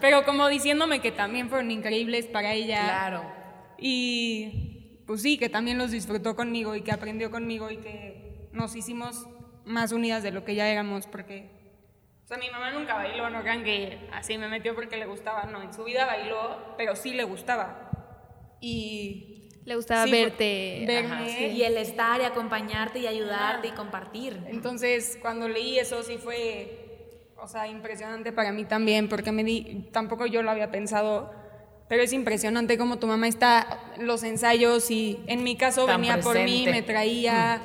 pero 0.00 0.24
como 0.24 0.48
diciéndome 0.48 1.00
que 1.00 1.12
también 1.12 1.48
fueron 1.48 1.70
increíbles 1.70 2.26
para 2.26 2.52
ella. 2.52 2.82
Claro. 2.84 3.22
Y 3.78 4.77
pues 5.08 5.22
sí, 5.22 5.38
que 5.38 5.48
también 5.48 5.78
los 5.78 5.90
disfrutó 5.90 6.36
conmigo 6.36 6.76
y 6.76 6.82
que 6.82 6.92
aprendió 6.92 7.30
conmigo 7.32 7.70
y 7.70 7.78
que 7.78 8.48
nos 8.52 8.76
hicimos 8.76 9.26
más 9.64 9.90
unidas 9.90 10.22
de 10.22 10.30
lo 10.30 10.44
que 10.44 10.54
ya 10.54 10.68
éramos 10.68 11.06
porque 11.06 11.50
o 12.24 12.28
sea, 12.28 12.36
mi 12.36 12.50
mamá 12.50 12.72
nunca 12.72 12.92
bailó, 12.92 13.30
no 13.30 13.40
crean 13.40 13.64
que 13.64 14.06
así 14.12 14.36
me 14.36 14.48
metió 14.48 14.74
porque 14.74 14.98
le 14.98 15.06
gustaba, 15.06 15.44
no, 15.44 15.62
en 15.62 15.72
su 15.72 15.82
vida 15.84 16.04
bailó, 16.04 16.74
pero 16.76 16.94
sí 16.94 17.14
le 17.14 17.24
gustaba. 17.24 17.90
Y 18.60 19.48
Le 19.64 19.76
gustaba 19.76 20.04
sí, 20.04 20.10
verte. 20.10 20.84
verme. 20.86 21.14
ajá, 21.14 21.26
sí. 21.26 21.44
Y 21.46 21.62
el 21.62 21.78
estar 21.78 22.20
y 22.20 22.24
acompañarte 22.24 22.98
y 22.98 23.06
ayudarte 23.06 23.68
y 23.68 23.70
compartir. 23.70 24.42
Entonces, 24.48 25.18
cuando 25.22 25.48
leí 25.48 25.78
eso 25.78 26.02
sí 26.02 26.18
fue, 26.18 27.30
o 27.38 27.48
sea, 27.48 27.66
impresionante 27.66 28.30
para 28.30 28.52
mí 28.52 28.66
también, 28.66 29.08
porque 29.08 29.32
me 29.32 29.42
di, 29.42 29.88
tampoco 29.90 30.26
yo 30.26 30.42
lo 30.42 30.50
había 30.50 30.70
pensado, 30.70 31.32
pero 31.88 32.02
es 32.02 32.12
impresionante 32.12 32.76
cómo 32.78 32.98
tu 32.98 33.06
mamá 33.06 33.28
está, 33.28 33.78
los 33.98 34.22
ensayos 34.22 34.90
y 34.90 35.20
en 35.26 35.42
mi 35.42 35.56
caso 35.56 35.86
Tan 35.86 36.00
venía 36.00 36.20
por 36.20 36.34
mí, 36.36 36.64
presente. 36.64 36.70
me 36.70 36.82
traía, 36.82 37.62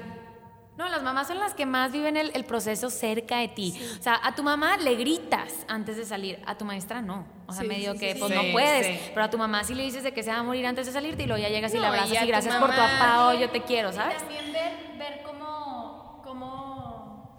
No, 0.77 0.89
las 0.89 1.03
mamás 1.03 1.27
son 1.27 1.37
las 1.39 1.53
que 1.53 1.65
más 1.65 1.91
viven 1.91 2.17
el, 2.17 2.31
el 2.33 2.45
proceso 2.45 2.89
cerca 2.89 3.37
de 3.37 3.47
ti. 3.49 3.79
O 3.99 4.01
sea, 4.01 4.19
a 4.23 4.33
tu 4.33 4.41
mamá 4.43 4.77
le 4.77 4.95
gritas 4.95 5.53
antes 5.67 5.97
de 5.97 6.05
salir, 6.05 6.39
a 6.47 6.57
tu 6.57 6.65
maestra 6.65 7.01
no. 7.01 7.25
O 7.45 7.53
sea, 7.53 7.61
Sí, 7.61 7.67
medio 7.67 7.93
sí, 7.93 7.99
que 7.99 8.13
sí, 8.13 8.19
pues 8.19 8.31
sí. 8.31 8.37
no 8.43 8.51
puedes. 8.51 8.87
Sí. 8.87 8.99
Pero 9.13 9.23
a 9.25 9.29
tu 9.29 9.37
mamá 9.37 9.63
sí 9.63 9.75
le 9.75 9.83
dices 9.83 10.01
de 10.03 10.13
que 10.13 10.23
se 10.23 10.31
va 10.31 10.37
a 10.37 10.43
morir 10.43 10.65
antes 10.65 10.87
de 10.87 10.91
salirte 10.93 11.23
y 11.23 11.25
luego 11.27 11.41
ya 11.43 11.49
llegas 11.49 11.71
y 11.73 11.77
No, 11.77 11.81
la 11.83 11.87
y 11.89 11.91
abrazas 11.91 12.11
a 12.11 12.15
y, 12.15 12.19
tu 12.21 12.27
gracias 12.27 12.55
por 12.55 12.71
tu 12.71 12.77
mamá- 12.77 12.97
apao, 13.15 13.39
yo 13.39 13.49
te 13.51 13.61
quiero, 13.61 13.91
¿sabes? 13.93 14.17
También 14.17 14.51
ver, 14.53 14.71
ver 14.97 15.21
cómo, 15.23 16.21
cómo... 16.23 17.35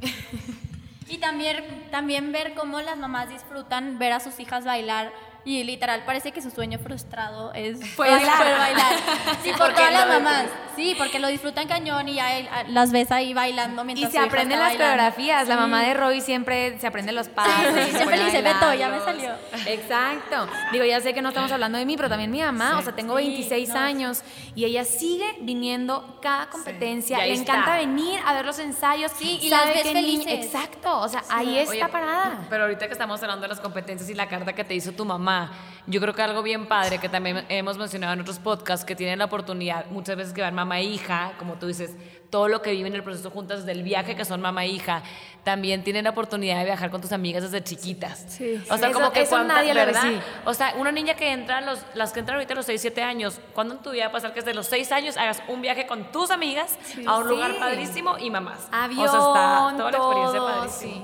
Y 1.08 1.18
también, 1.18 1.88
también 1.90 2.30
ver 2.32 2.54
cómo 2.54 2.80
las 2.80 2.96
mamás 2.96 3.28
disfrutan 3.28 3.98
ver 3.98 4.12
a 4.12 4.20
sus 4.20 4.38
hijas 4.38 4.64
bailar 4.64 5.12
y 5.44 5.64
literal 5.64 6.04
parece 6.04 6.32
que 6.32 6.42
su 6.42 6.50
sueño 6.50 6.78
frustrado 6.78 7.52
es 7.54 7.80
Fue 7.94 8.10
bailar. 8.10 8.58
bailar. 8.58 8.92
Sí, 9.42 9.50
por 9.56 9.72
todas 9.74 9.92
las 9.92 10.06
mamás. 10.08 10.46
Sí, 10.80 10.94
porque 10.96 11.18
lo 11.18 11.28
disfrutan 11.28 11.68
cañón 11.68 12.08
y 12.08 12.14
ya 12.14 12.64
las 12.68 12.90
ves 12.90 13.10
ahí 13.12 13.34
bailando 13.34 13.82
Y 13.82 13.84
mientras 13.84 14.10
se 14.12 14.18
su 14.18 14.24
hija 14.24 14.26
aprenden 14.30 14.58
las 14.58 14.68
bailando. 14.68 14.92
coreografías. 14.92 15.46
La 15.48 15.56
mamá 15.56 15.82
de 15.82 15.92
Roy 15.94 16.20
siempre 16.22 16.78
se 16.80 16.86
aprende 16.86 17.12
los 17.12 17.28
pasos. 17.28 17.52
sí, 17.74 17.90
se 17.90 17.96
siempre 17.98 18.16
le 18.16 18.24
dice, 18.24 18.40
"Beto, 18.42 18.72
ya 18.74 18.88
me 18.88 18.98
bailarlos". 18.98 19.04
salió. 19.04 19.30
Exacto. 19.66 20.48
Digo, 20.72 20.84
ya 20.84 21.00
sé 21.00 21.12
que 21.14 21.22
no 21.22 21.28
estamos 21.28 21.52
hablando 21.52 21.78
de 21.78 21.84
mí, 21.84 21.96
pero 21.96 22.08
también 22.08 22.30
mi 22.30 22.40
mamá, 22.40 22.78
o 22.78 22.82
sea, 22.82 22.94
tengo 22.94 23.14
26 23.14 23.70
años 23.70 24.22
y 24.54 24.64
ella 24.64 24.84
sigue 24.84 25.26
viniendo 25.40 26.18
cada 26.22 26.48
competencia. 26.48 27.26
Y 27.26 27.30
Le 27.34 27.36
encanta 27.42 27.78
está. 27.78 27.86
venir 27.86 28.18
a 28.24 28.32
ver 28.32 28.46
los 28.46 28.58
ensayos. 28.58 29.12
Sí, 29.16 29.38
y 29.42 29.48
las 29.50 29.66
ves 29.66 29.82
felices. 29.82 30.46
Exacto. 30.46 30.98
O 31.00 31.08
sea, 31.08 31.22
ahí 31.28 31.58
está 31.58 31.72
Oye, 31.72 31.88
parada. 31.88 32.46
Pero 32.48 32.62
ahorita 32.64 32.86
que 32.86 32.92
estamos 32.92 33.22
hablando 33.22 33.42
de 33.42 33.48
las 33.48 33.60
competencias 33.60 34.08
y 34.08 34.14
la 34.14 34.28
carta 34.28 34.52
que 34.54 34.64
te 34.64 34.74
hizo 34.74 34.92
tu 34.92 35.04
mamá, 35.04 35.52
yo 35.86 36.00
creo 36.00 36.14
que 36.14 36.22
algo 36.22 36.42
bien 36.42 36.66
padre 36.66 36.98
que 36.98 37.08
también 37.08 37.44
hemos 37.48 37.76
mencionado 37.76 38.12
en 38.14 38.20
otros 38.20 38.38
podcasts, 38.38 38.84
que 38.84 38.96
tienen 38.96 39.18
la 39.18 39.26
oportunidad 39.26 39.86
muchas 39.90 40.16
veces 40.16 40.32
que 40.32 40.40
van 40.42 40.54
mamá 40.70 40.80
e 40.80 40.84
hija, 40.84 41.32
como 41.38 41.54
tú 41.54 41.66
dices, 41.66 41.90
todo 42.30 42.46
lo 42.46 42.62
que 42.62 42.70
viven 42.70 42.92
en 42.92 42.96
el 42.98 43.02
proceso 43.02 43.28
juntas 43.30 43.66
del 43.66 43.82
viaje 43.82 44.14
que 44.14 44.24
son 44.24 44.40
mamá 44.40 44.64
e 44.64 44.68
hija, 44.68 45.02
también 45.42 45.82
tienen 45.82 46.04
la 46.04 46.10
oportunidad 46.10 46.58
de 46.58 46.64
viajar 46.64 46.90
con 46.90 47.00
tus 47.00 47.10
amigas 47.10 47.42
desde 47.42 47.64
chiquitas. 47.64 48.24
Sí. 48.28 48.62
O 48.70 48.76
sea, 48.78 48.90
Eso- 48.90 48.92
como 49.00 49.10
que 49.10 49.22
eso 49.22 49.30
cuánta- 49.30 49.54
nadie 49.54 49.74
¿verdad? 49.74 50.00
sí. 50.02 50.20
O 50.44 50.54
sea, 50.54 50.74
una 50.78 50.92
niña 50.92 51.14
que 51.14 51.32
entra, 51.32 51.58
a 51.58 51.60
los, 51.60 51.80
las 51.94 52.12
que 52.12 52.20
entran 52.20 52.36
ahorita 52.36 52.52
a 52.52 52.56
los 52.56 52.66
6, 52.66 52.80
7 52.80 53.02
años, 53.02 53.40
¿cuándo 53.52 53.74
en 53.74 53.82
tu 53.82 53.90
vida 53.90 54.04
va 54.04 54.10
a 54.10 54.12
pasar 54.12 54.32
que 54.32 54.40
desde 54.42 54.54
los 54.54 54.66
6 54.68 54.92
años 54.92 55.16
hagas 55.16 55.42
un 55.48 55.60
viaje 55.60 55.86
con 55.88 56.12
tus 56.12 56.30
amigas 56.30 56.78
a 57.04 57.16
un 57.18 57.24
Sí. 57.24 57.30
lugar 57.30 57.58
padrísimo 57.58 58.16
y 58.18 58.30
mamás? 58.30 58.68
Avión, 58.70 59.08
o 59.08 59.10
sea, 59.10 59.18
está 59.20 59.76
toda 59.76 59.90
la 59.90 59.96
experiencia 59.98 60.38
todo, 60.38 60.46
padrísima. 60.46 60.92
sí. 60.92 61.02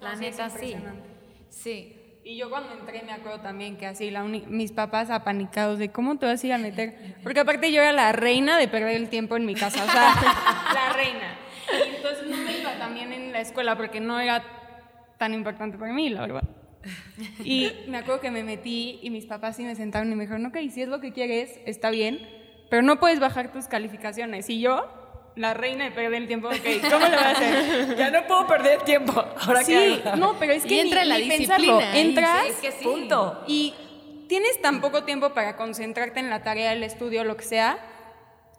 La 0.00 0.12
sí, 0.14 0.20
neta, 0.20 0.48
sí. 0.50 0.76
Sí. 1.50 1.98
Y 2.24 2.36
yo 2.36 2.50
cuando 2.50 2.72
entré 2.72 3.02
me 3.02 3.12
acuerdo 3.12 3.40
también 3.40 3.76
que 3.76 3.86
así 3.86 4.10
la 4.10 4.22
mis 4.22 4.70
papás 4.70 5.10
apanicados 5.10 5.78
de 5.80 5.90
cómo 5.90 6.18
te 6.18 6.26
vas 6.26 6.42
a 6.42 6.46
ir 6.46 6.52
a 6.52 6.58
meter. 6.58 7.16
Porque 7.22 7.40
aparte 7.40 7.72
yo 7.72 7.82
era 7.82 7.92
la 7.92 8.12
reina 8.12 8.58
de 8.58 8.68
perder 8.68 8.96
el 8.96 9.08
tiempo 9.08 9.36
en 9.36 9.44
mi 9.44 9.54
casa, 9.54 9.84
o 9.84 9.90
sea, 9.90 10.14
la 10.74 10.92
reina. 10.92 11.36
Y 11.72 11.96
entonces 11.96 12.26
no 12.28 12.36
me 12.36 12.58
iba 12.58 12.78
también 12.78 13.12
en 13.12 13.32
la 13.32 13.40
escuela 13.40 13.76
porque 13.76 13.98
no 14.00 14.20
era 14.20 14.44
tan 15.18 15.34
importante 15.34 15.78
para 15.78 15.92
mí, 15.92 16.10
la 16.10 16.20
verdad. 16.20 16.42
Y 17.44 17.72
me 17.88 17.98
acuerdo 17.98 18.20
que 18.20 18.30
me 18.30 18.44
metí 18.44 19.00
y 19.02 19.10
mis 19.10 19.26
papás 19.26 19.56
sí 19.56 19.64
me 19.64 19.74
sentaron 19.74 20.10
y 20.12 20.14
me 20.14 20.22
dijeron, 20.24 20.46
ok, 20.46 20.58
si 20.70 20.82
es 20.82 20.88
lo 20.88 21.00
que 21.00 21.12
quieres, 21.12 21.60
está 21.66 21.90
bien, 21.90 22.20
pero 22.70 22.82
no 22.82 23.00
puedes 23.00 23.20
bajar 23.20 23.52
tus 23.52 23.66
calificaciones. 23.66 24.48
Y 24.48 24.60
yo, 24.60 25.01
la 25.36 25.54
reina 25.54 25.84
de 25.84 25.90
perder 25.92 26.14
el 26.14 26.26
tiempo, 26.28 26.48
ok, 26.48 26.54
¿cómo 26.82 26.98
lo 27.06 27.16
voy 27.16 27.24
a 27.24 27.30
hacer? 27.30 27.96
Ya 27.96 28.10
no 28.10 28.26
puedo 28.26 28.46
perder 28.46 28.82
tiempo. 28.82 29.24
Ahora 29.40 29.64
Sí, 29.64 30.02
no, 30.18 30.38
pero 30.38 30.52
es 30.52 30.64
que 30.64 30.74
Y 30.74 30.80
entra 30.80 31.02
ni, 31.04 31.08
la 31.08 31.18
ni 31.18 31.24
disciplina 31.30 31.56
pensarlo. 31.56 31.78
ahí, 31.80 32.00
Entras 32.00 32.42
sí, 32.44 32.48
es 32.50 32.56
que 32.56 32.72
sí. 32.72 32.84
Punto. 32.84 33.44
y 33.46 33.74
tienes 34.28 34.60
tan 34.62 34.80
poco 34.80 35.04
tiempo 35.04 35.30
para 35.34 35.56
concentrarte 35.56 36.20
en 36.20 36.30
la 36.30 36.42
tarea, 36.42 36.72
el 36.72 36.82
estudio, 36.82 37.24
lo 37.24 37.36
que 37.36 37.44
sea, 37.44 37.78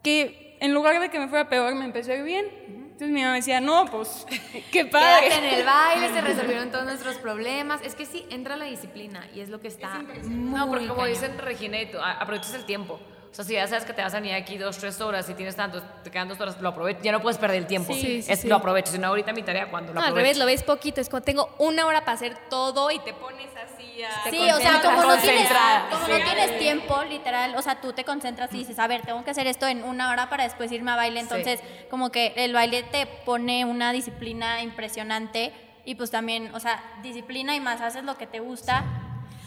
que 0.03 0.57
en 0.59 0.73
lugar 0.73 0.99
de 0.99 1.09
que 1.09 1.19
me 1.19 1.27
fuera 1.27 1.49
peor, 1.49 1.75
me 1.75 1.85
empezó 1.85 2.11
a 2.11 2.15
ir 2.15 2.23
bien. 2.23 2.45
Entonces 2.93 3.09
mi 3.09 3.21
mamá 3.23 3.35
decía, 3.35 3.59
no, 3.59 3.85
pues, 3.85 4.25
qué 4.71 4.85
padre. 4.85 5.27
Quédate 5.29 5.47
en 5.49 5.53
el 5.59 5.65
baile, 5.65 6.09
se 6.13 6.21
resolvieron 6.21 6.71
todos 6.71 6.85
nuestros 6.85 7.17
problemas. 7.17 7.81
Es 7.83 7.95
que 7.95 8.05
sí, 8.05 8.25
entra 8.29 8.55
la 8.55 8.65
disciplina 8.65 9.27
y 9.33 9.39
es 9.41 9.49
lo 9.49 9.59
que 9.59 9.67
está 9.67 9.99
muy 9.99 10.19
No, 10.29 10.67
porque 10.67 10.87
como 10.87 11.01
cañón. 11.01 11.13
dicen 11.13 11.37
Regina, 11.39 11.77
aprovechas 12.19 12.53
el 12.53 12.65
tiempo. 12.65 12.99
O 13.33 13.35
sea, 13.35 13.45
si 13.45 13.53
ya 13.53 13.67
sabes 13.67 13.83
que 13.83 13.93
te 13.93 14.03
vas 14.03 14.13
a 14.13 14.19
venir 14.19 14.35
aquí 14.35 14.59
dos, 14.59 14.77
tres 14.77 15.01
horas 15.01 15.27
y 15.27 15.33
tienes 15.33 15.55
tanto, 15.55 15.81
te 16.03 16.11
quedan 16.11 16.27
dos 16.27 16.39
horas, 16.39 16.61
lo 16.61 16.69
aprovechas. 16.69 17.01
Ya 17.01 17.11
no 17.11 17.19
puedes 17.19 17.39
perder 17.39 17.57
el 17.57 17.65
tiempo. 17.65 17.91
Sí, 17.91 18.21
sí, 18.21 18.31
es, 18.31 18.41
sí. 18.41 18.47
Lo 18.47 18.57
aprovechas. 18.57 18.93
Si 18.93 18.99
no, 18.99 19.07
ahorita 19.07 19.33
mi 19.33 19.41
tarea, 19.41 19.71
cuando 19.71 19.91
lo 19.91 19.99
No, 19.99 20.05
al 20.05 20.13
revés, 20.13 20.37
lo 20.37 20.45
ves 20.45 20.61
poquito. 20.61 21.01
Es 21.01 21.09
como 21.09 21.23
tengo 21.23 21.49
una 21.57 21.87
hora 21.87 22.01
para 22.01 22.13
hacer 22.13 22.37
todo 22.47 22.91
y 22.91 22.99
te 22.99 23.11
pones 23.11 23.49
así 23.55 24.03
a... 24.03 24.29
Sí, 24.29 24.37
o 24.37 24.57
sea, 24.59 24.83
como 24.83 25.01
no 25.01 25.17
tienes, 25.17 25.49
como 25.89 26.05
sí. 26.05 26.11
no 26.11 26.17
tienes 26.17 26.59
tiempo, 26.59 27.03
literal, 27.09 27.55
o 27.55 27.61
sea, 27.63 27.81
tú 27.81 27.91
te 27.93 28.03
concentras 28.03 28.53
y 28.53 28.59
dices, 28.59 28.77
a 28.77 28.85
ver, 28.85 29.01
tengo 29.01 29.23
que 29.23 29.31
hacer 29.31 29.47
esto 29.47 29.65
en 29.67 29.83
una 29.83 30.11
hora 30.11 30.29
para 30.29 30.43
después 30.43 30.71
irme 30.71 30.91
a 30.91 30.95
baile, 30.95 31.19
entonces 31.19 31.59
como 31.89 32.11
que 32.11 32.33
el 32.35 32.53
baile 32.53 32.83
te 32.83 33.07
pone 33.07 33.65
una 33.65 33.93
disciplina 33.93 34.61
impresionante 34.61 35.53
y 35.85 35.95
pues 35.95 36.11
también, 36.11 36.53
o 36.53 36.59
sea, 36.59 36.83
disciplina 37.01 37.55
y 37.55 37.59
más 37.59 37.81
haces 37.81 38.03
lo 38.03 38.15
que 38.15 38.27
te 38.27 38.39
gusta. 38.39 38.83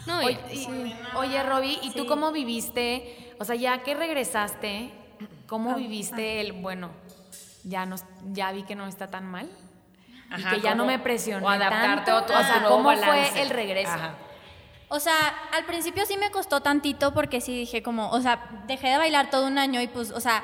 No, 0.07 0.19
Oye, 0.19 0.39
y- 0.53 0.93
oye, 1.15 1.43
Robbie, 1.43 1.79
¿y 1.83 1.91
tú 1.91 2.05
cómo 2.05 2.31
viviste? 2.31 3.35
O 3.39 3.45
sea, 3.45 3.55
ya 3.55 3.83
que 3.83 3.93
regresaste, 3.93 4.91
¿cómo 5.47 5.75
viviste 5.75 6.41
el, 6.41 6.53
bueno, 6.53 6.89
ya, 7.63 7.85
no, 7.85 7.97
ya 8.31 8.51
vi 8.51 8.63
que 8.63 8.75
no 8.75 8.87
está 8.87 9.07
tan 9.07 9.25
mal? 9.25 9.49
Ajá, 10.29 10.39
y 10.39 10.55
que 10.55 10.61
ya 10.61 10.75
no 10.75 10.85
me 10.85 10.97
presioné 10.99 11.45
o 11.45 11.49
adaptarte 11.49 12.11
tanto. 12.11 12.33
a 12.35 12.39
o 12.39 12.43
sea, 12.43 12.59
nuevo 12.59 12.75
¿cómo 12.77 12.89
balance. 12.89 13.31
fue 13.31 13.41
el 13.41 13.49
regreso? 13.49 13.91
Ajá. 13.91 14.15
O 14.89 14.99
sea, 14.99 15.27
al 15.53 15.65
principio 15.65 16.05
sí 16.05 16.15
me 16.17 16.31
costó 16.31 16.61
tantito 16.61 17.13
porque 17.13 17.41
sí 17.41 17.53
dije 17.53 17.83
como, 17.83 18.09
o 18.09 18.21
sea, 18.21 18.63
dejé 18.67 18.87
de 18.87 18.97
bailar 18.97 19.29
todo 19.29 19.45
un 19.47 19.57
año 19.57 19.81
y 19.81 19.87
pues, 19.87 20.11
o 20.11 20.21
sea, 20.21 20.43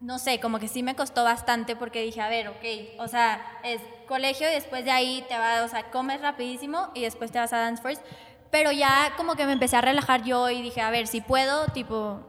no 0.00 0.18
sé, 0.18 0.40
como 0.40 0.58
que 0.58 0.68
sí 0.68 0.82
me 0.82 0.94
costó 0.96 1.22
bastante 1.24 1.74
porque 1.76 2.02
dije, 2.02 2.20
a 2.20 2.28
ver, 2.28 2.48
ok, 2.48 2.64
o 2.98 3.08
sea, 3.08 3.40
es 3.62 3.80
colegio 4.08 4.48
y 4.48 4.52
después 4.52 4.84
de 4.84 4.90
ahí 4.90 5.24
te 5.28 5.38
vas, 5.38 5.62
o 5.62 5.68
sea, 5.68 5.90
comes 5.90 6.20
rapidísimo 6.20 6.90
y 6.94 7.02
después 7.02 7.30
te 7.32 7.38
vas 7.38 7.52
a 7.52 7.58
Dance 7.58 7.82
First. 7.82 8.02
Pero 8.50 8.72
ya 8.72 9.12
como 9.16 9.34
que 9.34 9.44
me 9.46 9.52
empecé 9.52 9.76
a 9.76 9.80
relajar 9.80 10.22
yo 10.24 10.48
y 10.50 10.62
dije, 10.62 10.80
a 10.80 10.90
ver, 10.90 11.06
si 11.06 11.20
puedo, 11.20 11.66
tipo, 11.68 12.20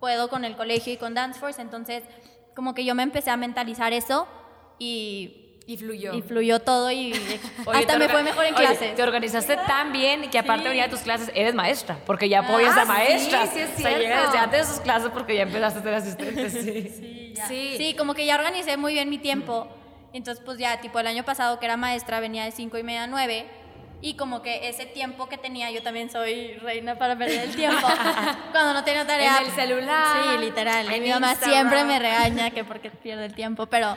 puedo 0.00 0.28
con 0.28 0.44
el 0.44 0.56
colegio 0.56 0.92
y 0.92 0.96
con 0.96 1.14
Dance 1.14 1.38
Force. 1.38 1.60
Entonces, 1.60 2.02
como 2.54 2.74
que 2.74 2.84
yo 2.84 2.94
me 2.94 3.02
empecé 3.02 3.30
a 3.30 3.36
mentalizar 3.36 3.92
eso 3.92 4.26
y, 4.78 5.60
Y 5.66 5.76
fluyó. 5.76 6.14
y 6.14 6.22
fluyó 6.22 6.60
todo 6.60 6.90
y 6.90 7.12
Oye, 7.66 7.78
hasta 7.80 7.98
me 7.98 8.08
fue 8.08 8.22
mejor 8.22 8.46
en 8.46 8.54
oye, 8.54 8.64
clases. 8.66 8.94
Te 8.94 9.02
organizaste 9.02 9.56
tan 9.66 9.92
bien 9.92 10.30
que 10.30 10.38
aparte 10.38 10.64
de 10.64 10.68
venir 10.70 10.84
a 10.84 10.88
tus 10.88 11.00
clases 11.00 11.30
eres 11.34 11.54
maestra, 11.54 11.98
porque 12.06 12.28
ya 12.28 12.40
apoyas 12.40 12.74
Ah, 12.76 12.82
a 12.82 12.84
maestras. 12.86 13.50
sí, 13.50 13.56
sí 13.56 13.60
es 13.60 13.78
O 13.78 13.82
sea, 13.82 13.98
llegas 13.98 14.24
desde 14.26 14.38
antes 14.38 14.66
de 14.66 14.72
sus 14.74 14.80
clases 14.82 15.10
porque 15.10 15.36
ya 15.36 15.42
empezaste 15.42 15.78
a 15.80 15.82
ser 15.82 15.94
asistente. 15.94 16.50
Sí. 16.50 17.34
Sí. 17.46 17.74
Sí, 17.76 17.94
como 17.96 18.14
que 18.14 18.26
ya 18.26 18.34
organicé 18.34 18.76
muy 18.76 18.94
bien 18.94 19.08
mi 19.10 19.18
tiempo. 19.18 19.68
Entonces, 20.12 20.42
pues 20.44 20.58
ya, 20.58 20.80
tipo 20.80 20.98
el 20.98 21.06
año 21.06 21.22
pasado 21.24 21.60
que 21.60 21.66
era 21.66 21.76
maestra, 21.76 22.18
venía 22.18 22.44
de 22.44 22.50
cinco 22.50 22.78
y 22.78 22.82
media 22.82 23.04
a 23.04 23.06
9. 23.06 23.46
Y 24.00 24.14
como 24.14 24.42
que 24.42 24.68
ese 24.68 24.86
tiempo 24.86 25.28
que 25.28 25.38
tenía, 25.38 25.70
yo 25.72 25.82
también 25.82 26.08
soy 26.08 26.52
reina 26.54 26.96
para 26.96 27.18
perder 27.18 27.48
el 27.48 27.56
tiempo. 27.56 27.84
Cuando 28.52 28.72
no 28.72 28.84
tenía 28.84 29.04
tarea. 29.06 29.38
En 29.38 29.46
el 29.46 29.52
celular, 29.52 30.16
Sí, 30.38 30.44
literal. 30.44 30.92
En 30.92 31.02
mi 31.02 31.10
mamá 31.10 31.30
Instagram. 31.32 31.54
siempre 31.56 31.84
me 31.84 31.98
regaña 31.98 32.50
que 32.50 32.62
porque 32.64 32.90
pierde 32.90 33.24
el 33.26 33.34
tiempo. 33.34 33.66
Pero, 33.66 33.96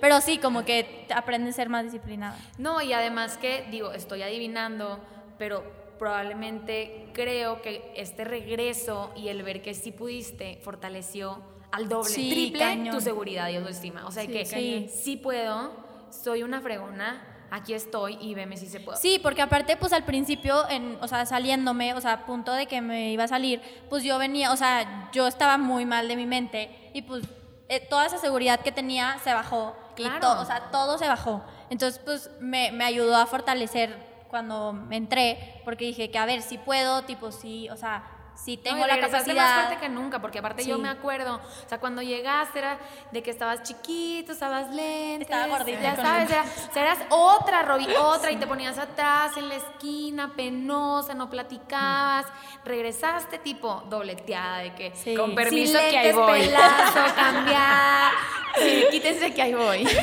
pero 0.00 0.20
sí, 0.20 0.38
como 0.38 0.64
que 0.64 1.06
aprendes 1.12 1.54
a 1.54 1.56
ser 1.56 1.68
más 1.68 1.82
disciplinada. 1.84 2.36
No, 2.58 2.80
y 2.80 2.92
además 2.92 3.38
que, 3.38 3.66
digo, 3.72 3.92
estoy 3.92 4.22
adivinando, 4.22 5.00
pero 5.36 5.64
probablemente 5.98 7.08
creo 7.12 7.60
que 7.62 7.92
este 7.96 8.24
regreso 8.24 9.12
y 9.16 9.28
el 9.28 9.42
ver 9.42 9.62
que 9.62 9.74
sí 9.74 9.90
pudiste 9.92 10.58
fortaleció 10.62 11.42
al 11.72 11.88
doble, 11.88 12.08
Sí, 12.10 12.30
triple 12.30 12.58
cañón. 12.60 12.94
tu 12.94 13.00
seguridad 13.00 13.48
y 13.48 13.56
autoestima. 13.56 14.06
O 14.06 14.10
sea 14.12 14.26
que 14.26 14.44
cañón. 14.44 14.88
sí 14.88 15.16
puedo, 15.16 15.72
soy 16.10 16.42
una 16.42 16.60
fregona, 16.60 17.22
aquí 17.50 17.74
estoy 17.74 18.16
y 18.20 18.34
veme 18.34 18.56
si 18.56 18.66
se 18.68 18.80
puede. 18.80 18.98
Sí, 18.98 19.18
porque 19.22 19.42
aparte, 19.42 19.76
pues 19.76 19.92
al 19.92 20.04
principio, 20.04 20.68
en, 20.68 20.98
o 21.00 21.08
sea, 21.08 21.26
saliéndome, 21.26 21.94
o 21.94 22.00
sea, 22.00 22.12
a 22.12 22.26
punto 22.26 22.52
de 22.52 22.66
que 22.66 22.80
me 22.80 23.10
iba 23.10 23.24
a 23.24 23.28
salir, 23.28 23.60
pues 23.88 24.04
yo 24.04 24.18
venía, 24.18 24.52
o 24.52 24.56
sea, 24.56 25.10
yo 25.12 25.26
estaba 25.26 25.58
muy 25.58 25.84
mal 25.84 26.08
de 26.08 26.16
mi 26.16 26.26
mente 26.26 26.90
y 26.94 27.02
pues 27.02 27.24
eh, 27.68 27.80
toda 27.88 28.06
esa 28.06 28.18
seguridad 28.18 28.60
que 28.60 28.72
tenía 28.72 29.18
se 29.22 29.32
bajó. 29.32 29.76
Y 29.96 30.02
Claro. 30.02 30.20
to- 30.20 30.40
o 30.40 30.44
sea, 30.46 30.70
todo 30.70 30.96
se 30.98 31.06
bajó. 31.08 31.42
Entonces, 31.68 32.00
pues 32.04 32.30
me, 32.40 32.72
me 32.72 32.84
ayudó 32.84 33.14
a 33.16 33.26
fortalecer 33.26 34.08
cuando 34.28 34.72
me 34.72 34.96
entré, 34.96 35.60
porque 35.64 35.84
dije 35.84 36.10
que, 36.10 36.18
a 36.18 36.24
ver, 36.24 36.40
si 36.42 36.56
puedo, 36.56 37.02
tipo, 37.02 37.30
sí, 37.32 37.68
o 37.70 37.76
sea, 37.76 38.04
No, 38.46 38.62
tengo 38.62 38.86
la 38.86 38.98
capacidad. 39.00 39.34
más 39.36 39.54
fuerte 39.66 39.76
que 39.80 39.88
nunca, 39.88 40.20
porque 40.20 40.38
aparte 40.38 40.64
yo 40.64 40.76
Sí. 40.76 40.82
me 40.82 40.88
acuerdo, 40.88 41.36
o 41.36 41.68
sea, 41.68 41.78
cuando 41.78 42.00
llegaste 42.02 42.58
era 42.58 42.78
de 43.12 43.22
que 43.22 43.30
estabas 43.30 43.62
chiquito, 43.62 44.32
estabas 44.32 44.74
lento, 44.74 45.22
Estaba 45.24 45.46
gordita 45.46 45.80
ya 45.82 45.96
sabes, 45.96 46.30
lentes. 46.30 46.36
era, 46.36 46.68
o 46.70 46.72
sea, 46.72 46.82
eras 46.82 46.98
otra, 47.10 47.62
Robbie, 47.62 47.96
otra, 47.96 48.30
y 48.32 48.36
te 48.36 48.46
ponías 48.46 48.78
atrás 48.78 49.36
en 49.36 49.48
la 49.48 49.56
esquina, 49.56 50.32
penosa, 50.34 51.14
no 51.14 51.28
platicabas, 51.28 52.26
regresaste 52.64 53.38
tipo 53.38 53.82
dobleteada 53.90 54.58
de 54.58 54.74
que 54.74 54.92
Sí. 54.94 55.14
Con 55.14 55.34
permiso 55.34 55.78
sin 55.78 55.90
que 55.90 55.98
ahí 55.98 56.12
voy. 56.12 56.40
pelazo, 56.40 57.00
cambiar, 57.14 58.12
sí, 58.58 58.84
quítense 58.90 59.34
que 59.34 59.42
ahí 59.42 59.54
voy. 59.54 59.86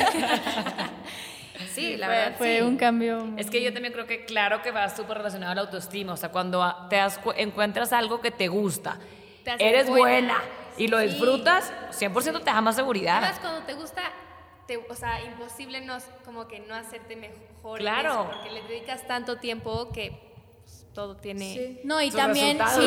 sí, 1.74 1.96
la 1.96 2.06
fue, 2.06 2.16
verdad, 2.16 2.38
fue 2.38 2.56
sí. 2.56 2.62
un 2.62 2.76
cambio. 2.76 3.28
Es 3.36 3.50
que 3.50 3.62
yo 3.62 3.72
también 3.72 3.92
creo 3.92 4.06
que 4.06 4.24
claro 4.24 4.62
que 4.62 4.70
va 4.70 4.88
súper 4.88 5.18
relacionado 5.18 5.52
a 5.52 5.54
la 5.54 5.60
autoestima. 5.62 6.12
O 6.12 6.16
sea, 6.16 6.30
cuando 6.30 6.64
te 6.88 7.00
encuentras 7.36 7.92
algo 7.92 8.20
que 8.20 8.30
te 8.30 8.48
gusta, 8.48 8.98
Te 9.44 9.52
eres 9.58 9.88
buena, 9.88 10.34
buena. 10.34 10.34
y 10.76 10.88
lo 10.88 10.98
disfrutas, 10.98 11.72
100% 11.92 12.38
te 12.40 12.44
da 12.44 12.60
más 12.60 12.76
seguridad. 12.76 13.18
Además, 13.18 13.40
cuando 13.40 13.62
te 13.62 13.74
gusta, 13.74 14.02
te, 14.66 14.76
o 14.76 14.94
sea, 14.94 15.22
imposible 15.22 15.80
no, 15.80 15.98
como 16.24 16.46
que 16.46 16.60
no 16.60 16.74
hacerte 16.74 17.16
mejor. 17.16 17.80
Claro. 17.80 18.10
eso, 18.10 18.30
porque 18.30 18.50
le 18.50 18.62
dedicas 18.62 19.06
tanto 19.06 19.36
tiempo 19.36 19.90
que 19.92 20.12
pues, 20.64 20.86
todo 20.94 21.16
tiene... 21.16 21.80
No, 21.84 22.00
y 22.00 22.10
Sus 22.10 22.20
también 22.20 22.58
resultados. 22.58 22.84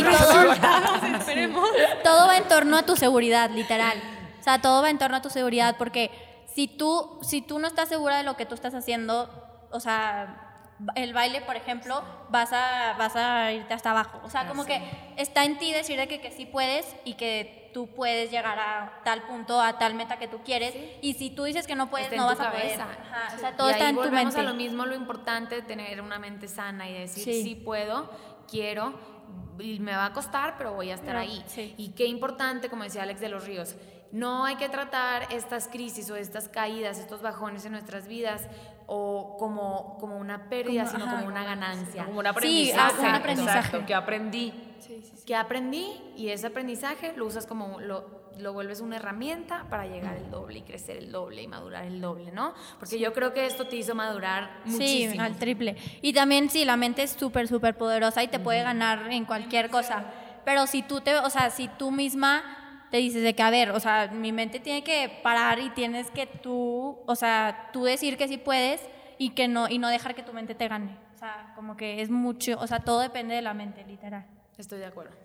sí, 1.25 1.33
todo, 1.53 1.65
todo 2.03 2.27
va 2.27 2.37
en 2.37 2.47
torno 2.47 2.77
a 2.77 2.83
tu 2.83 2.95
seguridad, 2.95 3.49
literal. 3.49 3.97
O 4.39 4.43
sea, 4.43 4.59
todo 4.61 4.81
va 4.81 4.89
en 4.89 4.97
torno 4.97 5.17
a 5.17 5.21
tu 5.21 5.29
seguridad 5.29 5.75
porque 5.77 6.09
si 6.53 6.67
tú, 6.67 7.19
si 7.21 7.41
tú 7.41 7.59
no 7.59 7.67
estás 7.67 7.89
segura 7.89 8.17
de 8.17 8.23
lo 8.23 8.35
que 8.37 8.45
tú 8.45 8.55
estás 8.55 8.73
haciendo, 8.73 9.29
o 9.71 9.79
sea, 9.79 10.47
el 10.95 11.13
baile, 11.13 11.41
por 11.41 11.55
ejemplo, 11.55 12.03
vas 12.29 12.51
a, 12.53 12.95
vas 12.97 13.15
a 13.15 13.51
irte 13.51 13.73
hasta 13.73 13.91
abajo. 13.91 14.19
O 14.23 14.29
sea, 14.29 14.47
como 14.47 14.65
que 14.65 14.81
está 15.17 15.43
en 15.45 15.57
ti 15.59 15.71
decir 15.71 15.97
de 15.97 16.07
que, 16.07 16.19
que 16.19 16.31
sí 16.31 16.45
puedes 16.45 16.85
y 17.05 17.13
que 17.13 17.69
tú 17.73 17.87
puedes 17.87 18.31
llegar 18.31 18.57
a 18.59 18.99
tal 19.05 19.21
punto, 19.23 19.61
a 19.61 19.77
tal 19.77 19.93
meta 19.93 20.17
que 20.17 20.27
tú 20.27 20.39
quieres. 20.43 20.73
Y 21.01 21.13
si 21.13 21.29
tú 21.29 21.43
dices 21.43 21.67
que 21.67 21.75
no 21.75 21.89
puedes, 21.89 22.07
Está 22.07 22.17
no 22.17 22.25
vas 22.27 22.39
a 22.39 22.51
poder. 22.51 22.81
Ajá, 22.81 23.35
O 23.35 23.39
sea, 23.39 23.55
todo 23.55 23.69
y 23.69 23.73
está 23.73 23.83
ahí 23.85 23.89
en 23.91 23.95
tu 23.95 24.01
volvemos 24.01 24.33
mente. 24.33 24.39
a 24.39 24.43
lo 24.43 24.53
mismo, 24.55 24.85
lo 24.87 24.95
importante 24.95 25.55
de 25.55 25.61
tener 25.61 26.01
una 26.01 26.17
mente 26.19 26.47
sana 26.47 26.89
y 26.89 26.93
decir, 26.93 27.23
Sí. 27.25 27.43
sí, 27.43 27.55
puedo, 27.55 28.09
quiero, 28.49 28.93
y 29.59 29.79
me 29.79 29.95
va 29.95 30.05
a 30.07 30.13
costar, 30.13 30.55
pero 30.57 30.73
voy 30.73 30.89
a 30.89 30.95
estar 30.95 31.09
Pero, 31.09 31.19
ahí. 31.19 31.43
sí. 31.45 31.75
Y 31.77 31.89
qué 31.89 32.05
importante, 32.07 32.69
como 32.69 32.83
decía 32.83 33.03
Alex 33.03 33.21
de 33.21 33.29
los 33.29 33.45
Ríos, 33.45 33.75
no 34.11 34.45
hay 34.45 34.55
que 34.57 34.67
tratar 34.69 35.27
estas 35.31 35.67
crisis 35.67 36.09
o 36.09 36.15
estas 36.15 36.47
caídas, 36.49 36.99
estos 36.99 37.21
bajones 37.21 37.65
en 37.65 37.71
nuestras 37.71 38.07
vidas 38.07 38.47
o 38.87 39.37
como, 39.39 39.97
como 39.99 40.17
una 40.17 40.49
pérdida, 40.49 40.83
Como- 40.85 40.91
sino 40.97 41.05
ajá. 41.05 41.15
como 41.17 41.27
una 41.27 41.43
ganancia. 41.45 42.05
Como 42.05 42.19
un 42.19 42.25
Sí, 42.25 42.29
aprendizaje. 42.29 42.93
ah, 42.97 43.09
un 43.09 43.15
aprendizaje. 43.15 43.57
Exacto, 43.59 43.85
que 43.85 43.93
aprendí. 43.93 44.53
que 45.25 45.35
aprendí 45.35 46.01
y 46.17 46.29
ese 46.29 46.47
aprendizaje 46.47 47.13
lo 47.15 47.25
usas 47.25 47.45
como 47.47 47.79
lo, 47.79 48.21
lo 48.37 48.51
vuelves 48.53 48.81
una 48.81 48.97
herramienta 48.97 49.65
para 49.69 49.85
llegar 49.85 50.17
el 50.17 50.29
doble 50.29 50.59
y 50.59 50.61
crecer 50.63 50.97
el 50.97 51.11
doble 51.11 51.41
y 51.43 51.47
madurar 51.47 51.85
el 51.85 52.01
doble, 52.01 52.31
¿no? 52.31 52.53
Porque 52.79 52.99
yo 52.99 53.13
creo 53.13 53.31
que 53.33 53.45
esto 53.45 53.67
te 53.67 53.77
hizo 53.77 53.95
madurar 53.95 54.59
Sí, 54.65 54.71
muchísimo. 54.73 55.23
al 55.23 55.37
triple. 55.37 55.77
Y 56.01 56.11
también 56.11 56.49
sí, 56.49 56.65
la 56.65 56.75
mente 56.75 57.03
es 57.03 57.11
súper, 57.11 57.47
súper 57.47 57.77
poderosa 57.77 58.23
y 58.23 58.27
te 58.27 58.39
puede 58.39 58.63
ganar 58.63 59.09
en 59.11 59.23
cualquier 59.25 59.69
cosa. 59.69 60.03
Pero 60.43 60.67
si 60.67 60.81
tú 60.81 60.99
te, 61.01 61.15
o 61.15 61.29
sea, 61.29 61.49
si 61.51 61.67
tú 61.69 61.91
misma 61.91 62.43
te 62.91 62.97
dices 62.97 63.23
de 63.23 63.33
que, 63.33 63.41
a 63.41 63.49
ver, 63.49 63.71
o 63.71 63.79
sea, 63.79 64.07
mi 64.07 64.31
mente 64.31 64.59
tiene 64.59 64.83
que 64.83 65.21
parar 65.23 65.59
y 65.59 65.69
tienes 65.69 66.11
que 66.11 66.27
tú, 66.27 66.99
o 67.05 67.15
sea, 67.15 67.69
tú 67.71 67.85
decir 67.85 68.17
que 68.17 68.27
sí 68.27 68.37
puedes 68.37 68.81
y 69.17 69.29
que 69.29 69.47
no, 69.47 69.69
y 69.69 69.79
no 69.79 69.87
dejar 69.87 70.13
que 70.13 70.23
tu 70.23 70.33
mente 70.33 70.55
te 70.55 70.67
gane. 70.67 70.97
O 71.15 71.17
sea, 71.17 71.53
como 71.55 71.77
que 71.77 72.01
es 72.01 72.09
mucho, 72.09 72.59
o 72.59 72.67
sea, 72.67 72.81
todo 72.81 72.99
depende 72.99 73.33
de 73.33 73.41
la 73.41 73.53
mente, 73.53 73.85
literal. 73.85 74.25
Estoy 74.57 74.79
de 74.79 74.85
acuerdo. 74.85 75.15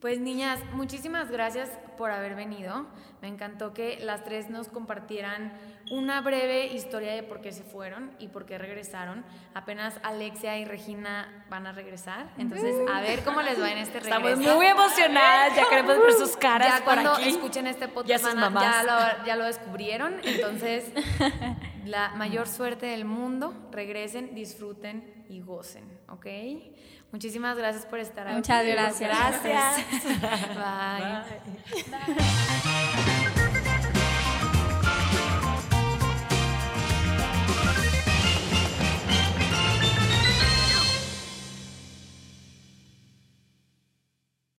Pues 0.00 0.20
niñas, 0.20 0.60
muchísimas 0.74 1.30
gracias 1.30 1.70
por 1.96 2.10
haber 2.10 2.34
venido. 2.34 2.86
Me 3.22 3.28
encantó 3.28 3.72
que 3.72 3.98
las 4.02 4.24
tres 4.24 4.50
nos 4.50 4.68
compartieran 4.68 5.52
una 5.90 6.20
breve 6.20 6.66
historia 6.66 7.14
de 7.14 7.22
por 7.22 7.40
qué 7.40 7.50
se 7.50 7.62
fueron 7.64 8.10
y 8.18 8.28
por 8.28 8.44
qué 8.44 8.58
regresaron. 8.58 9.24
Apenas 9.54 9.98
Alexia 10.02 10.58
y 10.58 10.66
Regina 10.66 11.46
van 11.48 11.66
a 11.66 11.72
regresar. 11.72 12.28
Entonces, 12.36 12.74
a 12.92 13.00
ver 13.00 13.24
cómo 13.24 13.40
les 13.40 13.60
va 13.60 13.72
en 13.72 13.78
este 13.78 14.00
regreso. 14.00 14.28
Estamos 14.28 14.54
muy 14.56 14.66
emocionadas, 14.66 15.56
ya 15.56 15.66
queremos 15.70 15.96
ver 15.98 16.12
sus 16.12 16.36
caras 16.36 16.68
ya 16.68 16.84
por 16.84 16.94
cuando 16.94 17.12
aquí. 17.14 17.28
escuchen 17.30 17.66
este 17.66 17.88
podcast 17.88 18.22
sus 18.24 18.34
van 18.34 18.44
a- 18.44 18.50
mamás. 18.50 18.64
ya, 18.64 18.82
lo, 19.18 19.26
ya 19.26 19.36
lo 19.36 19.44
descubrieron. 19.46 20.16
Entonces, 20.24 20.92
la 21.86 22.10
mayor 22.16 22.46
suerte 22.48 22.84
del 22.86 23.06
mundo. 23.06 23.54
Regresen, 23.72 24.34
disfruten 24.34 25.24
y 25.30 25.40
gocen, 25.40 25.84
¿ok? 26.08 26.26
Muchísimas 27.16 27.56
gracias 27.56 27.86
por 27.86 27.98
estar 27.98 28.26
aquí. 28.26 28.36
Muchas 28.36 28.66
gracias. 28.66 29.42
Gracias. 29.42 29.86
Bye. 30.54 31.24
Bye. 31.90 32.14
Bye. 32.14 33.22